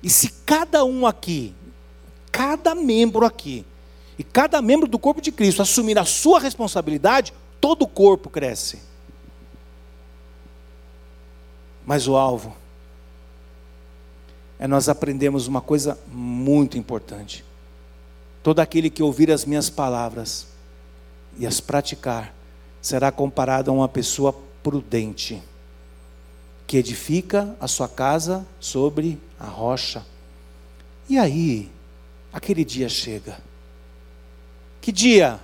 E 0.00 0.08
se 0.08 0.28
cada 0.46 0.84
um 0.84 1.08
aqui, 1.08 1.52
cada 2.30 2.72
membro 2.72 3.26
aqui, 3.26 3.66
e 4.16 4.22
cada 4.22 4.62
membro 4.62 4.86
do 4.86 4.96
corpo 4.96 5.20
de 5.20 5.32
Cristo 5.32 5.60
assumir 5.60 5.98
a 5.98 6.04
sua 6.04 6.38
responsabilidade, 6.38 7.32
todo 7.60 7.82
o 7.82 7.88
corpo 7.88 8.30
cresce. 8.30 8.86
Mas 11.88 12.06
o 12.06 12.16
alvo 12.16 12.54
é 14.58 14.68
nós 14.68 14.90
aprendemos 14.90 15.46
uma 15.46 15.62
coisa 15.62 15.98
muito 16.06 16.76
importante. 16.76 17.42
Todo 18.42 18.60
aquele 18.60 18.90
que 18.90 19.02
ouvir 19.02 19.30
as 19.30 19.46
minhas 19.46 19.70
palavras 19.70 20.48
e 21.38 21.46
as 21.46 21.62
praticar 21.62 22.34
será 22.82 23.10
comparado 23.10 23.70
a 23.70 23.74
uma 23.74 23.88
pessoa 23.88 24.38
prudente 24.62 25.42
que 26.66 26.76
edifica 26.76 27.56
a 27.58 27.66
sua 27.66 27.88
casa 27.88 28.46
sobre 28.60 29.18
a 29.40 29.46
rocha. 29.46 30.04
E 31.08 31.16
aí, 31.16 31.70
aquele 32.30 32.66
dia 32.66 32.90
chega. 32.90 33.40
Que 34.78 34.92
dia? 34.92 35.40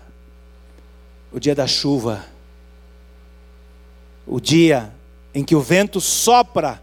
O 1.32 1.40
dia 1.40 1.54
da 1.54 1.66
chuva. 1.66 2.22
O 4.26 4.38
dia 4.38 4.92
em 5.34 5.42
que 5.44 5.56
o 5.56 5.60
vento 5.60 6.00
sopra, 6.00 6.82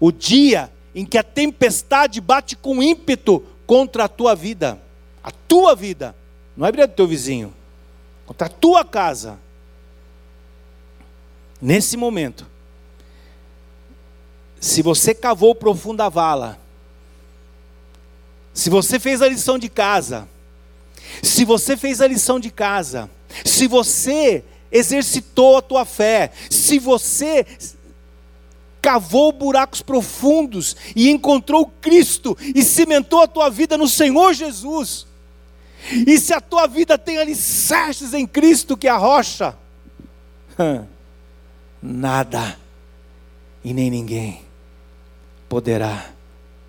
o 0.00 0.10
dia 0.10 0.70
em 0.94 1.06
que 1.06 1.16
a 1.16 1.22
tempestade 1.22 2.20
bate 2.20 2.56
com 2.56 2.82
ímpeto 2.82 3.44
contra 3.66 4.04
a 4.04 4.08
tua 4.08 4.34
vida, 4.34 4.82
a 5.22 5.30
tua 5.30 5.74
vida, 5.74 6.14
não 6.56 6.66
é 6.66 6.72
do 6.72 6.88
teu 6.88 7.06
vizinho, 7.06 7.54
contra 8.26 8.46
a 8.46 8.50
tua 8.50 8.84
casa. 8.84 9.38
Nesse 11.60 11.96
momento, 11.96 12.46
se 14.60 14.82
você 14.82 15.14
cavou 15.14 15.54
profunda 15.54 16.08
vala, 16.10 16.58
se 18.52 18.68
você 18.68 18.98
fez 18.98 19.22
a 19.22 19.28
lição 19.28 19.58
de 19.58 19.68
casa, 19.68 20.28
se 21.22 21.44
você 21.44 21.76
fez 21.76 22.00
a 22.00 22.06
lição 22.06 22.38
de 22.38 22.50
casa, 22.50 23.08
se 23.44 23.66
você 23.66 24.44
exercitou 24.70 25.56
a 25.56 25.62
tua 25.62 25.84
fé, 25.84 26.32
se 26.50 26.78
você 26.78 27.46
cavou 28.82 29.30
buracos 29.30 29.80
profundos 29.80 30.76
e 30.96 31.08
encontrou 31.08 31.66
Cristo 31.80 32.36
e 32.42 32.64
cimentou 32.64 33.22
a 33.22 33.28
tua 33.28 33.48
vida 33.48 33.78
no 33.78 33.88
Senhor 33.88 34.34
Jesus. 34.34 35.06
E 36.06 36.18
se 36.18 36.34
a 36.34 36.40
tua 36.40 36.66
vida 36.66 36.98
tem 36.98 37.18
alicerces 37.18 38.12
em 38.12 38.26
Cristo, 38.26 38.76
que 38.76 38.88
é 38.88 38.90
a 38.90 38.96
rocha, 38.96 39.56
nada 41.80 42.58
e 43.64 43.72
nem 43.72 43.90
ninguém 43.90 44.42
poderá 45.48 46.10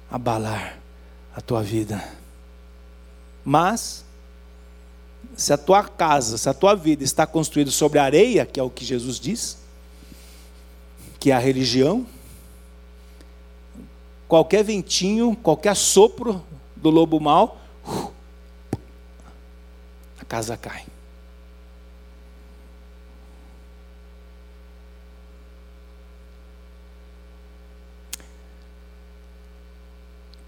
abalar 0.09 0.77
a 1.35 1.41
tua 1.41 1.63
vida. 1.63 2.03
Mas, 3.43 4.05
se 5.35 5.51
a 5.51 5.57
tua 5.57 5.83
casa, 5.83 6.37
se 6.37 6.47
a 6.47 6.53
tua 6.53 6.75
vida 6.75 7.03
está 7.03 7.25
construída 7.25 7.71
sobre 7.71 7.97
areia, 7.97 8.45
que 8.45 8.59
é 8.59 8.63
o 8.63 8.69
que 8.69 8.85
Jesus 8.85 9.19
diz, 9.19 9.62
que 11.23 11.31
é 11.31 11.33
a 11.33 11.39
religião. 11.39 12.05
Qualquer 14.27 14.61
ventinho, 14.61 15.33
qualquer 15.37 15.73
sopro 15.73 16.45
do 16.75 16.89
lobo 16.89 17.17
mau, 17.17 17.61
a 20.19 20.25
casa 20.27 20.57
cai. 20.57 20.85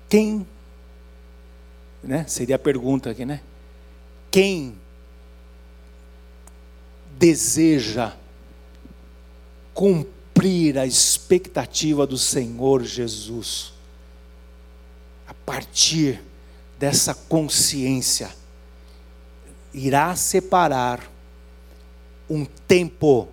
Quem, 0.10 0.46
né? 2.04 2.28
Seria 2.28 2.58
a 2.58 2.60
pergunta 2.60 3.12
aqui, 3.12 3.24
né? 3.24 3.40
Quem 4.30 4.78
deseja 7.18 8.12
cumprir 9.74 10.15
cumprir 10.46 10.78
a 10.78 10.86
expectativa 10.86 12.06
do 12.06 12.20
Senhor 12.20 12.84
Jesus. 12.84 13.74
A 15.28 15.34
partir 15.34 16.22
dessa 16.78 17.16
consciência, 17.16 18.30
irá 19.74 20.16
separar 20.16 21.10
um 22.30 22.46
tempo 22.46 23.28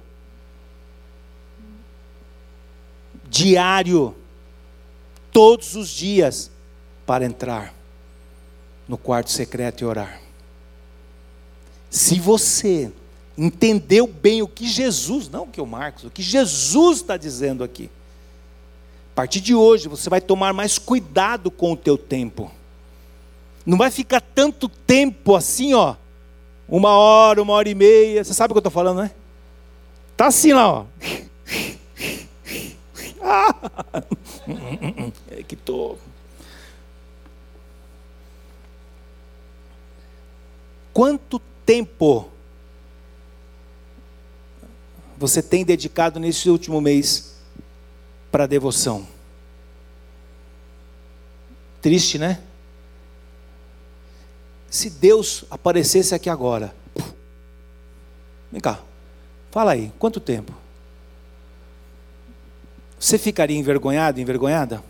diário, 3.28 4.14
todos 5.30 5.76
os 5.76 5.90
dias, 5.90 6.50
para 7.04 7.26
entrar 7.26 7.74
no 8.88 8.96
quarto 8.96 9.30
secreto 9.30 9.82
e 9.82 9.84
orar. 9.84 10.18
Se 11.90 12.18
você 12.18 12.90
entendeu 13.36 14.06
bem 14.06 14.42
o 14.42 14.48
que 14.48 14.66
Jesus, 14.66 15.28
não 15.28 15.44
o 15.44 15.46
que 15.46 15.60
o 15.60 15.66
Marcos, 15.66 16.04
o 16.04 16.10
que 16.10 16.22
Jesus 16.22 16.98
está 16.98 17.16
dizendo 17.16 17.64
aqui. 17.64 17.90
A 19.12 19.14
partir 19.14 19.40
de 19.40 19.54
hoje 19.54 19.88
você 19.88 20.08
vai 20.08 20.20
tomar 20.20 20.52
mais 20.52 20.78
cuidado 20.78 21.50
com 21.50 21.72
o 21.72 21.76
teu 21.76 21.98
tempo. 21.98 22.50
Não 23.64 23.78
vai 23.78 23.90
ficar 23.90 24.20
tanto 24.20 24.68
tempo 24.68 25.36
assim, 25.36 25.74
ó. 25.74 25.94
Uma 26.68 26.96
hora, 26.96 27.42
uma 27.42 27.52
hora 27.52 27.68
e 27.68 27.74
meia. 27.74 28.24
Você 28.24 28.32
sabe 28.32 28.52
o 28.52 28.54
que 28.54 28.58
eu 28.58 28.60
estou 28.60 28.72
falando, 28.72 29.02
né? 29.02 29.10
Tá 30.16 30.26
assim 30.26 30.52
lá, 30.52 30.68
ó. 30.68 30.84
é 35.30 35.42
que 35.42 35.56
tô. 35.56 35.96
Quanto 40.92 41.40
tempo 41.64 42.28
você 45.22 45.40
tem 45.40 45.64
dedicado 45.64 46.18
nesse 46.18 46.50
último 46.50 46.80
mês 46.80 47.36
para 48.28 48.44
devoção? 48.44 49.06
Triste, 51.80 52.18
né? 52.18 52.42
Se 54.68 54.90
Deus 54.90 55.44
aparecesse 55.48 56.12
aqui 56.12 56.28
agora, 56.28 56.74
vem 58.50 58.60
cá, 58.60 58.80
fala 59.52 59.70
aí, 59.70 59.92
quanto 59.96 60.18
tempo? 60.18 60.52
Você 62.98 63.16
ficaria 63.16 63.56
envergonhado, 63.56 64.20
envergonhada? 64.20 64.82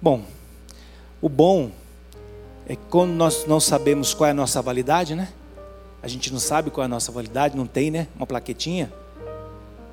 Bom, 0.00 0.24
o 1.20 1.28
bom 1.28 1.72
é 2.66 2.76
quando 2.76 3.12
nós 3.12 3.44
não 3.46 3.60
sabemos 3.60 4.14
qual 4.14 4.28
é 4.28 4.30
a 4.30 4.34
nossa 4.34 4.62
validade, 4.62 5.14
né? 5.14 5.28
A 6.02 6.08
gente 6.08 6.32
não 6.32 6.38
sabe 6.38 6.70
qual 6.70 6.82
é 6.82 6.86
a 6.86 6.88
nossa 6.88 7.12
validade, 7.12 7.56
não 7.56 7.66
tem, 7.66 7.90
né? 7.90 8.08
Uma 8.16 8.26
plaquetinha. 8.26 8.92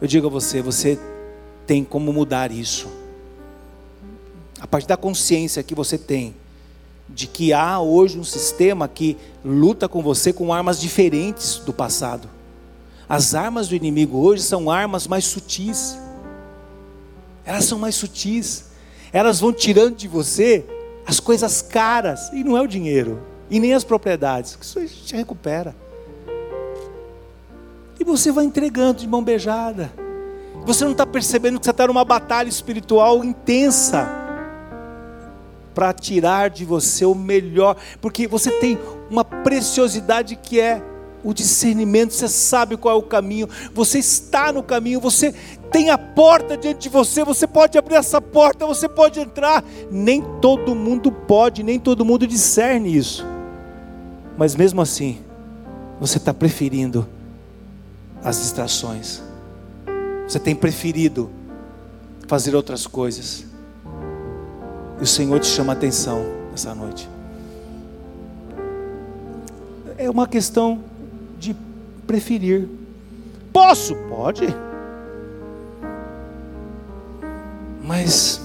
Eu 0.01 0.07
digo 0.07 0.27
a 0.27 0.29
você, 0.29 0.61
você 0.61 0.99
tem 1.67 1.83
como 1.83 2.11
mudar 2.11 2.51
isso. 2.51 2.87
A 4.59 4.67
partir 4.67 4.87
da 4.87 4.97
consciência 4.97 5.61
que 5.63 5.75
você 5.75 5.97
tem 5.97 6.35
de 7.07 7.27
que 7.27 7.53
há 7.53 7.79
hoje 7.79 8.19
um 8.19 8.23
sistema 8.23 8.87
que 8.87 9.17
luta 9.43 9.87
com 9.87 10.01
você 10.01 10.31
com 10.31 10.53
armas 10.53 10.79
diferentes 10.79 11.57
do 11.65 11.73
passado. 11.73 12.29
As 13.07 13.33
armas 13.33 13.67
do 13.67 13.75
inimigo 13.75 14.19
hoje 14.19 14.43
são 14.43 14.69
armas 14.69 15.07
mais 15.07 15.25
sutis. 15.25 15.97
Elas 17.43 17.65
são 17.65 17.79
mais 17.79 17.95
sutis. 17.95 18.65
Elas 19.11 19.39
vão 19.39 19.51
tirando 19.51 19.95
de 19.95 20.07
você 20.07 20.63
as 21.09 21.19
coisas 21.19 21.59
caras, 21.59 22.29
e 22.31 22.43
não 22.43 22.55
é 22.55 22.61
o 22.61 22.67
dinheiro, 22.67 23.19
e 23.49 23.59
nem 23.59 23.73
as 23.73 23.83
propriedades, 23.83 24.55
que 24.55 24.63
isso 24.63 24.77
a 24.77 24.85
gente 24.85 25.15
recupera. 25.15 25.75
E 27.99 28.03
você 28.03 28.31
vai 28.31 28.45
entregando 28.45 28.99
de 28.99 29.07
mão 29.07 29.23
beijada. 29.23 29.91
Você 30.67 30.85
não 30.85 30.91
está 30.91 31.07
percebendo 31.07 31.57
que 31.59 31.65
você 31.65 31.71
está 31.71 31.87
numa 31.87 32.05
batalha 32.05 32.47
espiritual 32.47 33.23
intensa 33.23 34.07
para 35.73 35.91
tirar 35.93 36.51
de 36.51 36.63
você 36.63 37.05
o 37.05 37.15
melhor, 37.15 37.75
porque 37.99 38.27
você 38.27 38.51
tem 38.51 38.77
uma 39.09 39.25
preciosidade 39.25 40.35
que 40.35 40.59
é 40.59 40.79
o 41.23 41.33
discernimento, 41.33 42.13
você 42.13 42.27
sabe 42.27 42.77
qual 42.77 42.95
é 42.95 42.97
o 42.97 43.03
caminho, 43.03 43.47
você 43.73 43.99
está 43.99 44.51
no 44.51 44.63
caminho, 44.63 44.99
você 44.99 45.33
tem 45.71 45.89
a 45.89 45.97
porta 45.97 46.57
diante 46.57 46.83
de 46.83 46.89
você, 46.89 47.23
você 47.23 47.45
pode 47.45 47.77
abrir 47.77 47.95
essa 47.95 48.21
porta, 48.21 48.65
você 48.65 48.87
pode 48.87 49.19
entrar. 49.19 49.63
Nem 49.91 50.23
todo 50.41 50.73
mundo 50.73 51.11
pode, 51.11 51.61
nem 51.61 51.79
todo 51.79 52.05
mundo 52.05 52.25
discerne 52.25 52.95
isso, 52.95 53.25
mas 54.37 54.55
mesmo 54.55 54.81
assim, 54.81 55.19
você 55.99 56.17
está 56.17 56.33
preferindo 56.33 57.07
as 58.23 58.39
distrações, 58.39 59.21
você 60.27 60.39
tem 60.39 60.55
preferido 60.55 61.29
fazer 62.27 62.55
outras 62.55 62.87
coisas, 62.87 63.45
e 64.99 65.03
o 65.03 65.07
Senhor 65.07 65.39
te 65.39 65.47
chama 65.47 65.73
a 65.73 65.75
atenção 65.75 66.25
essa 66.53 66.73
noite. 66.75 67.09
É 69.97 70.09
uma 70.09 70.27
questão 70.27 70.79
preferir. 72.09 72.67
Posso? 73.53 73.95
Pode. 73.95 74.47
Mas 77.83 78.41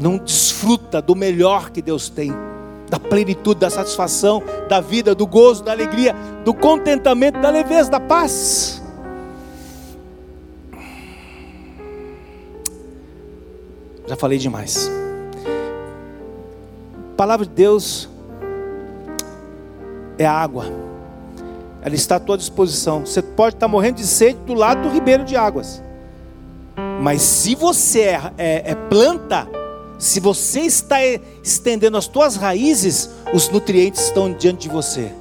não 0.00 0.16
desfruta 0.16 1.02
do 1.02 1.14
melhor 1.14 1.68
que 1.70 1.82
Deus 1.82 2.08
tem, 2.08 2.32
da 2.88 2.98
plenitude, 2.98 3.60
da 3.60 3.68
satisfação, 3.68 4.42
da 4.70 4.80
vida, 4.80 5.14
do 5.14 5.26
gozo, 5.26 5.62
da 5.62 5.72
alegria, 5.72 6.14
do 6.46 6.54
contentamento, 6.54 7.40
da 7.40 7.50
leveza, 7.50 7.90
da 7.90 8.00
paz. 8.00 8.82
Já 14.06 14.16
falei 14.16 14.38
demais. 14.38 14.90
A 17.12 17.16
palavra 17.18 17.44
de 17.44 17.52
Deus 17.52 18.08
é 20.16 20.24
água. 20.24 20.88
Ela 21.82 21.94
está 21.94 22.16
à 22.16 22.20
tua 22.20 22.36
disposição. 22.36 23.06
Você 23.06 23.22
pode 23.22 23.56
estar 23.56 23.68
morrendo 23.68 23.96
de 23.96 24.06
sede 24.06 24.38
do 24.40 24.54
lado 24.54 24.82
do 24.82 24.88
ribeiro 24.88 25.24
de 25.24 25.36
águas. 25.36 25.82
Mas 27.00 27.22
se 27.22 27.54
você 27.54 28.00
é, 28.00 28.32
é, 28.36 28.70
é 28.72 28.74
planta, 28.74 29.48
se 29.98 30.20
você 30.20 30.60
está 30.60 30.98
estendendo 31.42 31.96
as 31.96 32.06
tuas 32.06 32.36
raízes, 32.36 33.10
os 33.32 33.48
nutrientes 33.48 34.02
estão 34.04 34.32
diante 34.32 34.62
de 34.62 34.68
você. 34.68 35.12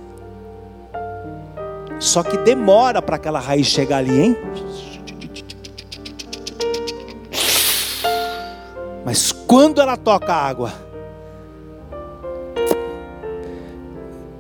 Só 2.00 2.22
que 2.22 2.38
demora 2.38 3.02
para 3.02 3.16
aquela 3.16 3.40
raiz 3.40 3.68
chegar 3.68 3.98
ali, 3.98 4.22
hein? 4.22 4.38
Mas 9.04 9.32
quando 9.32 9.82
ela 9.82 9.96
toca 9.96 10.34
a 10.34 10.48
água, 10.48 10.74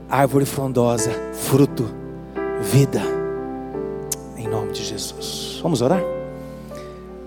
árvore 0.09 0.45
frondosa, 0.45 1.11
fruto, 1.33 1.89
vida, 2.61 3.01
em 4.37 4.47
nome 4.47 4.71
de 4.71 4.83
Jesus. 4.83 5.59
Vamos 5.61 5.81
orar? 5.81 6.01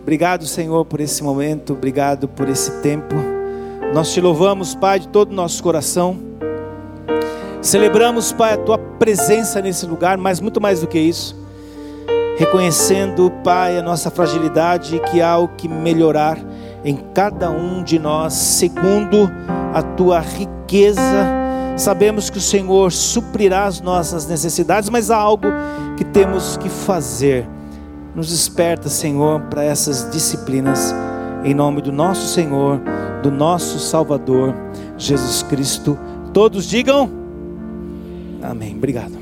Obrigado, 0.03 0.47
Senhor, 0.47 0.85
por 0.85 1.01
esse 1.01 1.23
momento, 1.23 1.73
obrigado 1.73 2.27
por 2.29 2.49
esse 2.49 2.81
tempo. 2.83 3.15
Nós 3.95 4.13
te 4.13 4.21
louvamos, 4.21 4.75
Pai, 4.75 5.01
de 5.01 5.09
todo 5.09 5.33
o 5.33 5.35
nosso 5.35 5.63
coração. 5.63 6.19
Celebramos, 7.61 8.33
Pai, 8.33 8.55
a 8.55 8.57
tua 8.57 8.79
presença 8.79 9.61
nesse 9.61 9.87
lugar, 9.87 10.17
mas 10.17 10.41
muito 10.41 10.61
mais 10.61 10.81
do 10.81 10.87
que 10.87 10.99
isso. 10.99 11.37
Reconhecendo, 12.39 13.31
Pai, 13.45 13.79
a 13.79 13.83
nossa 13.83 14.11
fragilidade 14.11 15.01
que 15.11 15.21
há 15.21 15.37
o 15.37 15.49
que 15.49 15.69
melhorar 15.69 16.39
em 16.85 16.97
cada 17.15 17.51
um 17.51 17.83
de 17.83 17.99
nós, 17.99 18.33
segundo 18.33 19.31
a 19.75 19.83
tua 19.83 20.21
riqueza 20.21 21.41
Sabemos 21.81 22.29
que 22.29 22.37
o 22.39 22.43
Senhor 22.43 22.93
suprirá 22.93 23.65
as 23.65 23.81
nossas 23.81 24.27
necessidades, 24.27 24.91
mas 24.91 25.11
há 25.11 25.17
algo 25.17 25.47
que 25.97 26.05
temos 26.05 26.57
que 26.59 26.69
fazer. 26.69 27.49
Nos 28.15 28.29
desperta, 28.29 28.89
Senhor, 28.89 29.41
para 29.43 29.65
essas 29.65 30.11
disciplinas, 30.11 30.95
em 31.43 31.55
nome 31.55 31.81
do 31.81 31.91
nosso 31.91 32.29
Senhor, 32.35 32.81
do 33.23 33.31
nosso 33.31 33.79
Salvador, 33.79 34.55
Jesus 34.99 35.43
Cristo. 35.43 35.99
Todos 36.35 36.67
digam 36.67 37.21
amém. 38.43 38.77
Obrigado. 38.77 39.20